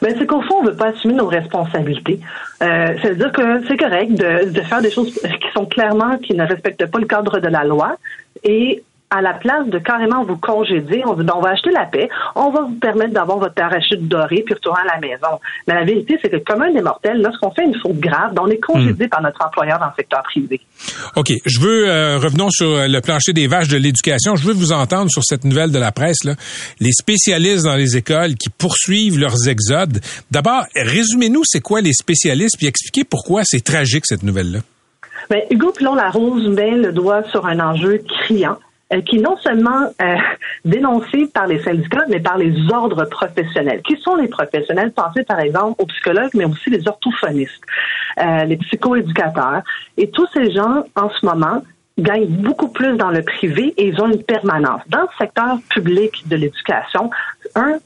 Ben, 0.00 0.14
c'est 0.16 0.26
qu'au 0.26 0.40
fond, 0.42 0.58
on 0.60 0.64
ne 0.64 0.70
veut 0.70 0.76
pas 0.76 0.90
assumer 0.90 1.14
nos 1.14 1.26
responsabilités. 1.26 2.20
Euh, 2.62 2.96
ça 3.02 3.08
veut 3.08 3.16
dire 3.16 3.32
que 3.32 3.66
c'est 3.66 3.76
correct 3.76 4.12
de, 4.12 4.50
de 4.50 4.60
faire 4.60 4.80
des 4.80 4.90
choses 4.90 5.12
qui 5.12 5.48
sont 5.52 5.66
clairement, 5.66 6.16
qui 6.18 6.34
ne 6.34 6.46
respectent 6.46 6.86
pas 6.86 6.98
le 7.00 7.06
cadre 7.06 7.40
de 7.40 7.48
la 7.48 7.64
loi 7.64 7.96
et 8.44 8.82
à 9.14 9.22
la 9.22 9.34
place 9.34 9.68
de 9.68 9.78
carrément 9.78 10.24
vous 10.24 10.36
congédier, 10.36 11.02
on, 11.06 11.12
on 11.12 11.40
va 11.40 11.50
acheter 11.50 11.70
la 11.70 11.86
paix, 11.86 12.08
on 12.34 12.50
va 12.50 12.62
vous 12.62 12.74
permettre 12.74 13.12
d'avoir 13.12 13.38
votre 13.38 13.54
parachute 13.54 14.08
doré 14.08 14.42
puis 14.44 14.54
retourner 14.54 14.80
à 14.88 14.94
la 14.94 15.00
maison. 15.00 15.40
Mais 15.68 15.74
la 15.74 15.84
vérité, 15.84 16.18
c'est 16.20 16.30
que 16.30 16.38
comme 16.38 16.62
un 16.62 16.72
des 16.72 16.80
mortels, 16.80 17.22
lorsqu'on 17.22 17.52
fait 17.52 17.64
une 17.64 17.78
faute 17.80 17.98
grave, 18.00 18.32
on 18.40 18.48
est 18.48 18.58
congédié 18.58 19.06
hmm. 19.06 19.10
par 19.10 19.22
notre 19.22 19.44
employeur 19.44 19.78
dans 19.78 19.86
le 19.86 19.92
secteur 19.96 20.22
privé. 20.24 20.60
OK. 21.14 21.32
Je 21.46 21.60
veux, 21.60 21.88
euh, 21.88 22.18
revenons 22.18 22.50
sur 22.50 22.66
le 22.66 23.00
plancher 23.00 23.32
des 23.32 23.46
vaches 23.46 23.68
de 23.68 23.76
l'éducation. 23.76 24.34
Je 24.34 24.46
veux 24.46 24.52
vous 24.52 24.72
entendre 24.72 25.10
sur 25.10 25.22
cette 25.22 25.44
nouvelle 25.44 25.70
de 25.70 25.78
la 25.78 25.92
presse, 25.92 26.24
là. 26.24 26.34
Les 26.80 26.92
spécialistes 26.92 27.64
dans 27.64 27.76
les 27.76 27.96
écoles 27.96 28.34
qui 28.34 28.50
poursuivent 28.50 29.18
leurs 29.18 29.48
exodes. 29.48 30.00
D'abord, 30.30 30.64
résumez-nous 30.74 31.42
c'est 31.44 31.60
quoi 31.60 31.80
les 31.80 31.92
spécialistes 31.92 32.56
puis 32.58 32.66
expliquez 32.66 33.04
pourquoi 33.04 33.42
c'est 33.44 33.62
tragique 33.62 34.06
cette 34.06 34.22
nouvelle-là. 34.22 34.60
Bien, 35.30 35.40
Hugo 35.50 35.72
Pilon-Larose 35.72 36.48
met 36.48 36.72
le 36.72 36.92
doigt 36.92 37.22
sur 37.30 37.46
un 37.46 37.60
enjeu 37.60 38.02
criant. 38.06 38.58
Euh, 38.94 39.00
qui 39.00 39.16
est 39.16 39.20
non 39.20 39.36
seulement 39.38 39.90
euh, 40.02 40.16
dénoncé 40.64 41.26
par 41.32 41.46
les 41.46 41.62
syndicats, 41.62 42.04
mais 42.08 42.20
par 42.20 42.38
les 42.38 42.54
ordres 42.72 43.04
professionnels. 43.04 43.82
Qui 43.82 43.96
sont 44.00 44.16
les 44.16 44.28
professionnels? 44.28 44.92
Pensez 44.92 45.24
par 45.24 45.40
exemple 45.40 45.80
aux 45.82 45.86
psychologues, 45.86 46.30
mais 46.34 46.44
aussi 46.44 46.70
les 46.70 46.86
orthophonistes, 46.86 47.62
euh, 48.18 48.44
les 48.44 48.56
psychoéducateurs. 48.56 49.62
Et 49.96 50.10
tous 50.10 50.26
ces 50.32 50.52
gens, 50.52 50.84
en 50.96 51.10
ce 51.10 51.26
moment, 51.26 51.62
gagnent 51.98 52.26
beaucoup 52.26 52.68
plus 52.68 52.96
dans 52.96 53.10
le 53.10 53.22
privé 53.22 53.72
et 53.76 53.88
ils 53.88 54.00
ont 54.00 54.10
une 54.10 54.22
permanence. 54.22 54.82
Dans 54.88 55.02
le 55.02 55.08
secteur 55.18 55.58
public 55.70 56.26
de 56.26 56.36
l'éducation, 56.36 57.10
un, 57.54 57.78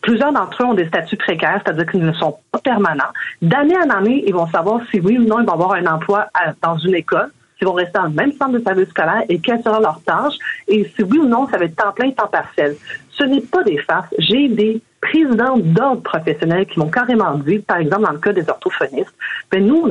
plusieurs 0.00 0.32
d'entre 0.32 0.62
eux 0.62 0.66
ont 0.66 0.74
des 0.74 0.86
statuts 0.86 1.16
précaires, 1.16 1.60
c'est-à-dire 1.64 1.86
qu'ils 1.86 2.04
ne 2.04 2.12
sont 2.12 2.36
pas 2.52 2.60
permanents. 2.60 3.12
D'année 3.42 3.76
en 3.76 3.90
année, 3.90 4.24
ils 4.26 4.34
vont 4.34 4.46
savoir 4.46 4.80
si 4.90 5.00
oui 5.00 5.18
ou 5.18 5.24
non 5.24 5.40
ils 5.40 5.46
vont 5.46 5.54
avoir 5.54 5.72
un 5.72 5.86
emploi 5.86 6.26
dans 6.62 6.78
une 6.78 6.94
école 6.94 7.30
qui 7.60 7.66
vont 7.66 7.74
rester 7.74 7.92
dans 7.92 8.04
le 8.04 8.10
même 8.10 8.32
centre 8.32 8.52
de 8.52 8.62
service 8.62 8.88
scolaire 8.88 9.22
et 9.28 9.38
quelles 9.38 9.62
seront 9.62 9.80
leurs 9.80 10.00
tâches 10.02 10.34
et 10.66 10.90
si 10.96 11.02
oui 11.02 11.18
ou 11.18 11.26
non 11.26 11.46
ça 11.46 11.58
va 11.58 11.66
être 11.66 11.76
temps 11.76 11.92
plein, 11.92 12.10
temps 12.10 12.26
partiel. 12.26 12.74
Ce 13.10 13.22
n'est 13.24 13.42
pas 13.42 13.62
des 13.62 13.76
farces. 13.76 14.08
J'ai 14.18 14.48
des 14.48 14.80
présidents 15.02 15.58
d'ordre 15.58 16.02
professionnels 16.02 16.64
qui 16.64 16.78
m'ont 16.78 16.88
carrément 16.88 17.34
dit, 17.34 17.58
par 17.58 17.76
exemple 17.76 18.02
dans 18.02 18.12
le 18.12 18.18
cas 18.18 18.32
des 18.32 18.48
orthophonistes, 18.48 19.14
ben 19.50 19.66
nous, 19.66 19.88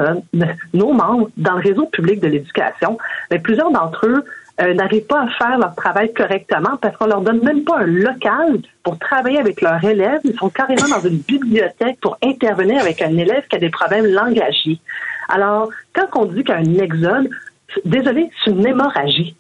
nos 0.74 0.94
membres 0.94 1.30
dans 1.38 1.54
le 1.54 1.62
réseau 1.62 1.86
public 1.86 2.20
de 2.20 2.28
l'éducation, 2.28 2.98
ben 3.30 3.40
plusieurs 3.40 3.72
d'entre 3.72 4.08
eux 4.08 4.24
euh, 4.62 4.74
n'arrivent 4.74 5.06
pas 5.06 5.22
à 5.22 5.28
faire 5.28 5.60
leur 5.60 5.76
travail 5.76 6.12
correctement 6.12 6.78
parce 6.82 6.98
qu'on 6.98 7.06
leur 7.06 7.22
donne 7.22 7.42
même 7.44 7.64
pas 7.64 7.78
un 7.78 7.86
local 7.86 8.60
pour 8.84 8.98
travailler 8.98 9.40
avec 9.40 9.62
leurs 9.62 9.84
élèves. 9.84 10.22
Ils 10.24 10.36
sont 10.36 10.50
carrément 10.50 10.88
dans 10.90 11.08
une 11.08 11.20
bibliothèque 11.20 12.00
pour 12.02 12.18
intervenir 12.24 12.82
avec 12.82 13.02
un 13.02 13.16
élève 13.16 13.48
qui 13.48 13.56
a 13.56 13.60
des 13.60 13.70
problèmes 13.70 14.08
langagiers. 14.08 14.80
Alors, 15.30 15.70
quand 15.94 16.08
on 16.16 16.26
dit 16.26 16.44
qu'il 16.44 16.50
y 16.50 16.58
a 16.58 16.58
un 16.58 16.84
exode, 16.84 17.30
désolé, 17.86 18.30
c'est 18.44 18.52
une 18.52 18.66
hémorragie. 18.66 19.36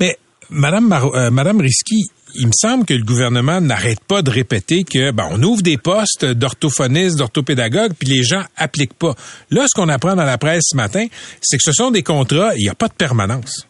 Mais 0.00 0.16
Madame, 0.50 0.92
euh, 0.92 1.30
Madame 1.30 1.60
Risky, 1.60 2.06
il 2.36 2.46
me 2.46 2.52
semble 2.52 2.84
que 2.84 2.94
le 2.94 3.04
gouvernement 3.04 3.60
n'arrête 3.60 4.00
pas 4.00 4.22
de 4.22 4.30
répéter 4.30 4.84
que 4.84 5.12
ben, 5.12 5.28
on 5.30 5.42
ouvre 5.42 5.62
des 5.62 5.76
postes 5.76 6.24
d'orthophonistes, 6.24 7.18
d'orthopédagogues, 7.18 7.92
puis 7.98 8.08
les 8.08 8.22
gens 8.22 8.42
appliquent 8.56 8.98
pas. 8.98 9.14
Là, 9.50 9.66
ce 9.66 9.80
qu'on 9.80 9.88
apprend 9.88 10.16
dans 10.16 10.24
la 10.24 10.38
presse 10.38 10.64
ce 10.70 10.76
matin, 10.76 11.06
c'est 11.40 11.56
que 11.56 11.62
ce 11.62 11.72
sont 11.72 11.90
des 11.90 12.02
contrats, 12.02 12.54
il 12.56 12.62
n'y 12.62 12.68
a 12.68 12.74
pas 12.74 12.88
de 12.88 12.94
permanence. 12.94 13.68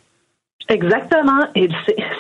Exactement. 0.69 1.47
Et 1.55 1.69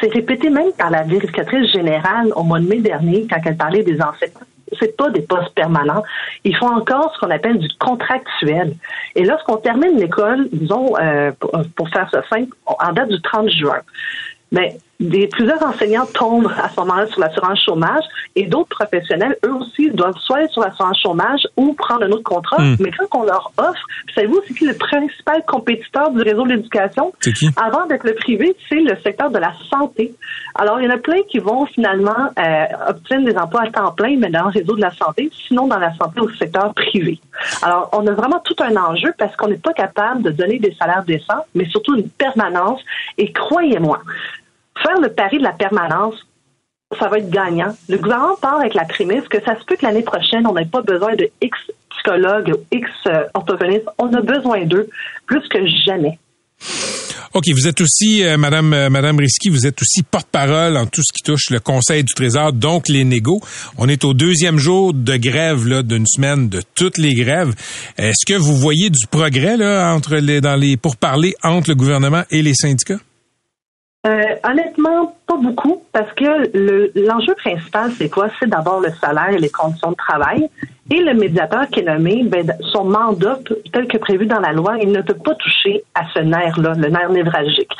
c'est 0.00 0.12
répété 0.12 0.50
même 0.50 0.72
par 0.76 0.90
la 0.90 1.02
vérificatrice 1.02 1.72
générale 1.72 2.30
au 2.36 2.42
mois 2.42 2.60
de 2.60 2.66
mai 2.66 2.80
dernier, 2.80 3.26
quand 3.28 3.40
elle 3.44 3.56
parlait 3.56 3.82
des 3.82 3.94
enseignants 3.94 4.46
c'est 4.80 4.96
pas 4.96 5.10
des 5.10 5.22
postes 5.22 5.54
permanents. 5.54 6.02
Ils 6.44 6.56
font 6.56 6.68
encore 6.68 7.12
ce 7.14 7.20
qu'on 7.20 7.30
appelle 7.30 7.58
du 7.58 7.68
contractuel. 7.78 8.74
Et 9.14 9.24
lorsqu'on 9.24 9.56
termine 9.56 9.96
l'école, 9.96 10.48
disons, 10.52 10.96
euh, 10.98 11.32
pour, 11.76 11.88
faire 11.88 12.08
ça 12.10 12.22
simple, 12.28 12.54
en 12.66 12.92
date 12.92 13.08
du 13.08 13.20
30 13.20 13.48
juin, 13.50 13.80
mais 14.52 14.76
des, 15.00 15.26
plusieurs 15.28 15.62
enseignants 15.62 16.06
tombent 16.14 16.52
à 16.56 16.68
ce 16.68 16.80
moment-là 16.80 17.06
sur 17.08 17.20
l'assurance 17.20 17.60
chômage 17.64 18.04
et 18.36 18.46
d'autres 18.46 18.68
professionnels, 18.68 19.36
eux 19.44 19.54
aussi, 19.54 19.90
doivent 19.90 20.16
soit 20.18 20.42
être 20.42 20.52
sur 20.52 20.62
l'assurance 20.62 20.98
chômage 21.00 21.46
ou 21.56 21.74
prendre 21.74 22.04
un 22.04 22.10
autre 22.10 22.22
contrat. 22.22 22.60
Hmm. 22.60 22.76
Mais 22.80 22.90
quand 22.90 23.20
on 23.20 23.24
leur 23.24 23.52
offre, 23.58 23.86
savez-vous, 24.14 24.40
c'est 24.46 24.54
qui 24.54 24.66
le 24.66 24.74
principal 24.74 25.44
compétiteur 25.46 26.10
du 26.10 26.22
réseau 26.22 26.44
de 26.44 26.50
l'éducation? 26.50 27.12
Avant 27.56 27.86
d'être 27.86 28.04
le 28.04 28.14
privé, 28.14 28.56
c'est 28.68 28.80
le 28.80 28.96
secteur 29.02 29.30
de 29.30 29.38
la 29.38 29.52
santé. 29.70 30.14
Alors, 30.54 30.80
il 30.80 30.84
y 30.84 30.88
en 30.88 30.94
a 30.94 30.98
plein 30.98 31.22
qui 31.28 31.38
vont 31.38 31.66
finalement 31.66 32.30
euh, 32.38 32.64
obtenir 32.88 33.32
des 33.32 33.38
emplois 33.38 33.62
à 33.62 33.70
temps 33.70 33.92
plein, 33.92 34.16
mais 34.18 34.30
dans 34.30 34.44
le 34.44 34.50
réseau 34.50 34.76
de 34.76 34.80
la 34.80 34.92
santé, 34.92 35.30
sinon 35.46 35.66
dans 35.66 35.78
la 35.78 35.94
santé 35.94 36.20
au 36.20 36.30
secteur 36.30 36.72
privé. 36.74 37.18
Alors, 37.62 37.90
on 37.92 38.06
a 38.06 38.12
vraiment 38.12 38.40
tout 38.44 38.56
un 38.60 38.76
enjeu 38.76 39.12
parce 39.18 39.34
qu'on 39.36 39.48
n'est 39.48 39.56
pas 39.56 39.72
capable 39.72 40.22
de 40.22 40.30
donner 40.30 40.58
des 40.58 40.74
salaires 40.78 41.04
décents, 41.04 41.44
mais 41.54 41.66
surtout 41.66 41.96
une 41.96 42.08
permanence. 42.08 42.80
Et 43.18 43.32
croyez-moi, 43.32 44.00
faire 44.82 45.00
le 45.00 45.12
pari 45.12 45.38
de 45.38 45.42
la 45.42 45.52
permanence, 45.52 46.14
ça 46.98 47.08
va 47.08 47.18
être 47.18 47.30
gagnant. 47.30 47.74
Le 47.88 47.98
gouvernement 47.98 48.36
part 48.40 48.60
avec 48.60 48.74
la 48.74 48.84
prémisse 48.84 49.26
que 49.28 49.42
ça 49.42 49.58
se 49.58 49.64
peut 49.64 49.76
que 49.76 49.84
l'année 49.84 50.02
prochaine, 50.02 50.46
on 50.46 50.54
n'ait 50.54 50.64
pas 50.64 50.82
besoin 50.82 51.14
de 51.14 51.28
X 51.40 51.58
psychologues 51.90 52.54
ou 52.54 52.76
X 52.76 52.88
euh, 53.06 53.24
orthophonistes. 53.34 53.88
On 53.98 54.12
a 54.12 54.20
besoin 54.20 54.64
d'eux 54.64 54.88
plus 55.26 55.46
que 55.48 55.58
jamais. 55.86 56.18
OK, 57.34 57.48
vous 57.52 57.66
êtes 57.66 57.80
aussi, 57.80 58.22
euh, 58.22 58.36
Madame, 58.36 58.72
euh, 58.72 58.88
Madame 58.90 59.18
Risky, 59.18 59.48
vous 59.48 59.66
êtes 59.66 59.82
aussi 59.82 60.04
porte-parole 60.04 60.76
en 60.76 60.86
tout 60.86 61.02
ce 61.02 61.12
qui 61.12 61.20
touche 61.24 61.50
le 61.50 61.58
Conseil 61.58 62.04
du 62.04 62.14
Trésor, 62.14 62.52
donc 62.52 62.88
les 62.88 63.02
négos. 63.02 63.40
On 63.76 63.88
est 63.88 64.04
au 64.04 64.14
deuxième 64.14 64.56
jour 64.56 64.94
de 64.94 65.16
grève 65.16 65.66
là 65.66 65.82
d'une 65.82 66.06
semaine 66.06 66.48
de 66.48 66.62
toutes 66.76 66.96
les 66.96 67.14
grèves. 67.14 67.52
Est-ce 67.98 68.24
que 68.24 68.38
vous 68.38 68.54
voyez 68.54 68.88
du 68.88 69.08
progrès 69.08 69.56
là 69.56 69.92
entre 69.92 70.14
les 70.16 70.40
dans 70.40 70.54
les 70.54 70.78
entre 71.42 71.70
le 71.70 71.74
gouvernement 71.74 72.22
et 72.30 72.40
les 72.40 72.54
syndicats? 72.54 73.00
Euh, 74.06 74.34
honnêtement, 74.44 75.14
pas 75.26 75.36
beaucoup, 75.36 75.82
parce 75.92 76.12
que 76.12 76.50
l'enjeu 77.06 77.34
principal, 77.36 77.90
c'est 77.92 78.10
quoi? 78.10 78.28
C'est 78.38 78.48
d'abord 78.48 78.80
le 78.80 78.90
salaire 79.00 79.30
et 79.30 79.38
les 79.38 79.48
conditions 79.48 79.92
de 79.92 79.96
travail. 79.96 80.50
Et 80.90 81.00
le 81.00 81.14
médiateur 81.14 81.66
qui 81.68 81.80
est 81.80 81.84
nommé, 81.84 82.22
ben, 82.24 82.46
son 82.70 82.84
mandat, 82.84 83.38
tel 83.72 83.88
que 83.88 83.96
prévu 83.96 84.26
dans 84.26 84.40
la 84.40 84.52
loi, 84.52 84.76
il 84.82 84.92
ne 84.92 85.00
peut 85.00 85.14
pas 85.14 85.34
toucher 85.36 85.82
à 85.94 86.02
ce 86.12 86.18
nerf-là, 86.18 86.74
le 86.76 86.88
nerf 86.90 87.08
névralgique. 87.08 87.72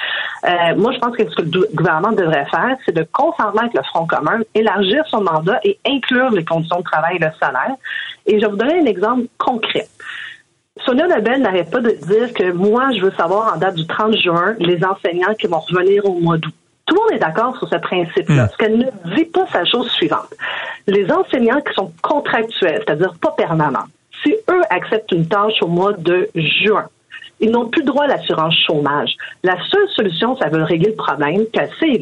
Euh, 0.46 0.74
moi, 0.76 0.92
je 0.92 0.98
pense 0.98 1.14
que 1.14 1.28
ce 1.28 1.36
que 1.36 1.42
le 1.42 1.68
gouvernement 1.74 2.12
devrait 2.12 2.46
faire, 2.46 2.74
c'est 2.86 2.92
de, 2.92 3.06
conformément 3.12 3.60
avec 3.60 3.74
le 3.74 3.82
Front 3.82 4.06
commun, 4.06 4.40
élargir 4.54 5.04
son 5.10 5.20
mandat 5.20 5.60
et 5.64 5.78
inclure 5.86 6.30
les 6.30 6.44
conditions 6.44 6.78
de 6.78 6.84
travail 6.84 7.16
et 7.16 7.18
le 7.18 7.30
salaire. 7.38 7.76
Et 8.26 8.40
je 8.40 8.46
vais 8.46 8.50
vous 8.50 8.56
donner 8.56 8.80
un 8.80 8.86
exemple 8.86 9.24
concret. 9.36 9.86
Sonia 10.82 11.06
Lebel 11.06 11.40
n'arrête 11.40 11.70
pas 11.70 11.80
de 11.80 11.90
dire 11.90 12.32
que 12.34 12.50
moi, 12.52 12.90
je 12.96 13.02
veux 13.02 13.12
savoir 13.12 13.54
en 13.54 13.58
date 13.58 13.76
du 13.76 13.86
30 13.86 14.16
juin 14.16 14.54
les 14.58 14.84
enseignants 14.84 15.34
qui 15.34 15.46
vont 15.46 15.60
revenir 15.60 16.04
au 16.04 16.18
mois 16.18 16.36
d'août. 16.36 16.52
Tout 16.86 16.96
le 16.96 17.00
monde 17.00 17.12
est 17.12 17.24
d'accord 17.24 17.56
sur 17.56 17.68
ce 17.68 17.76
principe-là. 17.76 18.44
Hmm. 18.44 18.48
Ce 18.52 18.56
qu'elle 18.56 18.78
ne 18.78 19.14
dit 19.14 19.24
pas, 19.26 19.46
c'est 19.50 19.58
la 19.58 19.64
chose 19.64 19.88
suivante. 19.90 20.34
Les 20.86 21.10
enseignants 21.10 21.60
qui 21.60 21.72
sont 21.74 21.92
contractuels, 22.02 22.82
c'est-à-dire 22.84 23.14
pas 23.20 23.30
permanents, 23.30 23.86
si 24.22 24.34
eux 24.50 24.62
acceptent 24.68 25.12
une 25.12 25.26
tâche 25.26 25.62
au 25.62 25.68
mois 25.68 25.92
de 25.92 26.28
juin, 26.34 26.88
ils 27.40 27.50
n'ont 27.50 27.68
plus 27.68 27.84
droit 27.84 28.04
à 28.04 28.08
l'assurance 28.08 28.54
chômage. 28.66 29.16
La 29.42 29.56
seule 29.70 29.88
solution, 29.94 30.36
ça 30.36 30.48
veut 30.48 30.62
régler 30.62 30.90
le 30.90 30.96
problème, 30.96 31.44
c'est 31.78 32.00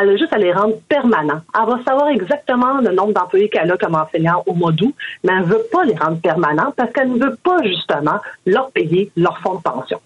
elle 0.00 0.08
a 0.10 0.16
juste 0.16 0.32
à 0.32 0.38
les 0.38 0.52
rendre 0.52 0.74
permanents. 0.88 1.40
Elle 1.54 1.68
va 1.68 1.84
savoir 1.84 2.08
exactement 2.08 2.78
le 2.80 2.94
nombre 2.94 3.12
d'employés 3.12 3.48
qu'elle 3.48 3.70
a 3.70 3.76
comme 3.76 3.94
enseignant 3.94 4.42
au 4.46 4.54
mois 4.54 4.72
d'août, 4.72 4.94
mais 5.24 5.32
elle 5.32 5.40
ne 5.40 5.52
veut 5.52 5.66
pas 5.70 5.84
les 5.84 5.94
rendre 5.94 6.18
permanents 6.20 6.72
parce 6.76 6.92
qu'elle 6.92 7.12
ne 7.12 7.18
veut 7.18 7.36
pas 7.42 7.62
justement 7.62 8.18
leur 8.46 8.70
payer 8.70 9.10
leur 9.16 9.38
fonds 9.38 9.56
de 9.56 9.62
pension. 9.62 10.00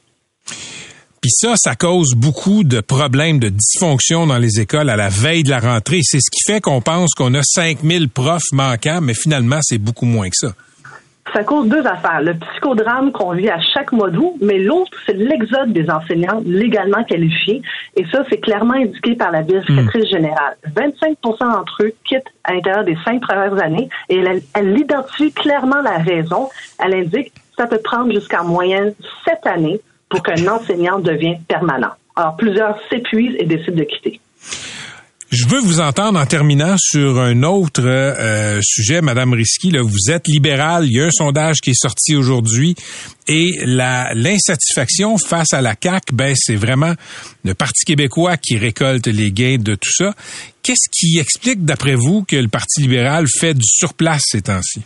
Puis 1.21 1.31
ça, 1.31 1.55
ça 1.57 1.75
cause 1.75 2.15
beaucoup 2.15 2.63
de 2.63 2.81
problèmes, 2.81 3.39
de 3.39 3.49
dysfonction 3.49 4.27
dans 4.27 4.39
les 4.39 4.61
écoles 4.61 4.91
à 4.91 4.97
la 4.97 5.09
veille 5.09 5.43
de 5.43 5.51
la 5.51 5.59
rentrée. 5.59 6.01
C'est 6.03 6.21
ce 6.21 6.31
qui 6.31 6.41
fait 6.47 6.61
qu'on 6.61 6.81
pense 6.81 7.15
qu'on 7.15 7.35
a 7.35 7.43
5000 7.43 8.11
profs 8.11 8.53
manquants, 8.53 9.01
mais 9.01 9.15
finalement, 9.15 9.59
c'est 9.63 9.79
beaucoup 9.79 10.07
moins 10.07 10.29
que 10.29 10.37
ça. 10.37 10.53
Ça 11.33 11.43
cause 11.45 11.69
deux 11.69 11.85
affaires. 11.87 12.23
Le 12.23 12.35
psychodrame 12.35 13.13
qu'on 13.13 13.33
vit 13.33 13.51
à 13.51 13.61
chaque 13.61 13.93
mois 13.93 14.11
d'août, 14.11 14.35
mais 14.41 14.59
l'autre, 14.59 14.97
c'est 15.05 15.17
l'exode 15.17 15.73
des 15.73 15.91
enseignants 15.91 16.41
légalement 16.47 17.03
qualifiés. 17.05 17.63
Et 17.97 18.07
ça, 18.13 18.25
c'est 18.31 18.39
clairement 18.39 18.75
indiqué 18.75 19.17
par 19.17 19.33
la 19.33 19.43
directrice 19.43 20.09
générale. 20.09 20.57
25% 20.75 21.39
d'entre 21.41 21.83
eux 21.83 21.93
quittent 22.05 22.33
à 22.45 22.55
l'intérieur 22.55 22.85
des 22.85 22.97
cinq 23.05 23.21
premières 23.21 23.61
années 23.63 23.89
et 24.09 24.19
elle, 24.19 24.41
elle 24.55 24.79
identifie 24.79 25.33
clairement 25.33 25.83
la 25.83 25.99
raison. 25.99 26.49
Elle 26.79 26.95
indique 26.95 27.35
que 27.35 27.41
ça 27.59 27.67
peut 27.67 27.81
prendre 27.83 28.13
jusqu'à 28.13 28.43
moyenne 28.43 28.95
sept 29.25 29.47
années 29.47 29.81
pour 30.09 30.23
qu'un 30.23 30.47
enseignant 30.47 31.01
devienne 31.01 31.41
permanent. 31.49 31.93
Alors, 32.15 32.37
plusieurs 32.37 32.79
s'épuisent 32.89 33.37
et 33.39 33.45
décident 33.45 33.77
de 33.77 33.85
quitter. 33.85 34.21
Je 35.31 35.49
veux 35.49 35.59
vous 35.59 35.81
entendre 35.81 36.21
en 36.21 36.27
terminant 36.27 36.77
sur 36.79 37.19
un 37.19 37.43
autre 37.43 37.83
euh, 37.85 38.61
sujet, 38.63 39.01
Madame 39.03 39.33
Risky. 39.33 39.73
Là, 39.73 39.83
vous 39.83 40.13
êtes 40.13 40.29
libérale. 40.29 40.85
Il 40.87 40.93
y 40.93 41.01
a 41.01 41.07
un 41.07 41.11
sondage 41.11 41.57
qui 41.61 41.71
est 41.71 41.81
sorti 41.81 42.15
aujourd'hui 42.15 42.77
et 43.27 43.59
la 43.65 44.15
l'insatisfaction 44.15 45.19
face 45.19 45.53
à 45.53 45.61
la 45.61 45.75
CAC, 45.75 46.13
ben 46.13 46.33
c'est 46.37 46.55
vraiment 46.55 46.93
le 47.45 47.55
Parti 47.55 47.85
québécois 47.85 48.37
qui 48.37 48.57
récolte 48.57 49.09
les 49.09 49.33
gains 49.33 49.59
de 49.59 49.75
tout 49.75 49.91
ça. 49.91 50.15
Qu'est-ce 50.63 50.89
qui 50.93 51.19
explique, 51.19 51.65
d'après 51.65 51.97
vous, 51.97 52.23
que 52.23 52.37
le 52.37 52.49
Parti 52.49 52.83
libéral 52.83 53.27
fait 53.27 53.55
du 53.55 53.67
surplace 53.67 54.23
ces 54.27 54.43
temps-ci? 54.43 54.85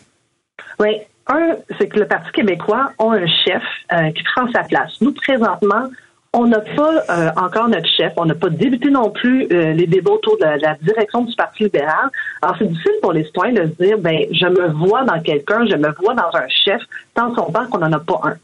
Oui, 0.79 0.97
un, 1.27 1.57
c'est 1.79 1.89
que 1.89 1.99
le 1.99 2.07
Parti 2.07 2.33
québécois 2.33 2.93
a 2.99 3.05
un 3.05 3.27
chef 3.45 3.63
euh, 3.93 4.11
qui 4.13 4.23
prend 4.35 4.51
sa 4.53 4.63
place. 4.63 4.93
Nous, 5.03 5.13
présentement, 5.13 5.91
on 6.33 6.47
n'a 6.47 6.61
pas 6.61 7.05
euh, 7.11 7.31
encore 7.37 7.69
notre 7.69 7.89
chef. 7.89 8.13
On 8.17 8.25
n'a 8.25 8.35
pas 8.35 8.51
débuté 8.51 8.91
non 8.91 9.11
plus 9.11 9.49
euh, 9.51 9.73
les 9.73 9.87
débats 9.87 10.13
autour 10.13 10.37
de 10.39 10.45
la, 10.45 10.77
direction 10.81 11.23
du 11.23 11.35
Parti 11.35 11.65
libéral. 11.65 12.09
Alors, 12.41 12.57
c'est 12.59 12.69
difficile 12.69 12.93
pour 13.03 13.13
les 13.13 13.25
citoyens 13.25 13.65
de 13.65 13.71
se 13.71 13.85
dire, 13.85 13.99
ben, 13.99 14.27
je 14.31 14.47
me 14.47 14.69
vois 14.69 15.05
dans 15.05 15.21
quelqu'un, 15.21 15.67
je 15.69 15.77
me 15.77 15.93
vois 16.01 16.15
dans 16.15 16.31
un 16.35 16.47
chef, 16.49 16.81
tant 17.15 17.35
son 17.35 17.51
temps 17.51 17.67
qu'on 17.67 17.79
n'en 17.79 17.93
a 17.93 17.99
pas 17.99 18.21
un. 18.25 18.35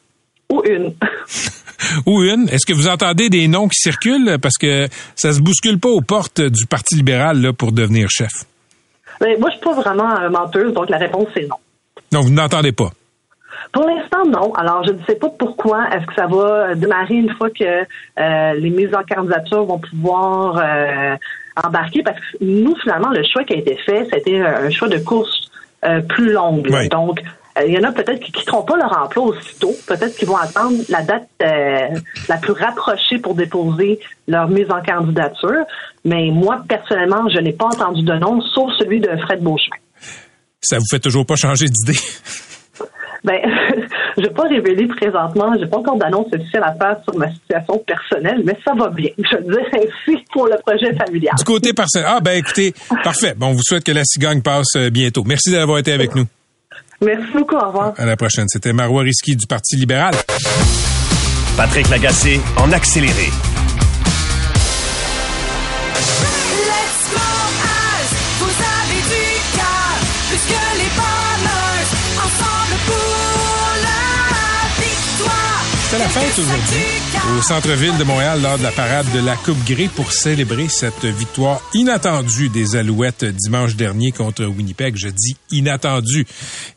Ou 0.51 0.63
une. 0.65 0.95
Ou 2.07 2.23
une. 2.23 2.49
Est-ce 2.49 2.67
que 2.67 2.73
vous 2.73 2.89
entendez 2.89 3.29
des 3.29 3.47
noms 3.47 3.69
qui 3.69 3.79
circulent? 3.79 4.39
Parce 4.41 4.59
que 4.59 4.89
ça 5.15 5.33
se 5.33 5.41
bouscule 5.41 5.79
pas 5.79 5.89
aux 5.89 6.01
portes 6.01 6.41
du 6.41 6.67
Parti 6.67 6.97
libéral 6.97 7.41
là, 7.41 7.53
pour 7.53 7.71
devenir 7.71 8.09
chef. 8.11 8.33
Ben, 9.21 9.39
moi, 9.39 9.51
je 9.51 9.57
suis 9.57 9.65
pas 9.65 9.75
vraiment 9.75 10.29
menteuse, 10.31 10.73
donc 10.73 10.91
la 10.91 10.99
réponse, 10.99 11.29
c'est 11.35 11.47
non. 11.49 11.57
Non, 12.13 12.21
vous 12.21 12.31
n'entendez 12.31 12.73
pas. 12.73 12.91
Pour 13.73 13.87
l'instant, 13.87 14.25
non. 14.27 14.53
Alors, 14.55 14.85
je 14.85 14.93
ne 14.93 14.99
sais 15.07 15.17
pas 15.17 15.29
pourquoi. 15.31 15.89
Est-ce 15.91 16.07
que 16.07 16.15
ça 16.15 16.27
va 16.27 16.75
démarrer 16.75 17.15
une 17.15 17.31
fois 17.31 17.51
que 17.51 17.65
euh, 17.65 18.55
les 18.55 18.71
mises 18.71 18.95
en 18.95 19.03
candidature 19.03 19.65
vont 19.65 19.79
pouvoir 19.79 20.59
euh, 20.59 21.17
embarquer? 21.63 22.03
Parce 22.03 22.19
que 22.19 22.45
nous, 22.45 22.75
finalement, 22.83 23.11
le 23.11 23.23
choix 23.25 23.45
qui 23.45 23.55
a 23.55 23.57
été 23.59 23.77
fait, 23.85 24.09
c'était 24.13 24.41
un 24.41 24.71
choix 24.71 24.89
de 24.89 24.99
course 24.99 25.51
euh, 25.85 26.01
plus 26.01 26.33
longue. 26.33 26.69
Donc, 26.91 27.21
il 27.65 27.73
y 27.73 27.79
en 27.79 27.85
a 27.85 27.93
peut-être 27.93 28.21
qui 28.21 28.33
quitteront 28.33 28.63
pas 28.63 28.77
leur 28.77 28.95
emploi 28.99 29.25
aussitôt. 29.25 29.73
Peut-être 29.87 30.15
qu'ils 30.17 30.29
vont 30.29 30.37
attendre 30.37 30.77
la 30.91 31.03
date 31.03 31.29
la 31.41 32.37
plus 32.37 32.53
rapprochée 32.53 33.19
pour 33.19 33.35
déposer 33.35 33.99
leur 34.29 34.49
mise 34.49 34.71
en 34.71 34.83
candidature. 34.83 35.65
Mais 36.05 36.29
moi, 36.31 36.63
personnellement, 36.69 37.31
je 37.31 37.39
n'ai 37.39 37.55
pas 37.55 37.65
entendu 37.65 38.03
de 38.03 38.13
nom, 38.13 38.43
sauf 38.43 38.73
celui 38.79 39.01
de 39.01 39.09
Fred 39.23 39.41
Beauchemin 39.41 39.77
ça 40.67 40.79
vous 40.79 40.85
fait 40.91 41.01
toujours 41.01 41.25
pas 41.25 41.37
changer 41.37 41.67
d'idée? 41.67 41.99
Ben, 43.27 43.41
je 44.17 44.23
vais 44.23 44.31
pas 44.31 44.45
révéler 44.45 44.87
présentement, 44.87 45.53
j'ai 45.59 45.67
pas 45.67 45.79
encore 45.79 45.99
d'annonce 45.99 46.29
officielle 46.33 46.63
à 46.63 46.73
faire 46.75 46.97
sur 47.03 47.19
ma 47.19 47.31
situation 47.31 47.79
personnelle, 47.85 48.43
mais 48.45 48.57
ça 48.65 48.73
va 48.75 48.89
bien. 48.89 49.11
Je 49.19 49.37
veux 49.37 49.53
dire 49.53 49.67
ainsi 49.75 50.25
pour 50.33 50.47
le 50.47 50.57
projet 50.65 50.95
familial. 50.95 51.35
Du 51.37 51.45
côté 51.45 51.73
personnel. 51.73 52.09
Ah, 52.09 52.21
ben, 52.21 52.39
écoutez, 52.39 52.73
parfait. 53.03 53.35
Bon, 53.37 53.49
on 53.49 53.53
vous 53.53 53.63
souhaite 53.63 53.85
que 53.85 53.93
la 53.93 54.05
cigogne 54.05 54.43
passe 54.43 54.77
euh, 54.77 54.91
bientôt. 54.91 55.25
Merci 55.27 55.51
d'avoir 55.51 55.79
été 55.79 55.93
avec 55.93 56.15
nous. 56.15 56.25
Merci 57.03 57.27
beaucoup. 57.35 57.57
Au 57.57 57.67
revoir. 57.67 57.95
À 57.97 58.07
la 58.07 58.17
prochaine. 58.17 58.47
C'était 58.49 58.73
Marois 58.73 59.03
Risky 59.03 59.37
du 59.37 59.47
Parti 59.47 59.77
libéral. 59.77 60.15
Patrick 61.57 61.89
Lagacé 61.91 62.41
en 62.59 62.71
accéléré. 62.73 63.31
La 75.99 76.09
fête 76.09 76.39
aujourd'hui 76.39 77.39
au 77.39 77.43
centre-ville 77.43 77.97
de 77.97 78.05
Montréal 78.05 78.41
lors 78.43 78.59
de 78.59 78.63
la 78.63 78.71
parade 78.71 79.07
de 79.15 79.25
la 79.25 79.35
Coupe 79.35 79.65
Grey 79.65 79.89
pour 79.89 80.13
célébrer 80.13 80.69
cette 80.69 81.07
victoire 81.07 81.63
inattendue 81.73 82.51
des 82.51 82.77
Alouettes 82.77 83.25
dimanche 83.25 83.77
dernier 83.77 84.13
contre 84.13 84.45
Winnipeg. 84.45 84.95
Je 84.97 85.09
dis 85.09 85.39
inattendue. 85.51 86.27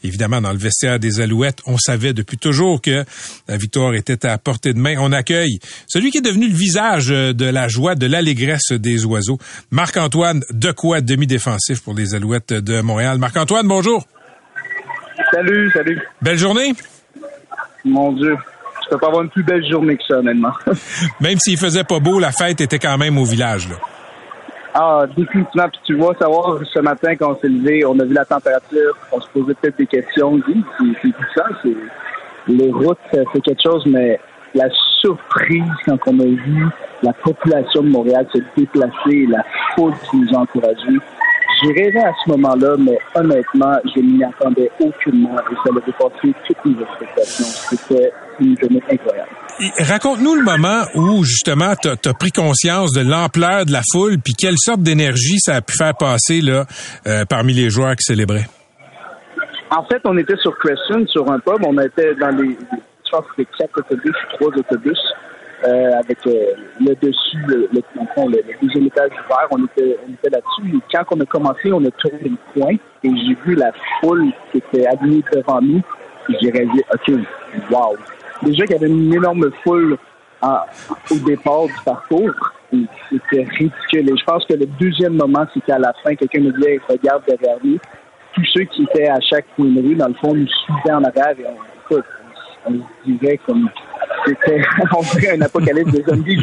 Évidemment, 0.05 0.39
dans 0.39 0.53
le 0.53 0.57
vestiaire 0.57 0.99
des 0.99 1.19
Alouettes, 1.19 1.59
on 1.65 1.77
savait 1.77 2.13
depuis 2.13 2.37
toujours 2.37 2.81
que 2.81 3.03
la 3.49 3.57
victoire 3.57 3.93
était 3.93 4.25
à 4.25 4.37
portée 4.37 4.73
de 4.73 4.79
main. 4.79 4.95
On 4.99 5.11
accueille 5.11 5.59
celui 5.87 6.11
qui 6.11 6.19
est 6.19 6.21
devenu 6.21 6.47
le 6.47 6.55
visage 6.55 7.07
de 7.07 7.45
la 7.45 7.67
joie, 7.67 7.95
de 7.95 8.05
l'allégresse 8.05 8.71
des 8.71 9.03
oiseaux, 9.03 9.37
Marc-Antoine 9.69 10.43
Decoy, 10.51 11.01
demi-défensif 11.01 11.81
pour 11.81 11.93
les 11.93 12.15
Alouettes 12.15 12.53
de 12.53 12.79
Montréal. 12.79 13.17
Marc-Antoine, 13.17 13.67
bonjour. 13.67 14.07
Salut, 15.33 15.69
salut. 15.71 16.01
Belle 16.21 16.37
journée. 16.37 16.73
Mon 17.83 18.13
Dieu. 18.13 18.37
Je 18.89 18.95
peux 18.95 18.99
pas 18.99 19.07
avoir 19.07 19.21
une 19.21 19.29
plus 19.29 19.43
belle 19.43 19.63
journée 19.69 19.97
que 19.97 20.03
ça, 20.07 20.15
honnêtement. 20.17 20.53
même 21.21 21.37
s'il 21.37 21.57
faisait 21.57 21.83
pas 21.83 21.99
beau, 21.99 22.19
la 22.19 22.31
fête 22.31 22.59
était 22.59 22.79
quand 22.79 22.97
même 22.97 23.17
au 23.19 23.25
village, 23.25 23.69
là. 23.69 23.75
Ah, 24.73 25.05
définitivement. 25.07 25.67
Puis 25.69 25.81
tu 25.85 25.95
vois, 25.95 26.15
savoir, 26.19 26.59
ce 26.71 26.79
matin, 26.79 27.15
quand 27.15 27.31
on 27.33 27.39
s'est 27.39 27.49
levé, 27.49 27.85
on 27.85 27.99
a 27.99 28.03
vu 28.03 28.13
la 28.13 28.25
température, 28.25 28.95
on 29.11 29.19
se 29.19 29.27
posait 29.29 29.53
peut-être 29.55 29.77
des 29.77 29.87
questions. 29.87 30.33
Oui, 30.33 30.63
c'est 31.01 31.11
ça. 31.35 31.45
Les 32.47 32.71
routes, 32.71 32.97
c'est 33.11 33.41
quelque 33.41 33.61
chose, 33.63 33.83
mais 33.85 34.19
la 34.55 34.69
surprise 35.01 35.71
quand 35.85 35.97
on 36.07 36.19
a 36.19 36.25
vu 36.25 36.65
la 37.03 37.13
population 37.13 37.83
de 37.83 37.89
Montréal 37.89 38.27
se 38.33 38.39
déplacer, 38.57 39.27
la 39.27 39.43
foule 39.75 39.93
qui 40.09 40.17
nous 40.17 40.35
a 40.35 40.39
encouragés, 40.41 40.99
j'ai 41.61 41.73
rêvé 41.73 41.99
à 41.99 42.13
ce 42.23 42.29
moment-là, 42.31 42.75
mais 42.79 42.97
honnêtement, 43.15 43.77
je 43.95 44.01
n'y 44.01 44.23
attendais 44.23 44.69
aucunement 44.79 45.35
et 45.35 45.55
ça 45.55 45.71
a 45.75 45.85
dépassé 45.85 46.33
toutes 46.47 46.65
mes 46.65 46.81
expectations. 46.83 47.45
C'était 47.45 48.11
une 48.39 48.57
journée 48.59 48.81
incroyable. 48.91 49.29
Raconte-nous 49.79 50.35
le 50.35 50.43
moment 50.43 50.83
où, 50.95 51.23
justement, 51.23 51.73
tu 51.81 51.89
as, 51.89 52.13
pris 52.13 52.31
conscience 52.31 52.93
de 52.93 53.01
l'ampleur 53.01 53.65
de 53.65 53.71
la 53.71 53.81
foule, 53.91 54.17
puis 54.23 54.33
quelle 54.33 54.57
sorte 54.57 54.81
d'énergie 54.81 55.39
ça 55.39 55.55
a 55.55 55.61
pu 55.61 55.75
faire 55.77 55.95
passer 55.95 56.41
là 56.41 56.65
euh, 57.07 57.25
parmi 57.25 57.53
les 57.53 57.69
joueurs 57.69 57.95
qui 57.95 58.03
célébraient? 58.03 58.47
En 59.71 59.83
fait, 59.85 60.01
on 60.05 60.17
était 60.17 60.37
sur 60.37 60.57
Crescent, 60.57 61.05
sur 61.07 61.29
un 61.29 61.39
pub. 61.39 61.63
On 61.65 61.77
était 61.79 62.15
dans 62.15 62.35
les, 62.35 62.57
je 63.05 63.11
pense 63.11 63.25
que 63.37 63.43
quatre 63.57 63.77
autobus, 63.79 64.15
trois 64.33 64.47
autobus. 64.47 64.99
Euh, 65.65 65.91
avec 65.99 66.25
euh, 66.25 66.53
le 66.79 66.95
dessus, 66.95 67.37
le, 67.47 67.69
le, 67.73 67.81
le, 67.99 68.43
deuxième 68.61 68.85
étage 68.85 69.11
ouvert. 69.11 69.47
On 69.51 69.65
était, 69.65 69.97
on 70.07 70.13
était 70.13 70.29
là-dessus. 70.29 70.77
Et 70.77 70.79
quand 70.89 71.03
on 71.11 71.19
a 71.19 71.25
commencé, 71.25 71.73
on 71.73 71.83
a 71.83 71.91
tourné 71.91 72.19
le 72.23 72.37
coin 72.53 72.71
et 72.71 72.79
j'ai 73.03 73.35
vu 73.45 73.55
la 73.55 73.71
foule 73.99 74.31
qui 74.51 74.59
était 74.59 74.87
alignée 74.87 75.21
devant 75.33 75.61
nous. 75.61 75.81
J'ai 76.39 76.49
réalisé, 76.51 76.85
OK, 76.93 77.13
wow. 77.71 77.97
Déjà 78.43 78.65
qu'il 78.65 78.75
y 78.75 78.79
avait 78.79 78.87
une 78.87 79.13
énorme 79.13 79.51
foule 79.61 79.97
au 80.41 81.15
départ 81.25 81.65
du 81.65 81.73
parcours. 81.83 82.31
C'était 83.11 83.43
ridicule. 83.43 84.09
Et 84.09 84.17
je 84.17 84.23
pense 84.23 84.45
que 84.45 84.53
le 84.53 84.65
deuxième 84.65 85.15
moment, 85.15 85.45
c'était 85.53 85.73
à 85.73 85.79
la 85.79 85.91
fin. 86.01 86.15
Quelqu'un 86.15 86.39
me 86.39 86.53
disait, 86.53 86.79
regarde 86.87 87.23
derrière 87.27 87.57
nous. 87.61 87.77
Tous 88.33 88.45
ceux 88.53 88.63
qui 88.63 88.83
étaient 88.83 89.09
à 89.09 89.19
chaque 89.19 89.45
coin 89.57 89.65
dans 89.65 90.07
le 90.07 90.13
fond, 90.13 90.33
nous 90.33 90.47
suivaient 90.47 90.93
en 90.93 91.03
arrière 91.03 91.37
et 91.37 91.45
on, 91.45 91.95
écoute, 91.95 92.05
on 92.65 92.73
se 92.73 93.11
dirait 93.11 93.39
comme 93.45 93.69
c'était, 94.25 94.61
on 94.95 95.01
dirait 95.01 95.37
un 95.37 95.41
apocalypse 95.41 95.91
de 95.91 96.03
zombies. 96.03 96.37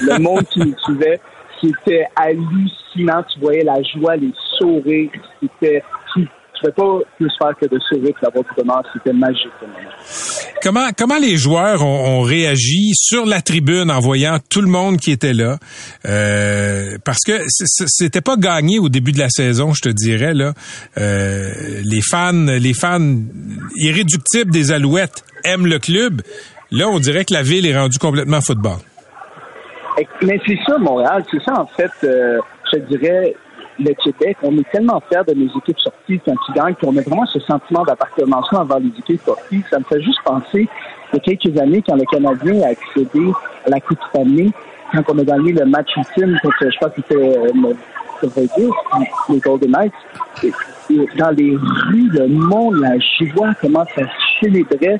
le 0.00 0.18
monde 0.18 0.44
qui 0.44 0.60
nous 0.60 0.78
suivait, 0.84 1.20
c'était 1.62 2.06
hallucinant. 2.16 3.22
Tu 3.32 3.40
voyais 3.40 3.64
la 3.64 3.82
joie, 3.82 4.16
les 4.16 4.32
sourires. 4.58 5.10
C'était, 5.40 5.82
tu 6.14 6.66
ne 6.66 6.70
pas 6.70 6.98
plus 7.16 7.30
faire 7.38 7.52
que 7.60 7.66
de 7.66 7.78
sourire 7.80 8.14
pour 8.14 8.44
l'avoir 8.56 8.82
du 8.82 8.88
C'était 8.94 9.12
magique, 9.12 9.52
Comment, 10.62 10.88
comment 10.96 11.18
les 11.18 11.36
joueurs 11.36 11.84
ont, 11.84 12.22
réagi 12.22 12.92
sur 12.94 13.26
la 13.26 13.42
tribune 13.42 13.90
en 13.90 14.00
voyant 14.00 14.38
tout 14.48 14.62
le 14.62 14.68
monde 14.68 14.96
qui 14.96 15.12
était 15.12 15.34
là? 15.34 15.58
Euh, 16.06 16.96
parce 17.04 17.20
que 17.24 17.44
c'était 17.46 18.22
pas 18.22 18.36
gagné 18.36 18.78
au 18.78 18.88
début 18.88 19.12
de 19.12 19.18
la 19.18 19.28
saison, 19.28 19.74
je 19.74 19.82
te 19.82 19.88
dirais 19.90 20.32
là. 20.32 20.54
Euh, 20.96 21.52
les 21.84 22.00
fans, 22.00 22.32
les 22.32 22.72
fans 22.72 23.16
irréductibles 23.76 24.50
des 24.50 24.72
Alouettes 24.72 25.25
aiment 25.46 25.66
le 25.66 25.78
club. 25.78 26.22
Là, 26.70 26.88
on 26.88 26.98
dirait 26.98 27.24
que 27.24 27.32
la 27.32 27.42
ville 27.42 27.66
est 27.66 27.76
rendue 27.76 27.98
complètement 27.98 28.40
football. 28.40 28.78
Mais 30.22 30.40
c'est 30.46 30.58
ça, 30.66 30.78
Montréal. 30.78 31.24
C'est 31.30 31.42
ça, 31.42 31.60
en 31.60 31.66
fait, 31.66 31.90
euh, 32.04 32.38
je 32.72 32.78
dirais, 32.78 33.34
le 33.78 33.92
Québec. 33.94 34.36
On 34.42 34.56
est 34.58 34.70
tellement 34.70 35.02
fiers 35.08 35.22
de 35.26 35.34
nos 35.34 35.48
équipes 35.58 35.78
sorties 35.78 36.20
quand 36.24 36.34
ils 36.48 36.54
gagnent 36.54 36.74
qu'on 36.74 36.96
a 36.96 37.02
vraiment 37.02 37.26
ce 37.26 37.40
sentiment 37.40 37.84
d'appartenance 37.84 38.52
envers 38.52 38.80
les 38.80 38.92
équipes 38.98 39.22
sorties. 39.24 39.62
Ça 39.70 39.78
me 39.78 39.84
fait 39.84 40.02
juste 40.02 40.20
penser 40.24 40.68
il 41.12 41.16
y 41.16 41.16
a 41.16 41.20
quelques 41.20 41.58
années 41.58 41.82
quand 41.86 41.96
le 41.96 42.04
Canadien 42.04 42.62
a 42.62 42.70
accédé 42.70 43.32
à 43.64 43.70
la 43.70 43.80
Coupe 43.80 43.98
Stanley, 44.10 44.50
quand 44.92 45.02
on 45.08 45.18
a 45.18 45.24
gagné 45.24 45.52
le 45.52 45.64
match 45.66 45.88
ultime 45.96 46.38
je 46.42 46.78
pense 46.80 46.92
que 46.92 46.96
c'était 46.96 47.38
euh, 47.38 47.74
les 49.28 49.38
Golden 49.38 49.70
Knights. 49.70 49.92
Dans 51.18 51.30
les 51.30 51.56
rues, 51.56 52.10
le 52.12 52.28
monde, 52.28 52.76
la 52.76 52.98
joie 52.98 53.54
commence 53.60 53.88
à 53.98 54.02
célébrer. 54.40 54.98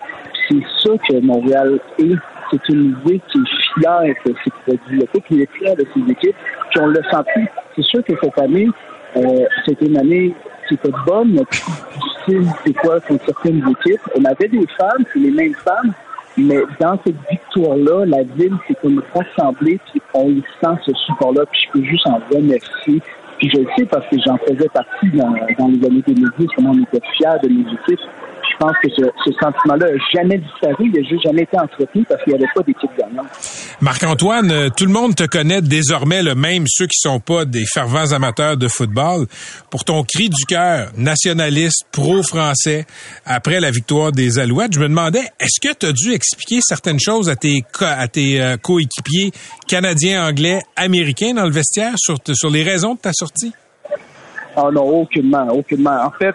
C'est 0.48 0.62
ça 0.82 0.90
que 1.08 1.20
Montréal 1.20 1.78
est 1.98 2.14
c'est 2.50 2.68
une 2.68 2.96
ville 3.04 3.20
qui 3.32 3.38
est 3.38 3.80
fière 3.80 4.14
de 4.24 4.34
ses 4.44 4.50
produits 4.64 5.02
qui 5.26 5.42
est 5.42 5.52
fière 5.56 5.76
de 5.76 5.86
ses 5.94 6.12
équipes, 6.12 6.36
puis 6.70 6.80
on 6.80 6.86
l'a 6.88 7.02
senti. 7.10 7.40
C'est 7.74 7.84
sûr 7.84 8.04
que 8.04 8.12
cette 8.22 8.38
année, 8.38 8.68
euh, 9.16 9.44
c'était 9.66 9.86
une 9.86 9.98
année 9.98 10.34
qui 10.68 10.74
était 10.74 10.90
bonne, 11.06 11.32
mais 11.32 11.44
plus 11.44 11.62
difficile, 12.00 12.52
c'est 12.64 12.72
quoi, 12.74 13.00
pour 13.00 13.18
certaines 13.24 13.58
équipes. 13.58 14.00
On 14.16 14.24
avait 14.24 14.48
des 14.48 14.66
femmes, 14.78 15.04
c'est 15.12 15.18
les 15.18 15.30
mêmes 15.30 15.54
femmes, 15.54 15.92
mais 16.36 16.58
dans 16.80 16.98
cette 17.04 17.16
victoire-là, 17.30 18.06
la 18.06 18.22
ville 18.22 18.56
s'est 18.68 18.76
comme 18.82 19.02
rassemblée, 19.14 19.80
puis 19.90 20.02
on 20.14 20.28
sent 20.62 20.80
ce 20.86 20.92
support-là, 21.06 21.44
puis 21.50 21.60
je 21.66 21.72
peux 21.72 21.84
juste 21.84 22.06
en 22.06 22.20
remercier. 22.32 23.02
Puis 23.38 23.50
je 23.50 23.58
le 23.58 23.66
sais 23.76 23.84
parce 23.84 24.06
que 24.08 24.16
j'en 24.24 24.38
faisais 24.38 24.68
partie 24.68 25.10
dans, 25.10 25.34
dans 25.58 25.68
les 25.68 25.84
années 25.84 26.02
2010, 26.06 26.46
comment 26.56 26.70
on 26.70 26.82
était 26.82 27.06
fiers 27.16 27.38
de 27.42 27.48
nos 27.48 27.70
équipes 27.70 28.00
je 28.58 28.64
pense 28.64 28.76
que 28.82 28.88
ce, 28.90 29.32
sentiment-là 29.38 29.90
n'a 29.90 29.98
jamais 30.14 30.38
disparu, 30.38 30.90
il 30.92 30.92
n'a 30.92 31.08
juste 31.08 31.22
jamais 31.22 31.42
été 31.42 31.58
entretenu 31.58 32.04
parce 32.08 32.22
qu'il 32.24 32.32
n'y 32.32 32.38
avait 32.42 32.52
pas 32.54 32.62
d'équipe 32.62 32.90
gagnante. 32.98 33.26
Marc-Antoine, 33.80 34.50
euh, 34.50 34.68
tout 34.74 34.86
le 34.86 34.92
monde 34.92 35.14
te 35.14 35.24
connaît 35.24 35.60
désormais, 35.60 36.22
le 36.22 36.34
même 36.34 36.64
ceux 36.66 36.86
qui 36.86 36.98
sont 36.98 37.20
pas 37.20 37.44
des 37.44 37.64
fervents 37.66 38.12
amateurs 38.12 38.56
de 38.56 38.68
football, 38.68 39.26
pour 39.70 39.84
ton 39.84 40.02
cri 40.04 40.28
du 40.28 40.44
cœur 40.46 40.90
nationaliste, 40.96 41.86
pro-français, 41.92 42.86
après 43.24 43.60
la 43.60 43.70
victoire 43.70 44.12
des 44.12 44.38
Alouettes. 44.38 44.72
Je 44.72 44.80
me 44.80 44.88
demandais, 44.88 45.24
est-ce 45.38 45.60
que 45.60 45.74
tu 45.74 45.86
as 45.86 45.92
dû 45.92 46.12
expliquer 46.12 46.60
certaines 46.62 47.00
choses 47.00 47.28
à 47.28 47.36
tes, 47.36 47.62
à 47.80 48.08
tes 48.08 48.40
euh, 48.40 48.56
coéquipiers 48.56 49.32
canadiens, 49.68 50.26
anglais, 50.26 50.60
américains 50.76 51.34
dans 51.34 51.44
le 51.44 51.52
vestiaire 51.52 51.94
sur, 51.96 52.16
sur 52.32 52.50
les 52.50 52.62
raisons 52.62 52.94
de 52.94 53.00
ta 53.00 53.12
sortie? 53.12 53.52
Ah 54.56 54.70
non, 54.72 55.02
aucunement, 55.02 55.46
aucunement. 55.48 56.02
En 56.02 56.10
fait, 56.12 56.34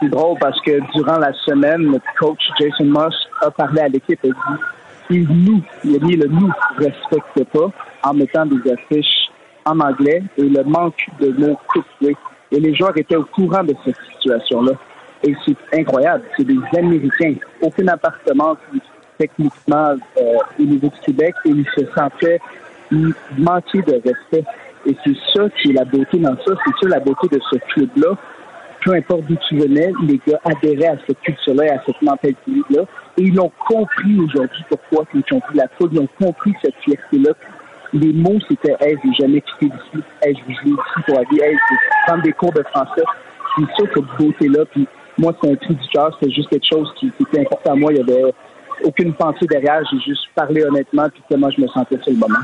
c'est 0.00 0.08
drôle 0.08 0.38
parce 0.38 0.60
que 0.60 0.80
durant 0.94 1.18
la 1.18 1.32
semaine, 1.32 1.82
notre 1.82 2.06
coach 2.18 2.40
Jason 2.60 2.84
Moss 2.84 3.14
a 3.42 3.50
parlé 3.50 3.80
à 3.80 3.88
l'équipe 3.88 4.18
et 4.24 4.30
dit 5.10 5.26
nous, 5.28 5.62
il 5.84 5.96
a 5.96 5.98
mis 6.04 6.16
le 6.16 6.26
nous 6.28 6.50
respecte 6.76 7.44
pas 7.52 7.70
en 8.02 8.14
mettant 8.14 8.46
des 8.46 8.72
affiches 8.72 9.30
en 9.64 9.78
anglais 9.80 10.22
et 10.36 10.42
le 10.42 10.64
manque 10.64 11.06
de 11.20 11.30
mots 11.32 11.58
couplés. 11.68 12.16
Et 12.50 12.60
les 12.60 12.74
joueurs 12.74 12.96
étaient 12.96 13.16
au 13.16 13.24
courant 13.24 13.64
de 13.64 13.74
cette 13.84 13.96
situation-là. 14.12 14.72
Et 15.22 15.34
c'est 15.44 15.80
incroyable. 15.80 16.24
C'est 16.36 16.44
des 16.44 16.58
Américains. 16.76 17.34
Aucun 17.60 17.88
appartement 17.88 18.56
techniquement 19.18 19.94
euh, 20.18 20.36
au 20.58 20.62
niveau 20.62 20.88
du 20.88 21.00
Québec 21.00 21.34
et 21.44 21.50
ils 21.50 21.66
se 21.76 21.84
sentaient 21.96 22.40
manquer 23.38 23.82
de 23.82 23.94
respect. 23.94 24.44
Et 24.86 24.96
c'est 25.04 25.16
ça 25.34 25.48
qui 25.60 25.70
est 25.70 25.72
la 25.72 25.84
beauté 25.84 26.18
dans 26.18 26.36
ça. 26.36 26.52
C'est 26.64 26.72
ça 26.82 26.88
la 26.88 27.00
beauté 27.00 27.28
de 27.28 27.40
ce 27.50 27.56
club-là 27.72 28.16
peu 28.86 28.94
importe 28.94 29.22
d'où 29.26 29.34
tu 29.48 29.58
venais, 29.58 29.92
les 30.06 30.20
gars 30.24 30.40
adhéraient 30.44 30.94
à 30.94 30.96
cette 31.06 31.20
culture-là 31.20 31.74
à 31.74 31.82
cette 31.84 32.00
mentalité-là. 32.00 32.82
Et 33.18 33.22
ils 33.22 33.34
l'ont 33.34 33.50
compris 33.68 34.16
aujourd'hui 34.20 34.62
pourquoi 34.68 35.04
ils 35.12 35.34
ont 35.34 35.40
pris 35.40 35.58
la 35.58 35.66
foule, 35.76 35.90
ils 35.92 35.98
ont 35.98 36.08
compris 36.20 36.52
cette 36.62 36.76
fierté-là. 36.84 37.32
Les 37.92 38.12
mots, 38.12 38.38
c'était 38.48 38.76
Hey, 38.80 38.96
j'ai 39.04 39.24
jamais 39.24 39.40
quitté 39.40 39.66
ici. 39.66 40.04
Hey, 40.22 40.36
je 40.36 40.46
vis 40.46 40.70
ici 40.70 41.02
pour 41.04 41.18
aller. 41.18 41.42
Hey, 41.42 41.56
je 41.56 42.06
prendre 42.06 42.22
des 42.22 42.32
cours 42.32 42.52
de 42.52 42.62
français. 42.72 43.02
C'est 43.56 43.64
ça, 43.64 43.90
cette 43.92 44.18
beauté-là. 44.18 44.64
Puis 44.70 44.86
moi, 45.18 45.34
c'est 45.42 45.50
un 45.50 45.56
cri 45.56 45.74
du 45.74 45.88
cœur. 45.88 46.16
C'est 46.22 46.30
juste 46.30 46.48
quelque 46.50 46.66
chose 46.70 46.92
qui, 46.96 47.10
qui 47.10 47.22
était 47.24 47.40
important 47.40 47.72
à 47.72 47.76
moi. 47.76 47.92
Il 47.92 47.98
y 47.98 48.00
avait 48.00 48.32
aucune 48.86 49.12
pensée 49.14 49.46
derrière. 49.46 49.80
J'ai 49.90 49.98
juste 50.10 50.26
parlé 50.34 50.62
honnêtement 50.64 51.08
puis 51.10 51.22
comment 51.28 51.50
je 51.50 51.60
me 51.60 51.66
sentais 51.68 51.98
sur 52.02 52.12
le 52.12 52.18
moment. 52.18 52.38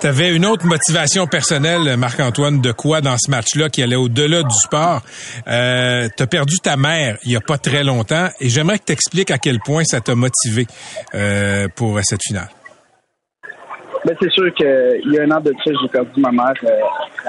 Tu 0.00 0.06
avais 0.06 0.34
une 0.34 0.46
autre 0.46 0.66
motivation 0.66 1.26
personnelle, 1.26 1.96
Marc-Antoine, 1.96 2.60
de 2.60 2.72
quoi 2.72 3.00
dans 3.00 3.16
ce 3.18 3.30
match-là 3.30 3.68
qui 3.68 3.82
allait 3.82 3.96
au-delà 3.96 4.42
du 4.42 4.54
sport? 4.54 5.02
Euh, 5.46 6.08
tu 6.16 6.22
as 6.22 6.26
perdu 6.26 6.56
ta 6.58 6.76
mère 6.76 7.18
il 7.24 7.32
y 7.32 7.36
a 7.36 7.40
pas 7.40 7.58
très 7.58 7.84
longtemps 7.84 8.28
et 8.40 8.48
j'aimerais 8.48 8.78
que 8.78 8.84
tu 8.86 8.92
expliques 8.92 9.30
à 9.30 9.38
quel 9.38 9.58
point 9.60 9.84
ça 9.84 10.00
t'a 10.00 10.14
motivé 10.14 10.66
euh, 11.14 11.68
pour 11.76 11.98
cette 12.02 12.22
finale. 12.22 12.48
Ben, 14.04 14.16
c'est 14.20 14.32
sûr 14.32 14.52
qu'il 14.54 15.12
y 15.12 15.18
a 15.18 15.22
un 15.22 15.30
an 15.30 15.40
de 15.40 15.52
ça, 15.64 15.70
j'ai 15.80 15.88
perdu 15.88 16.20
ma 16.20 16.32
mère. 16.32 16.54
Euh, 16.64 16.70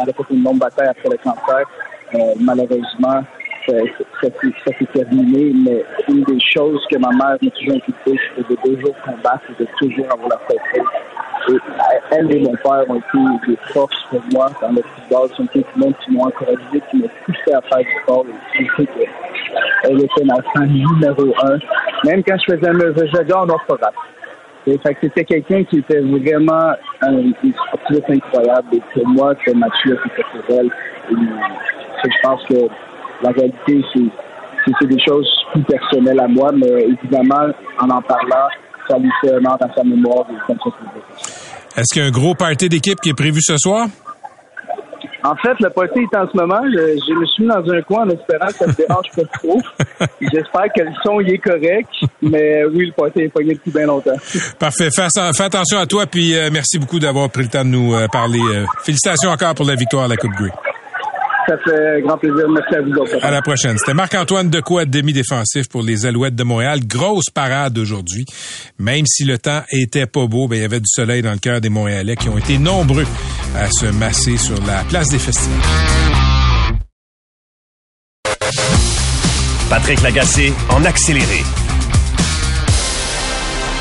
elle 0.02 0.10
a 0.10 0.14
fait 0.14 0.34
une 0.34 0.44
longue 0.44 0.58
bataille 0.58 0.88
après 0.88 1.10
le 1.10 1.18
cancer. 1.18 1.66
Euh, 2.16 2.18
malheureusement, 2.40 3.24
ça, 3.68 3.74
s'est 4.22 4.86
terminé, 4.94 5.54
mais 5.66 5.86
une 6.10 6.24
des 6.24 6.40
choses 6.40 6.86
que 6.92 6.98
ma 6.98 7.10
mère 7.10 7.38
m'a 7.42 7.50
toujours 7.50 7.76
inculqué, 7.76 8.20
c'était 8.36 8.50
de 8.50 8.56
toujours 8.56 8.96
combattre 9.04 9.44
et 9.50 9.64
de 9.64 9.68
toujours 9.80 10.06
avoir 10.12 10.30
la 10.30 10.40
tête 10.48 10.62
et 10.76 11.58
elle 12.12 12.32
et 12.32 12.40
mon 12.42 12.54
père 12.54 12.86
ont 12.90 12.96
été 12.96 13.48
des 13.48 13.58
forces 13.74 14.04
pour 14.10 14.22
moi 14.32 14.50
dans 14.62 14.70
le 14.70 14.82
football. 14.82 15.30
Sont 15.36 15.46
été 15.46 15.66
monde 15.76 15.94
qui 16.04 16.12
m'ont 16.12 16.26
encouragé, 16.26 16.58
qui 16.90 16.98
m'ont 16.98 17.10
poussé 17.26 17.54
à 17.54 17.62
faire 17.62 17.80
du 17.80 18.02
sport. 18.04 18.26
Qu'elle 18.54 20.04
était 20.04 20.26
ma 20.26 20.42
famille 20.54 20.86
numéro 20.86 21.34
un. 21.44 21.58
Même 22.06 22.24
quand 22.24 22.38
je 22.38 22.56
faisais 22.56 22.68
un 22.68 22.74
mauvais 22.74 23.08
jeu, 23.08 23.24
pas 23.26 23.76
grave. 23.76 23.94
Et 24.66 24.78
fait 24.78 24.98
c'était 25.02 25.26
quelqu'un 25.26 25.64
qui 25.66 25.80
était 25.80 26.00
vraiment 26.00 26.74
un, 27.02 27.32
sportif 27.32 28.10
incroyable. 28.10 28.68
Et 28.74 28.82
pour 28.94 29.08
moi, 29.08 29.34
ce 29.46 29.52
match-là, 29.52 29.96
c'était 30.04 30.24
pour 30.32 30.58
elle. 30.58 30.68
Et, 31.12 31.16
je 32.06 32.22
pense 32.22 32.44
que 32.46 32.56
la 33.24 33.32
réalité, 33.32 33.82
c'est 34.80 34.88
des 34.88 35.04
choses 35.06 35.30
plus 35.54 35.64
personnelles 35.64 36.20
à 36.20 36.28
moi, 36.28 36.52
mais 36.54 36.84
évidemment, 36.84 37.48
en 37.80 37.90
en 37.90 38.02
parlant, 38.02 38.48
ça 38.88 38.98
lui 38.98 39.10
fait 39.22 39.34
honneur 39.34 39.58
à 39.62 39.74
sa 39.76 39.84
mémoire. 39.84 40.26
Est-ce 41.76 41.94
qu'il 41.94 42.02
y 42.02 42.06
a 42.06 42.08
un 42.08 42.12
gros 42.12 42.36
party 42.36 42.70
d'équipe 42.70 43.00
qui 43.02 43.10
est 43.10 43.18
prévu 43.18 43.40
ce 43.42 43.58
soir? 43.58 43.88
En 45.26 45.36
fait, 45.38 45.56
le 45.62 45.70
party 45.70 46.00
est 46.00 46.18
en 46.18 46.28
ce 46.30 46.38
moment. 46.38 46.60
Je, 46.66 47.14
me 47.14 47.26
suis 47.26 47.44
mis 47.44 47.50
dans 47.50 47.72
un 47.72 47.82
coin 47.84 48.06
en 48.06 48.10
espérant 48.10 48.48
que 48.48 48.54
ça 48.54 48.68
ne 48.68 48.74
dérange 48.74 49.06
pas 49.16 49.24
trop. 49.40 49.58
J'espère 50.22 50.66
que 50.76 50.82
le 50.82 50.92
son 51.02 51.22
y 51.22 51.32
est 51.32 51.38
correct. 51.38 51.90
Mais 52.22 52.66
oui, 52.66 52.88
le 52.88 52.92
party 52.92 53.22
est 53.22 53.30
pogné 53.30 53.54
depuis 53.54 53.72
bien 53.72 53.86
longtemps. 53.86 54.18
Parfait. 54.60 54.90
Fais, 54.94 55.44
attention 55.44 55.80
à 55.80 55.86
toi. 55.86 56.06
Puis 56.08 56.36
euh, 56.36 56.50
merci 56.52 56.78
beaucoup 56.78 57.00
d'avoir 57.00 57.30
pris 57.30 57.44
le 57.44 57.50
temps 57.50 57.64
de 57.64 57.70
nous 57.70 57.96
euh, 57.96 58.08
parler. 58.12 58.42
Euh, 58.42 58.66
félicitations 58.84 59.30
encore 59.30 59.56
pour 59.56 59.66
la 59.66 59.76
victoire 59.76 60.04
à 60.04 60.08
la 60.10 60.18
Coupe 60.18 60.34
Grey. 60.34 60.52
Ça 61.48 61.58
fait 61.58 62.02
grand 62.02 62.18
plaisir. 62.18 62.46
Merci 62.50 62.76
à 62.76 62.82
vous 62.82 62.94
autres. 62.94 63.24
À 63.24 63.32
la 63.32 63.42
prochaine. 63.42 63.78
C'était 63.78 63.94
Marc-Antoine 63.94 64.50
Decoy, 64.50 64.86
demi-défensif 64.86 65.68
pour 65.68 65.84
les 65.84 66.06
Alouettes 66.06 66.36
de 66.36 66.44
Montréal. 66.44 66.80
Grosse 66.86 67.30
parade 67.30 67.78
aujourd'hui. 67.78 68.26
Même 68.80 69.06
si 69.06 69.26
le 69.26 69.38
temps 69.38 69.62
était 69.72 70.06
pas 70.06 70.26
beau, 70.28 70.48
ben, 70.48 70.56
il 70.58 70.62
y 70.62 70.66
avait 70.66 70.80
du 70.80 70.88
soleil 70.88 71.22
dans 71.22 71.34
le 71.34 71.40
cœur 71.40 71.60
des 71.60 71.70
Montréalais 71.70 72.16
qui 72.16 72.30
ont 72.30 72.38
été 72.38 72.58
nombreux 72.58 73.06
à 73.58 73.70
se 73.70 73.88
masser 73.88 74.38
sur 74.38 74.56
la 74.66 74.84
place 74.90 75.10
des 75.10 75.20
festivals. 75.20 75.60
Patrick 79.70 80.02
Lagacé 80.02 80.54
en 80.70 80.86
accéléré. 80.86 81.42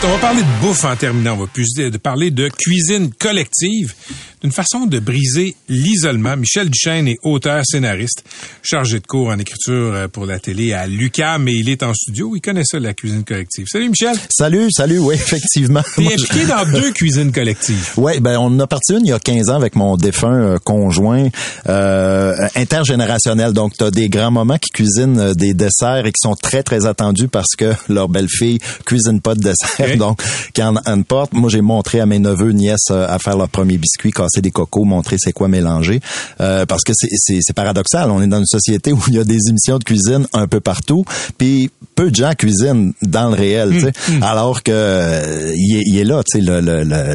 On 0.04 0.08
va 0.08 0.18
parler 0.18 0.42
de 0.42 0.60
bouffe 0.60 0.84
en 0.84 0.96
terminant. 0.96 1.34
On 1.34 1.42
va 1.42 1.46
plus 1.46 1.74
de 1.74 1.96
parler 1.96 2.32
de 2.32 2.48
cuisine 2.48 3.12
collective 3.14 3.94
d'une 4.42 4.52
façon 4.52 4.86
de 4.86 4.98
briser 4.98 5.54
l'isolement. 5.68 6.36
Michel 6.36 6.68
Duchesne 6.68 7.08
est 7.08 7.18
auteur, 7.22 7.62
scénariste, 7.64 8.24
chargé 8.62 8.98
de 8.98 9.06
cours 9.06 9.28
en 9.28 9.38
écriture 9.38 9.94
euh, 9.94 10.08
pour 10.08 10.26
la 10.26 10.38
télé 10.38 10.72
à 10.72 10.86
l'UQAM 10.86 11.48
et 11.48 11.52
il 11.52 11.68
est 11.68 11.82
en 11.82 11.94
studio. 11.94 12.34
Il 12.34 12.40
connaît 12.40 12.64
ça, 12.64 12.78
la 12.78 12.94
cuisine 12.94 13.24
collective. 13.24 13.66
Salut 13.68 13.88
Michel. 13.88 14.16
Salut, 14.30 14.68
salut, 14.70 14.98
oui, 14.98 15.14
effectivement. 15.14 15.82
T'es 15.96 16.06
impliqué 16.06 16.46
dans 16.46 16.64
deux 16.70 16.90
cuisines 16.92 17.32
collectives. 17.32 17.92
Oui, 17.96 18.20
ben 18.20 18.36
on 18.38 18.46
en 18.46 18.60
a 18.60 18.66
parti 18.66 18.94
une 18.94 19.06
il 19.06 19.10
y 19.10 19.12
a 19.12 19.18
15 19.18 19.50
ans 19.50 19.56
avec 19.56 19.76
mon 19.76 19.96
défunt 19.96 20.32
euh, 20.32 20.58
conjoint 20.58 21.28
euh, 21.68 22.34
intergénérationnel. 22.56 23.52
Donc, 23.52 23.76
tu 23.76 23.84
as 23.84 23.90
des 23.90 24.08
grands-mamans 24.08 24.58
qui 24.58 24.70
cuisinent 24.70 25.18
euh, 25.18 25.34
des 25.34 25.54
desserts 25.54 26.06
et 26.06 26.12
qui 26.12 26.20
sont 26.20 26.34
très, 26.34 26.62
très 26.62 26.86
attendus 26.86 27.28
parce 27.28 27.54
que 27.56 27.72
leur 27.88 28.08
belle-fille 28.08 28.58
cuisine 28.84 29.20
pas 29.20 29.34
de 29.34 29.40
dessert. 29.40 29.96
Donc, 29.96 30.22
quand 30.54 30.74
en 30.86 31.02
porte, 31.02 31.32
moi 31.32 31.48
j'ai 31.50 31.60
montré 31.60 32.00
à 32.00 32.06
mes 32.06 32.18
neveux, 32.18 32.52
nièces 32.52 32.90
à 32.90 33.18
faire 33.18 33.36
leur 33.36 33.48
premier 33.48 33.78
biscuit 33.78 34.10
des 34.40 34.50
cocos, 34.50 34.84
montrer 34.84 35.16
c'est 35.18 35.32
quoi 35.32 35.48
mélanger. 35.48 36.00
Euh, 36.40 36.66
parce 36.66 36.82
que 36.82 36.92
c'est 36.94 37.52
paradoxal. 37.54 38.10
On 38.10 38.22
est 38.22 38.26
dans 38.26 38.38
une 38.38 38.46
société 38.46 38.92
où 38.92 39.00
il 39.08 39.14
y 39.14 39.18
a 39.18 39.24
des 39.24 39.38
émissions 39.48 39.78
de 39.78 39.84
cuisine 39.84 40.26
un 40.32 40.46
peu 40.46 40.60
partout, 40.60 41.04
puis 41.38 41.70
peu 41.94 42.10
de 42.10 42.16
gens 42.16 42.32
cuisinent 42.34 42.92
dans 43.02 43.28
le 43.28 43.34
réel. 43.34 43.70
Mmh, 43.70 44.16
mmh. 44.16 44.22
Alors 44.22 44.62
que 44.62 44.72
euh, 44.72 45.52
il, 45.56 45.98
est, 45.98 46.04
là, 46.04 46.22
le, 46.34 46.60
le, 46.60 46.84
le, 46.84 47.06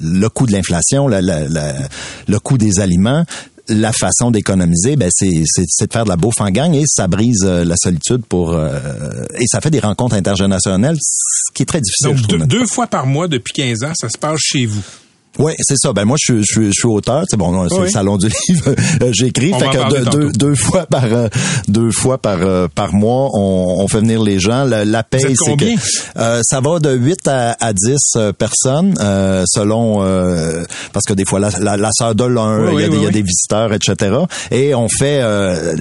le, 0.00 0.28
coût 0.28 0.46
de 0.46 0.52
l'inflation, 0.52 1.08
le, 1.08 1.20
le, 1.20 2.38
coût 2.38 2.58
des 2.58 2.80
aliments 2.80 3.24
la 3.68 3.94
façon 3.94 4.30
d'économiser, 4.30 4.96
ben 4.96 5.08
c'est, 5.10 5.30
de 5.30 5.92
faire 5.92 6.04
de 6.04 6.10
la 6.10 6.16
bouffe 6.16 6.38
en 6.38 6.50
gang 6.50 6.74
et 6.74 6.84
ça 6.86 7.06
brise 7.06 7.44
euh, 7.44 7.64
la 7.64 7.76
solitude 7.78 8.22
pour 8.28 8.54
et 8.54 9.46
ça 9.46 9.62
fait 9.62 9.70
des 9.70 9.80
rencontres 9.80 10.16
intergénérationnelles, 10.16 10.98
ce 11.00 11.50
qui 11.54 11.62
est 11.62 11.66
très 11.66 11.80
difficile. 11.80 12.14
Donc 12.14 12.26
deux, 12.26 12.46
deux 12.46 12.66
fois 12.66 12.86
par 12.86 13.06
mois 13.06 13.26
depuis 13.26 13.54
15 13.54 13.84
ans, 13.84 13.92
ça 13.94 14.10
se 14.10 14.18
passe 14.18 14.38
chez 14.38 14.66
vous? 14.66 14.82
Oui, 15.38 15.52
c'est 15.60 15.76
ça. 15.76 15.92
Ben 15.92 16.04
moi, 16.04 16.16
je, 16.20 16.32
suis- 16.34 16.44
je, 16.44 16.52
suis- 16.52 16.66
je 16.68 16.72
suis 16.72 16.88
auteur. 16.88 17.24
C'est 17.28 17.36
bon, 17.36 17.68
c'est 17.68 17.74
Oui. 17.76 17.82
le 17.82 17.88
salon 17.88 18.16
du 18.16 18.26
livre. 18.48 18.74
Euh, 19.02 19.10
J'écris. 19.12 19.52
Fait 19.52 19.68
que 19.70 20.10
deux, 20.10 20.30
deux, 20.32 20.54
fois 20.54 20.86
par 20.86 21.04
euh, 21.04 21.28
deux 21.68 21.90
fois 21.90 22.18
par 22.18 22.38
euh, 22.40 22.68
par 22.72 22.92
mois, 22.94 23.30
on, 23.34 23.76
on 23.80 23.88
fait 23.88 23.98
venir 24.00 24.22
les 24.22 24.38
gens. 24.38 24.64
La, 24.64 24.84
la 24.84 25.02
paye, 25.02 25.34
c'est 25.36 25.56
que 25.56 25.64
euh, 26.18 26.40
ça 26.44 26.60
va 26.60 26.78
de 26.78 26.92
8 26.94 27.28
à, 27.28 27.56
à 27.60 27.72
10 27.72 27.96
euh, 28.16 28.32
personnes 28.32 28.94
euh, 29.00 29.44
selon 29.46 30.02
euh, 30.04 30.64
parce 30.92 31.04
que 31.04 31.14
des 31.14 31.24
fois 31.24 31.40
la, 31.40 31.50
la, 31.60 31.76
la 31.76 31.90
sœur 31.92 32.14
de 32.14 32.24
l'un, 32.24 32.66
Oui, 32.72 32.74
il 32.74 32.80
y 32.80 32.84
a, 32.84 32.88
oui, 32.88 32.90
des, 32.90 32.90
oui, 32.90 32.96
il 32.96 33.02
y 33.02 33.04
a 33.04 33.08
oui. 33.08 33.12
des 33.12 33.22
visiteurs, 33.22 33.72
etc. 33.72 34.16
Et 34.50 34.74
on 34.74 34.88
fait 34.88 35.20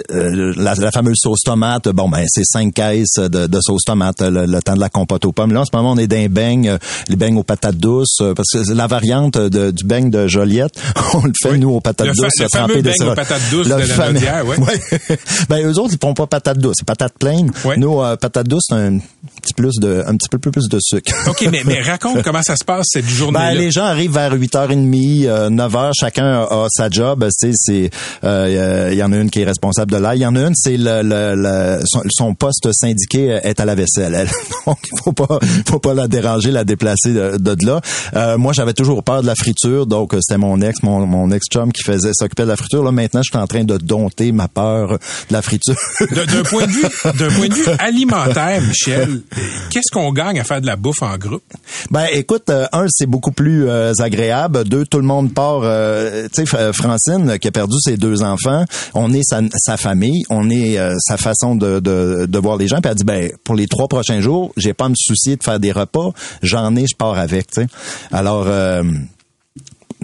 la, 0.09 0.75
la 0.75 0.91
fameuse 0.91 1.17
sauce 1.21 1.41
tomate. 1.45 1.89
Bon, 1.89 2.09
ben 2.09 2.23
c'est 2.27 2.45
cinq 2.45 2.73
caisses 2.73 3.15
de, 3.19 3.47
de 3.47 3.59
sauce 3.61 3.83
tomate 3.85 4.21
le, 4.21 4.45
le 4.45 4.61
temps 4.61 4.75
de 4.75 4.79
la 4.79 4.89
compote 4.89 5.25
aux 5.25 5.31
pommes. 5.31 5.53
Là, 5.53 5.61
en 5.61 5.65
ce 5.65 5.75
moment, 5.75 5.91
on 5.91 5.97
est 5.97 6.07
beignes, 6.29 6.69
euh, 6.69 6.77
les 7.09 7.15
beignes 7.15 7.37
aux 7.37 7.43
patates 7.43 7.77
douces, 7.77 8.21
parce 8.35 8.49
que 8.53 8.71
la 8.73 8.87
variante 8.87 9.37
de, 9.49 9.71
du 9.71 9.83
beigne 9.83 10.09
de 10.09 10.27
Joliette, 10.27 10.73
on 11.13 11.25
le 11.25 11.31
fait 11.41 11.51
Oui. 11.51 11.59
nous 11.59 11.69
aux 11.71 11.81
patates 11.81 12.07
Le 12.07 12.13
douces, 12.13 12.39
le 12.39 12.47
trempé 12.49 12.81
de 12.81 12.91
sirop. 12.91 13.15
patates 13.15 13.41
douces 13.51 13.67
Le 13.67 13.75
de 13.75 13.79
la 13.79 13.85
fameux- 13.87 14.13
Naudière, 14.13 14.45
ouais. 14.47 14.57
Ouais. 14.59 15.17
ben 15.49 15.65
eux 15.65 15.79
autres, 15.79 15.93
ils 15.93 15.99
font 16.01 16.13
pas 16.13 16.27
patates 16.27 16.57
douces, 16.59 16.75
c'est 16.79 16.85
patates 16.87 17.13
pleines. 17.19 17.51
Ouais. 17.65 17.77
Nous, 17.77 18.01
euh, 18.01 18.15
patates 18.15 18.47
douces, 18.47 18.65
c'est 18.69 18.75
un 18.75 18.99
petit 19.43 19.53
plus 19.53 19.75
de, 19.79 20.03
un 20.07 20.15
petit 20.15 20.29
peu 20.29 20.39
plus 20.39 20.67
de 20.69 20.79
sucre. 20.81 21.11
OK, 21.29 21.47
mais, 21.51 21.61
mais 21.65 21.81
raconte 21.83 22.21
comment 22.23 22.41
ça 22.41 22.55
se 22.55 22.63
passe 22.63 22.87
cette 22.89 23.07
journée-là. 23.07 23.51
Ben, 23.53 23.57
les 23.57 23.71
gens 23.71 23.83
arrivent 23.85 24.13
vers 24.13 24.35
8h30, 24.35 25.25
euh, 25.27 25.49
9h, 25.49 25.91
chacun 25.99 26.25
a, 26.25 26.43
a 26.43 26.67
sa 26.69 26.89
job. 26.89 27.27
Sais, 27.29 27.51
c'est 27.53 27.89
euh, 28.23 28.89
il 28.91 28.97
y 28.97 29.03
en 29.03 29.11
a 29.11 29.17
une 29.17 29.29
qui 29.29 29.41
est 29.41 29.45
responsable 29.45 29.91
de 29.91 29.97
l'ail, 29.97 30.19
il 30.19 30.21
y 30.21 30.25
en 30.25 30.35
a 30.35 30.39
une 30.47 30.55
c'est 30.55 30.77
le, 30.77 31.01
le- 31.03 31.35
le- 31.35 31.79
son, 31.85 32.01
son 32.09 32.33
poste 32.35 32.69
syndiqué 32.73 33.39
est 33.43 33.59
à 33.59 33.65
la 33.65 33.75
vaisselle. 33.75 34.13
Elle. 34.15 34.29
Donc 34.65 34.77
il 34.91 34.99
faut 35.03 35.11
pas 35.11 35.39
faut 35.67 35.79
pas 35.79 35.93
la 35.93 36.07
déranger, 36.07 36.51
la 36.51 36.63
déplacer 36.63 37.11
de, 37.13 37.37
de 37.37 37.65
là. 37.65 37.81
Euh, 38.15 38.37
moi 38.37 38.53
j'avais 38.53 38.73
toujours 38.73 39.03
peur 39.03 39.21
de 39.21 39.27
la 39.27 39.35
friture, 39.35 39.85
donc 39.87 40.13
euh, 40.13 40.19
c'était 40.21 40.37
mon 40.37 40.61
ex 40.61 40.81
mon, 40.83 41.05
mon 41.05 41.31
ex 41.31 41.45
chum 41.51 41.71
qui 41.73 41.83
faisait 41.83 42.11
s'occuper 42.13 42.43
de 42.43 42.47
la 42.47 42.55
friture. 42.55 42.83
Là 42.83 42.91
maintenant 42.91 43.21
je 43.21 43.29
suis 43.29 43.37
en 43.37 43.47
train 43.47 43.63
de 43.65 43.77
dompter 43.77 44.31
ma 44.31 44.47
peur 44.47 44.93
de 44.93 45.33
la 45.33 45.41
friture. 45.41 45.75
D'un 45.99 46.43
point 46.43 46.65
de 46.65 46.71
vue, 46.71 46.81
d'un 47.19 47.29
point 47.29 47.47
de 47.49 47.53
vue 47.53 47.65
alimentaire, 47.79 48.61
Michel, 48.61 49.21
qu'est-ce 49.69 49.91
qu'on 49.91 50.11
gagne 50.11 50.39
à 50.39 50.43
faire 50.43 50.61
de 50.61 50.65
la 50.65 50.75
bouffe 50.75 51.01
en 51.01 51.17
groupe? 51.17 51.43
Ben 51.91 52.05
écoute, 52.11 52.49
euh, 52.49 52.65
un 52.73 52.85
c'est 52.89 53.05
beaucoup 53.05 53.31
plus 53.31 53.67
euh, 53.69 53.93
agréable. 53.99 54.63
Deux, 54.63 54.85
tout 54.85 54.97
le 54.99 55.03
monde 55.05 55.33
part. 55.33 55.61
euh, 55.63 56.27
tu 56.33 56.41
sais, 56.41 56.45
Fra- 56.45 56.73
Francine 56.73 57.37
qui 57.39 57.47
a 57.47 57.51
perdu 57.51 57.75
ses 57.79 57.97
deux 57.97 58.23
enfants, 58.23 58.65
on 58.93 59.13
est 59.13 59.23
sa, 59.23 59.41
sa 59.57 59.77
famille, 59.77 60.23
on 60.29 60.49
est 60.49 60.77
euh, 60.77 60.95
sa 60.99 61.17
façon 61.17 61.55
de, 61.55 61.79
de, 61.79 62.25
de 62.27 62.39
voir 62.39 62.57
les 62.57 62.67
gens. 62.67 62.81
Puis 62.81 62.89
elle 62.89 62.97
dit 62.97 63.03
ben 63.03 63.31
pour 63.43 63.55
les 63.55 63.67
trois 63.67 63.87
prochains 63.87 64.21
jours, 64.21 64.51
j'ai 64.57 64.73
pas 64.73 64.85
à 64.85 64.89
me 64.89 64.95
soucier 64.97 65.35
de 65.35 65.43
faire 65.43 65.59
des 65.59 65.71
repas. 65.71 66.11
J'en 66.41 66.75
ai, 66.75 66.85
je 66.87 66.95
pars 66.95 67.17
avec. 67.17 67.47
Tu 67.51 67.61
sais. 67.61 67.67
Alors. 68.11 68.45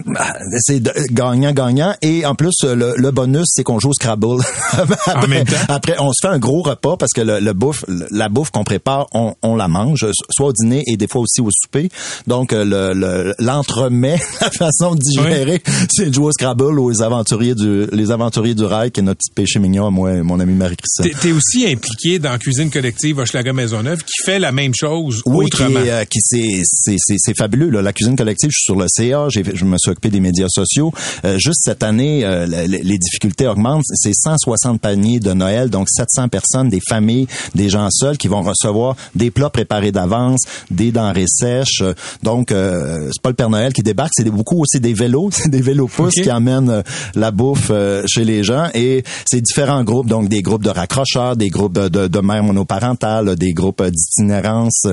Euh, 0.06 0.56
c'est 0.60 0.82
gagnant-gagnant. 1.12 1.94
Et 2.02 2.24
en 2.26 2.34
plus, 2.34 2.54
le, 2.62 2.94
le 2.96 3.10
bonus, 3.10 3.46
c'est 3.48 3.62
qu'on 3.64 3.78
joue 3.78 3.90
au 3.90 3.94
Scrabble. 3.94 4.36
après, 5.06 5.28
même 5.28 5.44
temps? 5.46 5.56
après, 5.68 5.96
on 5.98 6.12
se 6.12 6.18
fait 6.26 6.32
un 6.32 6.38
gros 6.38 6.62
repas 6.62 6.96
parce 6.96 7.12
que 7.14 7.20
le, 7.20 7.40
le 7.40 7.52
bouffe, 7.52 7.84
la 8.10 8.28
bouffe 8.28 8.50
qu'on 8.50 8.64
prépare, 8.64 9.06
on, 9.12 9.34
on 9.42 9.56
la 9.56 9.68
mange, 9.68 10.06
soit 10.30 10.46
au 10.48 10.52
dîner 10.52 10.82
et 10.86 10.96
des 10.96 11.06
fois 11.08 11.20
aussi 11.22 11.40
au 11.40 11.48
souper. 11.50 11.88
Donc, 12.26 12.52
le, 12.52 12.64
le- 12.94 13.34
l'entremet, 13.38 14.18
la 14.40 14.50
façon 14.50 14.94
de 14.94 15.00
digérer, 15.00 15.62
c'est 15.90 16.06
de 16.10 16.14
jouer 16.14 16.26
au 16.26 16.32
Scrabble 16.32 16.78
ou 16.78 16.90
les 16.90 17.02
aventuriers 17.02 17.54
du, 17.54 17.86
les 17.92 18.10
aventuriers 18.10 18.54
du 18.54 18.64
rail, 18.64 18.90
qui 18.90 19.00
est 19.00 19.02
notre 19.02 19.18
petit 19.20 19.32
péché 19.34 19.58
mignon 19.58 19.86
à 19.86 19.90
moi 19.90 20.12
et 20.12 20.22
mon 20.22 20.40
ami 20.40 20.54
Marie-Christine. 20.54 21.10
T'es, 21.20 21.32
aussi 21.32 21.66
impliqué 21.66 22.18
dans 22.18 22.36
Cuisine 22.38 22.70
collective 22.70 23.18
Hochelaga 23.18 23.52
Maisonneuve 23.52 23.98
qui 23.98 24.24
fait 24.24 24.38
la 24.38 24.52
même 24.52 24.72
chose 24.74 25.22
Oui, 25.26 25.46
qui, 25.50 25.62
autrement. 25.62 25.80
euh, 25.84 26.04
qui 26.04 26.18
c'est 26.20 26.62
c'est 26.64 26.96
c'est 26.98 27.16
c'est 27.18 27.36
fabuleux 27.36 27.70
là. 27.70 27.82
La 27.82 27.92
cuisine 27.92 28.16
collective, 28.16 28.50
je 28.50 28.56
suis 28.58 28.64
sur 28.64 28.76
le 28.76 28.86
CA, 28.88 29.26
j'ai 29.28 29.44
je 29.54 29.64
me 29.64 29.76
suis 29.78 29.89
occupé 29.90 30.10
des 30.10 30.20
médias 30.20 30.48
sociaux. 30.48 30.92
Euh, 31.24 31.38
juste 31.38 31.60
cette 31.64 31.82
année, 31.82 32.24
euh, 32.24 32.46
les 32.46 32.98
difficultés 32.98 33.46
augmentent. 33.46 33.84
C'est 33.94 34.14
160 34.14 34.80
paniers 34.80 35.20
de 35.20 35.32
Noël, 35.32 35.70
donc 35.70 35.88
700 35.90 36.28
personnes, 36.28 36.68
des 36.68 36.80
familles, 36.88 37.26
des 37.54 37.68
gens 37.68 37.88
seuls 37.90 38.18
qui 38.18 38.28
vont 38.28 38.42
recevoir 38.42 38.96
des 39.14 39.30
plats 39.30 39.50
préparés 39.50 39.92
d'avance, 39.92 40.40
des 40.70 40.92
denrées 40.92 41.26
sèches. 41.28 41.82
Euh, 41.82 41.94
Donc 42.22 42.52
euh, 42.52 43.08
c'est 43.12 43.22
pas 43.22 43.30
le 43.30 43.34
Père 43.34 43.50
Noël 43.50 43.72
qui 43.72 43.82
débarque, 43.82 44.12
c'est 44.14 44.28
beaucoup 44.30 44.60
aussi 44.60 44.80
des 44.80 44.94
vélos, 44.94 45.30
c'est 45.32 45.48
des 45.48 45.60
vélos 45.60 45.88
pousses 45.88 46.18
Ok. 46.18 46.24
qui 46.24 46.30
amènent 46.30 46.70
euh, 46.70 46.82
la 47.14 47.30
bouffe 47.30 47.68
euh, 47.70 48.02
chez 48.06 48.24
les 48.24 48.44
gens 48.44 48.68
et 48.74 49.02
c'est 49.26 49.40
différents 49.40 49.84
groupes, 49.84 50.08
donc 50.08 50.28
des 50.28 50.42
groupes 50.42 50.62
de 50.62 50.70
raccrocheurs, 50.70 51.36
des 51.36 51.48
groupes 51.48 51.78
de, 51.78 52.08
de, 52.08 52.20
mères 52.20 52.42
monoparentales, 52.42 53.36
des 53.36 53.52
groupes 53.52 53.82
d'itinérance 53.82 54.86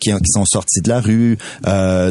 qui, 0.00 0.10
qui 0.10 0.32
sont 0.32 0.44
sortis 0.46 0.80
de 0.80 0.88
la 0.88 1.00
rue, 1.00 1.38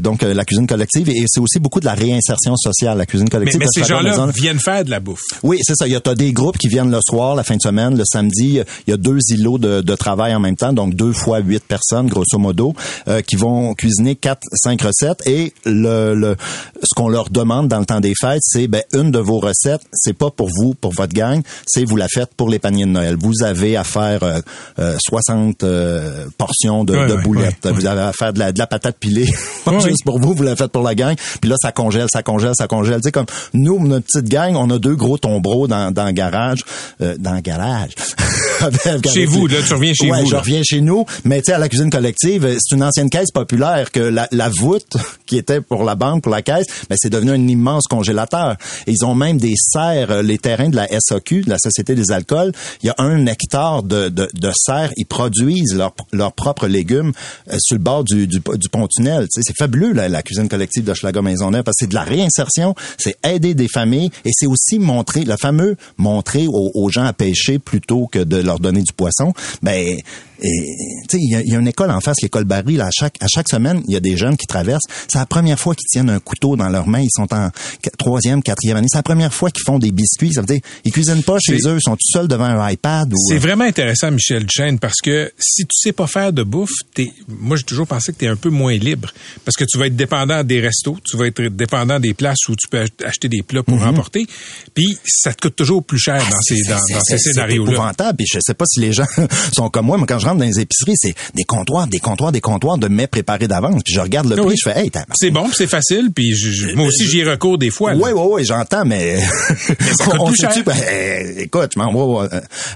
donc 0.02 0.22
la 0.22 0.46
cuisine 0.46 0.68
collective 0.68 1.10
et 1.10 1.24
c'est 1.28 1.40
aussi 1.40 1.60
beaucoup 1.60 1.80
de 1.80 1.86
la 1.86 1.94
réinsertion 1.94 2.21
sociale, 2.22 2.98
la 2.98 3.06
cuisine 3.06 3.30
collective. 3.30 3.60
mais 3.60 3.66
ces 3.74 3.84
gens-là 3.84 4.28
viennent 4.34 4.60
faire 4.60 4.84
de 4.86 4.90
la 4.90 5.00
bouffe. 5.00 5.22
oui, 5.44 5.58
c'est 5.62 5.76
ça. 5.76 5.88
Il 5.88 5.94
y 5.94 5.96
a 5.96 6.00
t'as 6.00 6.16
des 6.16 6.32
groupes 6.34 6.58
qui 6.58 6.68
viennent 6.68 6.92
le 6.92 7.00
soir, 7.08 7.36
la 7.36 7.44
fin 7.44 7.56
de 7.56 7.62
semaine, 7.62 7.98
le 7.98 8.04
samedi. 8.06 8.60
Il 8.88 8.90
y 8.90 8.94
a 8.94 8.98
deux 8.98 9.18
îlots 9.30 9.58
de, 9.58 9.82
de 9.82 9.96
travail 9.96 10.34
en 10.36 10.40
même 10.40 10.56
temps, 10.56 10.74
donc 10.74 10.96
deux 10.96 11.14
fois 11.14 11.40
huit 11.40 11.64
personnes, 11.64 12.08
grosso 12.08 12.38
modo, 12.38 12.74
euh, 13.08 13.22
qui 13.22 13.36
vont 13.36 13.74
cuisiner 13.74 14.16
quatre, 14.16 14.42
cinq 14.54 14.82
recettes. 14.82 15.26
Et 15.28 15.54
le, 15.66 16.14
le 16.16 16.36
ce 16.82 16.96
qu'on 16.96 17.10
leur 17.10 17.30
demande 17.30 17.68
dans 17.68 17.80
le 17.80 17.86
temps 17.86 18.00
des 18.00 18.14
fêtes, 18.20 18.42
c'est 18.42 18.68
ben 18.68 18.84
une 18.94 19.12
de 19.12 19.20
vos 19.20 19.40
recettes, 19.40 19.82
c'est 19.94 20.14
pas 20.14 20.30
pour 20.32 20.50
vous, 20.50 20.74
pour 20.74 20.94
votre 20.94 21.14
gang, 21.14 21.42
c'est 21.66 21.84
vous 21.86 21.96
la 21.98 22.08
faites 22.08 22.34
pour 22.36 22.50
les 22.50 22.60
paniers 22.60 22.86
de 22.86 22.92
Noël. 22.92 23.16
Vous 23.20 23.44
avez 23.44 23.78
à 23.78 23.84
faire 23.84 24.24
euh, 24.24 24.40
euh, 24.80 24.98
60 25.00 25.64
euh, 25.64 26.26
portions 26.38 26.84
de, 26.84 26.92
Ouais, 26.96 27.08
de 27.08 27.16
boulettes. 27.16 27.66
ouais, 27.66 27.72
vous 27.72 27.86
avez 27.86 28.02
à 28.02 28.12
faire 28.14 28.34
de 28.34 28.40
la, 28.40 28.52
de 28.52 28.60
la 28.60 28.68
patate 28.68 28.98
pilée, 29.00 29.28
pas 29.66 29.80
juste 29.88 30.04
pour 30.04 30.20
vous, 30.20 30.34
vous 30.34 30.44
la 30.44 30.56
faites 30.56 30.72
pour 30.72 30.84
la 30.84 30.94
gang. 30.96 31.16
Puis 31.40 31.50
là, 31.50 31.56
ça 31.62 31.72
congèle, 31.72 32.08
ça 32.12 32.24
congèle, 32.24 32.54
ça 32.58 32.68
congèle. 32.68 32.98
Tu 32.98 33.04
sais, 33.04 33.12
comme 33.12 33.26
nous, 33.54 33.86
notre 33.88 34.06
petite 34.06 34.30
gang, 34.30 34.56
on 34.56 34.70
a 34.70 34.80
deux 34.80 34.96
gros 34.96 35.18
tombereaux 35.18 35.68
dans, 35.68 35.92
dans 35.92 36.06
le 36.06 36.12
garage. 36.12 36.60
Euh, 37.02 37.16
dans 37.18 37.34
le 37.34 37.42
garage. 37.42 37.92
Chez 39.12 39.26
vous, 39.26 39.48
là, 39.48 39.58
tu 39.66 39.74
reviens 39.74 39.94
chez 39.94 40.12
ouais, 40.12 40.22
vous, 40.22 40.28
je 40.28 40.34
là. 40.34 40.40
reviens 40.42 40.62
chez 40.64 40.82
nous. 40.82 41.06
Mais 41.26 41.40
tu 41.40 41.46
sais, 41.46 41.54
à 41.54 41.58
la 41.58 41.68
cuisine 41.68 41.90
collective, 41.90 42.46
euh, 42.46 42.56
c'est 42.60 42.76
une 42.76 42.84
ancienne 42.84 43.10
caisse 43.10 43.32
populaire 43.32 43.92
que 43.92 44.00
la, 44.00 44.28
la 44.32 44.50
voûte 44.50 44.98
qui 45.26 45.38
était 45.38 45.62
pour 45.62 45.84
la 45.84 45.96
banque, 45.96 46.24
pour 46.24 46.32
la 46.32 46.42
caisse, 46.42 46.66
ben, 46.90 46.96
c'est 47.00 47.10
devenu 47.10 47.32
un 47.32 47.48
immense 47.48 47.88
congélateur. 47.88 48.58
Et 48.88 48.92
ils 48.92 49.06
ont 49.06 49.16
même 49.16 49.38
des 49.38 49.56
serres, 49.58 50.12
euh, 50.12 50.22
les 50.22 50.38
terrains 50.38 50.70
de 50.70 50.76
la 50.76 50.88
SAQ, 51.00 51.42
de 51.44 51.50
la 51.50 51.58
Société 51.58 51.96
des 51.96 52.12
alcools. 52.12 52.52
Il 52.84 52.88
y 52.88 52.90
a 52.90 52.96
un 52.98 53.26
hectare 53.26 53.84
de, 53.84 54.10
de, 54.10 54.30
de 54.34 54.52
serres. 54.56 54.92
Ils 54.98 55.06
produisent 55.06 55.76
leurs 55.76 55.94
leurs 56.12 56.34
propres 56.34 56.68
légumes 56.68 57.14
euh, 57.52 57.58
sur 57.60 57.76
le 57.78 57.84
bord 57.84 58.04
du, 58.04 58.28
du, 58.28 58.40
du 58.40 58.70
pont-tunnel. 58.70 59.24
Tu 59.24 59.42
sais, 59.42 59.42
c'est 59.48 59.58
fabuleux, 59.58 59.94
la, 59.94 60.08
la 60.10 60.22
cuisine 60.22 60.50
collective 60.50 60.84
de 60.84 60.94
Schlager 60.94 61.22
Maisonneuve, 61.22 61.64
parce 61.64 61.78
que 61.78 61.86
de 61.92 61.96
la 61.96 62.04
réinsertion, 62.04 62.74
c'est 62.98 63.16
aider 63.26 63.54
des 63.54 63.68
familles 63.68 64.10
et 64.26 64.32
c'est 64.34 64.48
aussi 64.48 64.80
montrer, 64.80 65.24
le 65.24 65.36
fameux 65.38 65.76
montrer 65.98 66.48
aux, 66.48 66.90
gens 66.90 67.06
à 67.06 67.14
pêcher 67.14 67.60
plutôt 67.60 68.08
que 68.08 68.20
de 68.20 68.38
leur 68.38 68.60
donner 68.60 68.82
du 68.82 68.94
poisson. 68.94 69.34
Ben, 69.62 69.98
et, 70.42 70.76
tu 71.08 71.18
sais, 71.18 71.18
il 71.22 71.32
y, 71.32 71.36
a- 71.36 71.42
y 71.44 71.56
a 71.56 71.60
une 71.60 71.68
école 71.68 71.92
en 71.92 72.00
face, 72.02 72.18
l'école 72.22 72.46
Barry, 72.46 72.76
là, 72.76 72.88
à 72.88 72.90
chaque, 72.92 73.16
à 73.22 73.28
chaque 73.28 73.50
semaine, 73.50 73.82
il 73.88 73.94
y 73.94 73.98
a 73.98 74.00
des 74.00 74.18
jeunes 74.18 74.38
qui 74.38 74.48
traversent. 74.48 74.84
C'est 75.08 75.20
la 75.20 75.26
première 75.26 75.60
fois 75.60 75.76
qu'ils 75.76 75.88
tiennent 75.88 76.10
un 76.10 76.20
couteau 76.20 76.56
dans 76.56 76.70
leurs 76.70 76.88
mains. 76.88 77.02
Ils 77.02 77.10
sont 77.12 77.32
en 77.34 77.50
troisième, 77.98 78.42
quatrième 78.42 78.78
année. 78.78 78.88
C'est 78.90 78.98
la 78.98 79.04
première 79.04 79.34
fois 79.34 79.52
qu'ils 79.52 79.64
font 79.66 79.80
des 79.80 79.92
biscuits. 79.92 80.34
Ça 80.34 80.42
veut 80.42 80.48
dire, 80.48 80.60
ils 80.86 80.92
cuisinent 80.92 81.24
pas 81.24 81.38
chez 81.40 81.60
C'est- 81.60 81.68
eux. 81.70 81.78
Ils 81.78 81.84
sont 81.84 81.96
tout 81.96 82.08
seuls 82.12 82.28
devant 82.28 82.46
un 82.46 82.70
iPad 82.70 83.12
ou, 83.14 83.18
C'est 83.30 83.36
euh, 83.36 83.40
vraiment 83.40 83.66
intéressant, 83.66 84.12
Michel 84.12 84.46
Duchesne, 84.46 84.80
parce 84.80 85.00
que 85.04 85.32
si 85.38 85.64
tu 85.64 85.70
sais 85.78 85.92
pas 85.92 86.08
faire 86.08 86.34
de 86.34 86.44
bouffe, 86.44 86.72
t'es, 86.94 87.12
moi, 87.28 87.58
j'ai 87.58 87.64
toujours 87.64 87.88
pensé 87.88 88.12
que 88.14 88.18
tu 88.20 88.26
es 88.26 88.28
un 88.28 88.36
peu 88.36 88.50
moins 88.50 88.76
libre. 88.78 89.12
Parce 89.46 89.56
que 89.56 89.66
tu 89.66 89.78
vas 89.78 89.88
être 89.88 89.96
dépendant 89.96 90.44
des 90.44 90.60
restos, 90.60 90.98
tu 91.04 91.18
vas 91.18 91.28
être 91.28 91.42
dépendant 91.44 92.00
des 92.00 92.14
places 92.14 92.48
où 92.50 92.56
tu 92.56 92.68
peux 92.68 92.80
ach- 92.82 92.90
acheter 93.06 93.30
des 93.30 93.44
plats 93.44 93.64
pour 93.64 93.82
emporter. 93.86 94.26
Puis, 94.74 94.98
ça 95.06 95.34
te 95.34 95.42
coûte 95.42 95.56
toujours 95.56 95.84
plus 95.84 96.00
cher 96.00 96.18
dans 96.30 96.42
ces, 96.42 96.56
dans, 96.64 96.80
C'est- 96.80 96.94
dans 96.94 97.00
c'est- 97.02 97.18
ces 97.18 97.24
c'est 97.24 97.34
scénarios-là. 97.34 97.72
épouvantable. 97.74 98.18
Puis 98.18 98.28
je 98.34 98.40
sais 98.42 98.54
pas 98.54 98.66
si 98.68 98.80
les 98.80 98.94
gens 98.94 99.06
sont 99.54 99.70
comme 99.70 99.86
moi, 99.86 99.98
mais 99.98 100.06
quand 100.06 100.20
je 100.20 100.26
rentre 100.32 100.40
dans 100.40 100.46
les 100.46 100.60
épiceries, 100.60 100.94
c'est 100.96 101.14
des 101.36 101.44
comptoirs, 101.44 101.88
des 101.88 102.00
comptoirs, 102.00 102.32
des 102.32 102.42
comptoirs 102.42 102.78
de 102.78 102.88
mets 102.88 103.08
préparés 103.08 103.48
d'avance. 103.48 103.82
Puis 103.84 103.94
je 103.94 104.00
regarde 104.02 104.28
le 104.28 104.34
Ah 104.38 104.42
prix, 104.42 104.48
oui. 104.50 104.56
je 104.58 104.70
fais, 104.70 104.80
hey, 104.80 104.90
t'as... 104.92 105.04
C'est 105.14 105.32
bon, 105.32 105.48
c'est 105.54 105.68
facile, 105.68 106.10
puis 106.14 106.34
je- 106.36 106.52
je- 106.52 106.76
moi 106.76 106.88
aussi, 106.88 107.06
j'y 107.08 107.24
recours 107.24 107.58
des 107.58 107.70
fois. 107.70 107.94
Oui, 107.94 108.12
oui, 108.14 108.24
oui, 108.32 108.46
j'entends, 108.46 108.86
mais, 108.86 109.20
ça 109.20 110.06
coûte 110.06 110.16
on 110.20 110.28
plus 110.28 110.36
cher. 110.38 110.52
ben, 110.66 110.74
euh, 110.92 111.34
écoute, 111.38 111.72
je 111.76 111.80
m'en 111.80 112.22
euh, 112.24 112.28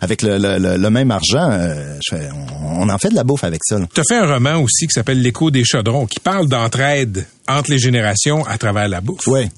avec 0.02 0.22
le, 0.22 0.38
le, 0.38 0.58
le, 0.58 0.78
le 0.78 0.90
même 0.90 1.12
argent, 1.12 1.50
euh, 1.52 1.98
je 2.08 2.16
fais, 2.16 2.30
on, 2.62 2.82
on 2.84 2.90
en 2.90 2.98
fait 2.98 3.10
de 3.10 3.16
la 3.16 3.24
bouffe 3.24 3.44
avec 3.44 3.62
ça. 3.64 3.78
Tu 3.94 4.02
as 4.02 4.04
fait 4.04 4.16
un 4.18 4.26
roman 4.34 4.56
aussi 4.62 4.88
qui 4.88 4.94
s'appelle 4.94 5.22
L'écho 5.22 5.52
des 5.52 5.64
chaudrons, 5.64 6.06
qui 6.06 6.20
parle 6.20 6.48
d'entraide 6.48 7.26
entre 7.48 7.72
les 7.72 7.80
générations 7.80 8.46
à 8.46 8.58
travers 8.58 8.88
la 8.88 9.02
bouffe. 9.02 9.28
Oui. 9.28 9.50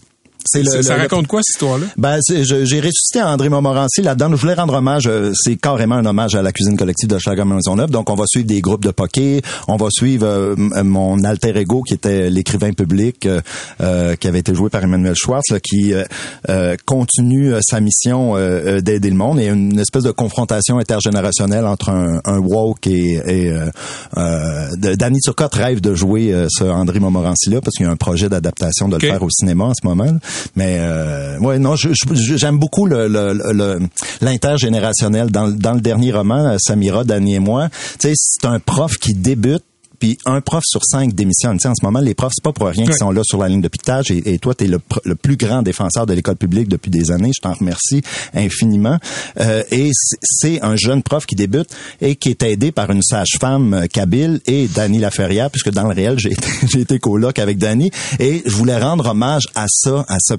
C'est 0.47 0.63
le, 0.63 0.81
ça 0.83 0.95
le- 0.95 1.01
raconte 1.01 1.27
quoi, 1.27 1.41
cette 1.43 1.55
histoire-là? 1.55 1.85
Ben, 1.97 2.19
j'ai 2.27 2.79
ressuscité 2.79 3.21
André 3.21 3.49
Montmorency 3.49 4.01
là-dedans. 4.01 4.29
Je 4.31 4.35
voulais 4.41 4.53
rendre 4.53 4.73
hommage. 4.73 5.03
euh, 5.07 5.31
C'est 5.35 5.55
carrément 5.55 5.95
un 5.95 6.05
hommage 6.05 6.35
à 6.35 6.41
la 6.41 6.51
cuisine 6.51 6.77
collective 6.77 7.09
de 7.09 7.17
Schlager 7.19 7.43
Maisonneuve. 7.45 7.89
Donc, 7.91 8.09
on 8.09 8.15
va 8.15 8.25
suivre 8.27 8.47
des 8.47 8.61
groupes 8.61 8.83
de 8.83 8.91
poké. 8.91 9.41
On 9.67 9.77
va 9.77 9.87
suivre 9.91 10.25
euh, 10.25 10.55
m- 10.57 10.71
mon 10.83 11.23
alter 11.23 11.57
ego 11.57 11.81
qui 11.83 11.93
était 11.93 12.29
l'écrivain 12.29 12.71
public, 12.73 13.25
euh, 13.25 13.41
euh, 13.81 14.15
qui 14.15 14.27
avait 14.27 14.39
été 14.39 14.53
joué 14.55 14.69
par 14.69 14.83
Emmanuel 14.83 15.15
Schwartz, 15.15 15.49
là, 15.51 15.59
qui 15.59 15.93
euh, 15.93 16.03
euh, 16.49 16.75
continue 16.85 17.53
euh, 17.53 17.59
sa 17.61 17.79
mission 17.79 18.35
euh, 18.35 18.39
euh, 18.77 18.81
d'aider 18.81 19.09
le 19.09 19.15
monde 19.15 19.39
et 19.39 19.47
une 19.47 19.79
espèce 19.79 20.03
de 20.03 20.11
confrontation 20.11 20.77
intergénérationnelle 20.79 21.65
entre 21.65 21.89
un, 21.89 22.21
un 22.25 22.37
woke 22.39 22.87
et, 22.87 23.21
et 23.25 23.49
euh, 23.51 23.69
euh, 24.17 24.67
Danny 24.95 25.19
Turcotte 25.19 25.55
rêve 25.55 25.81
de 25.81 25.93
jouer 25.93 26.33
euh, 26.33 26.47
ce 26.49 26.63
André 26.63 26.99
Montmorency 26.99 27.49
là 27.49 27.61
parce 27.61 27.75
qu'il 27.75 27.85
y 27.85 27.89
a 27.89 27.91
un 27.91 27.95
projet 27.95 28.29
d'adaptation 28.29 28.87
de 28.87 28.95
le 28.95 29.01
faire 29.11 29.23
au 29.23 29.29
cinéma 29.29 29.65
en 29.65 29.73
ce 29.73 29.85
moment. 29.87 30.17
Mais 30.55 30.77
euh, 30.79 31.37
ouais, 31.39 31.59
non, 31.59 31.75
je- 31.75 31.89
je- 31.93 32.37
j'aime 32.37 32.57
beaucoup 32.59 32.85
le, 32.85 33.07
le, 33.07 33.33
le- 33.33 33.79
l'intergénérationnel. 34.21 35.31
Dans, 35.31 35.47
le- 35.47 35.53
dans 35.53 35.73
le 35.73 35.81
dernier 35.81 36.11
roman, 36.11 36.45
euh, 36.53 36.57
Samira, 36.59 37.03
Danny 37.03 37.35
et 37.35 37.39
moi, 37.39 37.69
c'est 37.99 38.13
un 38.43 38.59
prof 38.59 38.97
qui 38.97 39.13
débute 39.13 39.63
puis 39.99 40.17
un 40.25 40.41
prof 40.41 40.63
sur 40.65 40.83
cinq 40.85 41.13
démissionne. 41.13 41.57
Tu 41.57 41.63
sais, 41.63 41.67
en 41.69 41.73
ce 41.75 41.85
moment, 41.85 41.99
les 41.99 42.13
profs, 42.13 42.33
c'est 42.35 42.43
pas 42.43 42.53
pour 42.53 42.67
rien 42.67 42.85
qu'ils 42.85 42.97
sont 42.97 43.11
là 43.11 43.21
sur 43.23 43.39
la 43.39 43.49
ligne 43.49 43.61
de 43.61 43.67
piquetage. 43.67 44.11
Et, 44.11 44.33
et 44.33 44.39
toi, 44.39 44.53
tu 44.55 44.65
es 44.65 44.67
le, 44.67 44.79
le 45.05 45.15
plus 45.15 45.37
grand 45.37 45.61
défenseur 45.61 46.05
de 46.05 46.13
l'école 46.13 46.35
publique 46.35 46.67
depuis 46.67 46.91
des 46.91 47.11
années. 47.11 47.31
Je 47.35 47.41
t'en 47.41 47.53
remercie 47.53 48.01
infiniment. 48.33 48.97
Euh, 49.39 49.63
et 49.71 49.89
c'est- 50.21 50.61
un 50.61 50.75
jeune 50.75 51.03
prof 51.03 51.25
qui 51.25 51.35
débute 51.35 51.69
et 52.01 52.15
qui 52.15 52.29
est 52.29 52.41
aidé 52.43 52.71
par 52.71 52.89
une 52.89 53.01
sage-femme 53.03 53.73
euh, 53.73 53.85
kabyle 53.87 54.39
et 54.47 54.67
Dany 54.67 54.99
Laferrière, 54.99 55.49
puisque 55.51 55.71
dans 55.71 55.83
le 55.87 55.93
réel, 55.93 56.17
j'ai 56.19 56.31
été, 56.31 56.47
été 56.79 56.99
coloc 56.99 57.37
avec 57.39 57.57
Dany. 57.57 57.91
Et 58.19 58.43
je 58.45 58.55
voulais 58.55 58.77
rendre 58.77 59.07
hommage 59.07 59.43
à 59.55 59.65
ça, 59.69 60.05
à 60.07 60.17
ce 60.19 60.33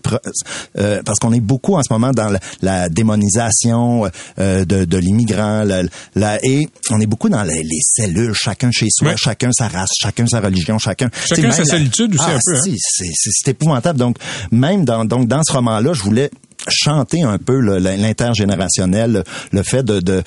euh, 0.79 1.03
parce 1.05 1.19
qu'on 1.19 1.33
est 1.33 1.41
beaucoup 1.41 1.75
en 1.75 1.83
ce 1.83 1.93
moment 1.93 2.11
dans 2.13 2.29
la, 2.31 2.41
la 2.63 2.89
démonisation 2.89 4.11
euh, 4.39 4.65
de, 4.65 4.85
de 4.85 4.97
l'immigrant, 4.99 5.65
la, 5.65 5.83
la- 6.15 6.39
et 6.45 6.69
on 6.91 7.01
est 7.01 7.07
beaucoup 7.07 7.29
dans 7.29 7.43
les, 7.43 7.63
les 7.63 7.81
cellules, 7.83 8.33
chacun 8.35 8.71
chez 8.73 8.87
soi, 8.91 9.17
chacun 9.17 9.48
sa 9.53 9.69
race, 9.69 9.91
chacun 10.01 10.27
sa 10.27 10.41
religion, 10.41 10.79
chacun 10.79 11.11
Chacun 11.29 11.51
sa 11.53 11.59
même 11.59 11.59
la- 11.59 11.65
solitude 11.65 12.15
aussi 12.15 12.25
Ah, 12.27 12.35
un 12.37 12.39
peu, 12.45 12.57
hein. 12.57 12.63
si, 12.63 12.77
c'est 12.79 13.51
épouvantable. 13.51 13.99
Donc 13.99 14.17
même 14.51 14.85
dans 14.85 15.05
donc 15.05 15.29
dans 15.29 15.43
ce 15.43 15.53
roman-là, 15.53 15.93
je 15.93 16.03
voulais 16.03 16.31
chanter 16.69 17.23
un 17.23 17.39
peu 17.39 17.59
l'intergénérationnel, 17.79 19.13
le, 19.13 19.25
le 19.53 19.63
fait 19.63 19.83
de, 19.83 20.01
de 20.01 20.23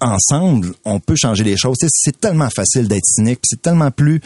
ensemble, 0.00 0.72
on 0.84 0.98
peut 1.00 1.16
changer 1.16 1.44
les 1.44 1.56
choses. 1.56 1.76
C'est 1.88 2.20
tellement 2.20 2.48
facile 2.50 2.88
d'être 2.88 3.04
cynique, 3.04 3.40
c'est 3.44 3.60
tellement 3.60 3.90
plus 3.90 4.20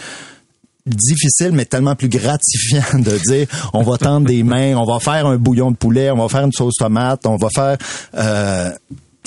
difficile 0.86 1.52
mais 1.52 1.64
tellement 1.64 1.96
plus 1.96 2.08
gratifiant 2.10 2.98
de 2.98 3.16
dire 3.26 3.46
on 3.72 3.82
va 3.82 3.96
tendre 3.96 4.26
des 4.26 4.42
mains, 4.42 4.76
on 4.76 4.84
va 4.84 5.00
faire 5.00 5.26
un 5.26 5.36
bouillon 5.36 5.70
de 5.70 5.76
poulet, 5.76 6.10
on 6.10 6.18
va 6.18 6.28
faire 6.28 6.44
une 6.44 6.52
sauce 6.52 6.74
tomate, 6.78 7.24
on 7.26 7.36
va 7.36 7.48
faire 7.54 7.78
euh, 8.16 8.70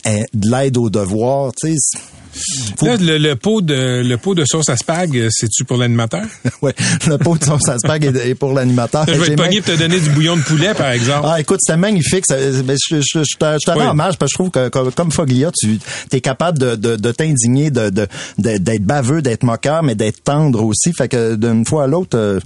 de 0.05 0.49
l'aide 0.51 0.77
tu 1.59 1.75
sais. 1.75 1.99
Faut- 2.77 2.85
Là, 2.85 2.95
le, 2.97 3.17
le 3.17 3.35
pot 3.35 3.61
de 3.61 4.01
le 4.05 4.17
pot 4.17 4.35
de 4.35 4.45
sauce 4.45 4.69
à 4.69 4.77
spag, 4.77 5.17
euh, 5.17 5.27
c'est-tu 5.31 5.63
pour 5.65 5.77
l'animateur? 5.77 6.23
ouais, 6.61 6.73
le 7.07 7.17
pot 7.17 7.37
de 7.37 7.43
sauce 7.43 7.67
à 7.69 7.77
spag 7.77 8.05
est, 8.05 8.29
est 8.29 8.35
pour 8.35 8.53
l'animateur. 8.53 9.05
Je 9.07 9.13
vais 9.13 9.35
pogné 9.35 9.61
pour 9.61 9.73
te 9.73 9.79
donner 9.79 9.99
du 9.99 10.09
bouillon 10.11 10.37
de 10.37 10.41
poulet, 10.43 10.73
par 10.73 10.91
exemple. 10.91 11.27
Ah, 11.29 11.39
écoute, 11.39 11.59
c'était 11.61 11.77
magnifique. 11.77 12.25
Ça- 12.27 12.35
ben, 12.63 12.77
je, 12.89 12.97
je, 13.01 13.23
je, 13.23 13.37
te, 13.37 13.57
je 13.59 13.71
te 13.71 13.77
Oui. 13.77 13.85
hommage 13.85 14.17
parce 14.17 14.31
que 14.31 14.33
je 14.33 14.43
trouve 14.43 14.51
que 14.51 14.69
comme, 14.69 14.91
comme 14.91 15.11
Foglia, 15.11 15.51
tu 15.59 15.79
es 16.11 16.21
capable 16.21 16.57
de, 16.59 16.75
de, 16.75 16.95
de 16.95 17.11
t'indigner, 17.11 17.71
de, 17.71 17.89
de, 17.89 18.07
d'être 18.37 18.83
baveux, 18.83 19.21
d'être 19.21 19.43
moqueur, 19.43 19.83
mais 19.83 19.95
d'être 19.95 20.23
tendre 20.23 20.63
aussi. 20.63 20.93
Fait 20.93 21.07
que 21.07 21.35
d'une 21.35 21.65
fois 21.65 21.85
à 21.85 21.87
l'autre, 21.87 22.17
euh, 22.17 22.39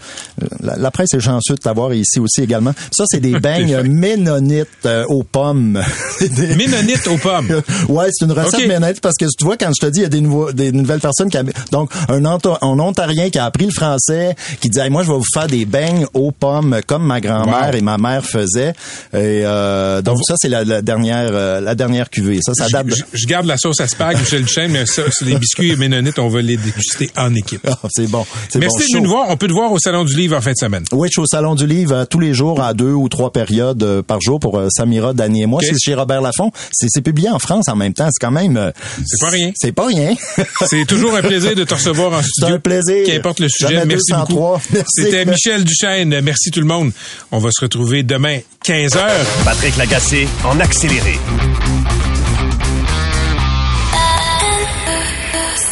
la, 0.61 0.77
la 0.77 0.91
presse 0.91 1.13
est 1.13 1.19
chanceuse 1.19 1.57
de 1.57 1.61
t'avoir 1.61 1.93
ici 1.93 2.19
aussi 2.19 2.41
également. 2.41 2.73
Ça, 2.91 3.03
c'est 3.07 3.19
des 3.19 3.39
beignes 3.39 3.81
ménonites 3.83 4.67
euh, 4.85 5.05
aux 5.09 5.23
pommes. 5.23 5.81
Des- 6.21 6.55
Ménonite 6.55 7.07
aux 7.07 7.17
pommes. 7.17 7.61
Ouais, 7.89 8.07
c'est 8.11 8.25
une 8.25 8.31
recette 8.31 8.67
ménonite 8.67 9.01
parce 9.01 9.15
que 9.17 9.25
tu 9.25 9.43
vois 9.45 9.57
quand 9.57 9.71
je 9.79 9.80
te 9.85 9.91
dis 9.91 9.99
il 9.99 10.03
y 10.03 10.05
a 10.05 10.09
des 10.09 10.21
nouveaux 10.21 10.51
des 10.51 10.71
nouvelles 10.71 10.99
personnes 10.99 11.29
qui 11.29 11.37
donc 11.71 11.91
un, 12.09 12.23
un 12.25 12.79
ontarien 12.79 13.29
qui 13.29 13.37
a 13.39 13.45
appris 13.45 13.65
le 13.65 13.71
français 13.71 14.35
qui 14.61 14.69
dit 14.69 14.79
Hey, 14.79 14.89
moi 14.89 15.03
je 15.03 15.07
vais 15.11 15.17
vous 15.17 15.23
faire 15.33 15.47
des 15.47 15.65
beignes 15.65 16.05
aux 16.13 16.31
pommes 16.31 16.79
comme 16.87 17.03
ma 17.05 17.19
grand-mère 17.21 17.69
Wow. 17.71 17.77
et 17.77 17.81
ma 17.81 17.97
mère 17.97 18.25
faisaient 18.25 18.69
et 19.13 19.41
euh, 19.43 20.01
donc 20.01 20.17
ça 20.25 20.35
c'est 20.37 20.47
la, 20.49 20.63
la 20.63 20.81
dernière 20.81 21.29
euh, 21.31 21.59
la 21.61 21.75
dernière 21.75 22.09
cuvée 22.09 22.39
ça 22.41 22.53
ça 22.53 22.67
date 22.69 22.87
de... 22.87 22.95
Je, 22.95 23.03
je 23.13 23.27
garde 23.27 23.45
la 23.45 23.57
sauce 23.57 23.79
à 23.81 23.87
spag, 23.87 24.17
Michel 24.19 24.43
Duchesne, 24.43 24.71
mais 24.71 24.85
ça, 24.85 25.03
c'est 25.11 25.25
les 25.25 25.35
biscuits 25.35 25.75
ménonites, 25.75 26.19
on 26.19 26.29
va 26.29 26.41
les 26.41 26.57
déguster 26.57 27.09
en 27.17 27.33
équipe. 27.35 27.67
Ah, 27.67 27.77
c'est 27.89 28.07
bon 28.09 28.25
Merci 28.55 28.77
bon, 28.79 28.83
venu 28.93 29.01
nous 29.03 29.09
voir. 29.09 29.25
On 29.29 29.37
peut 29.37 29.47
te 29.47 29.53
voir 29.53 29.71
au 29.71 29.79
Salon 29.79 30.03
du 30.05 30.15
Livre 30.15 30.37
en 30.37 30.41
fin 30.41 30.51
de 30.51 30.57
semaine. 30.57 30.83
Oui, 30.91 31.07
je 31.09 31.13
suis 31.13 31.21
au 31.21 31.25
Salon 31.25 31.55
du 31.55 31.65
Livre 31.67 31.93
euh, 31.95 32.05
tous 32.05 32.19
les 32.19 32.33
jours 32.33 32.61
à 32.61 32.73
deux 32.73 32.91
ou 32.91 33.09
trois 33.09 33.31
périodes 33.31 33.81
euh, 33.83 34.01
par 34.01 34.19
jour 34.21 34.39
pour 34.39 34.57
euh, 34.59 34.67
Samira, 34.69 35.13
Dany 35.13 35.43
et 35.43 35.45
moi. 35.45 35.61
C'est 35.63 35.75
chez 35.81 35.93
Robert 35.95 36.21
Laffont. 36.21 36.51
C'est 36.71 37.01
publié 37.01 37.29
en 37.29 37.39
France 37.39 37.67
en 37.69 37.75
même 37.75 37.93
temps. 37.93 38.07
C'est 38.11 38.23
quand 38.25 38.31
même... 38.31 38.71
C'est 39.05 39.19
pas 39.19 39.29
rien. 39.31 39.51
C'est 39.61 39.73
pas 39.73 39.85
rien. 39.85 40.15
C'est 40.65 40.85
toujours 40.85 41.13
un 41.15 41.21
plaisir 41.21 41.53
de 41.55 41.63
te 41.63 41.75
recevoir 41.75 42.13
en 42.13 42.23
studio. 42.23 42.55
un 42.55 42.59
plaisir. 42.59 43.05
Qu'importe 43.05 43.39
le 43.39 43.47
sujet. 43.47 43.75
Jamais 43.75 43.85
Merci 43.93 44.11
203. 44.11 44.25
beaucoup. 44.57 44.63
Merci. 44.73 44.87
C'était 45.03 45.25
Michel 45.25 45.63
Duchesne. 45.63 46.19
Merci 46.21 46.49
tout 46.49 46.61
le 46.61 46.65
monde. 46.65 46.91
On 47.31 47.37
va 47.37 47.49
se 47.51 47.61
retrouver 47.61 48.01
demain, 48.01 48.39
15 48.63 48.93
h 48.95 49.07
Patrick 49.45 49.77
Lagacé 49.77 50.27
en 50.45 50.59
accéléré. 50.59 51.19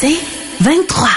C'est 0.00 0.18
23. 0.60 1.08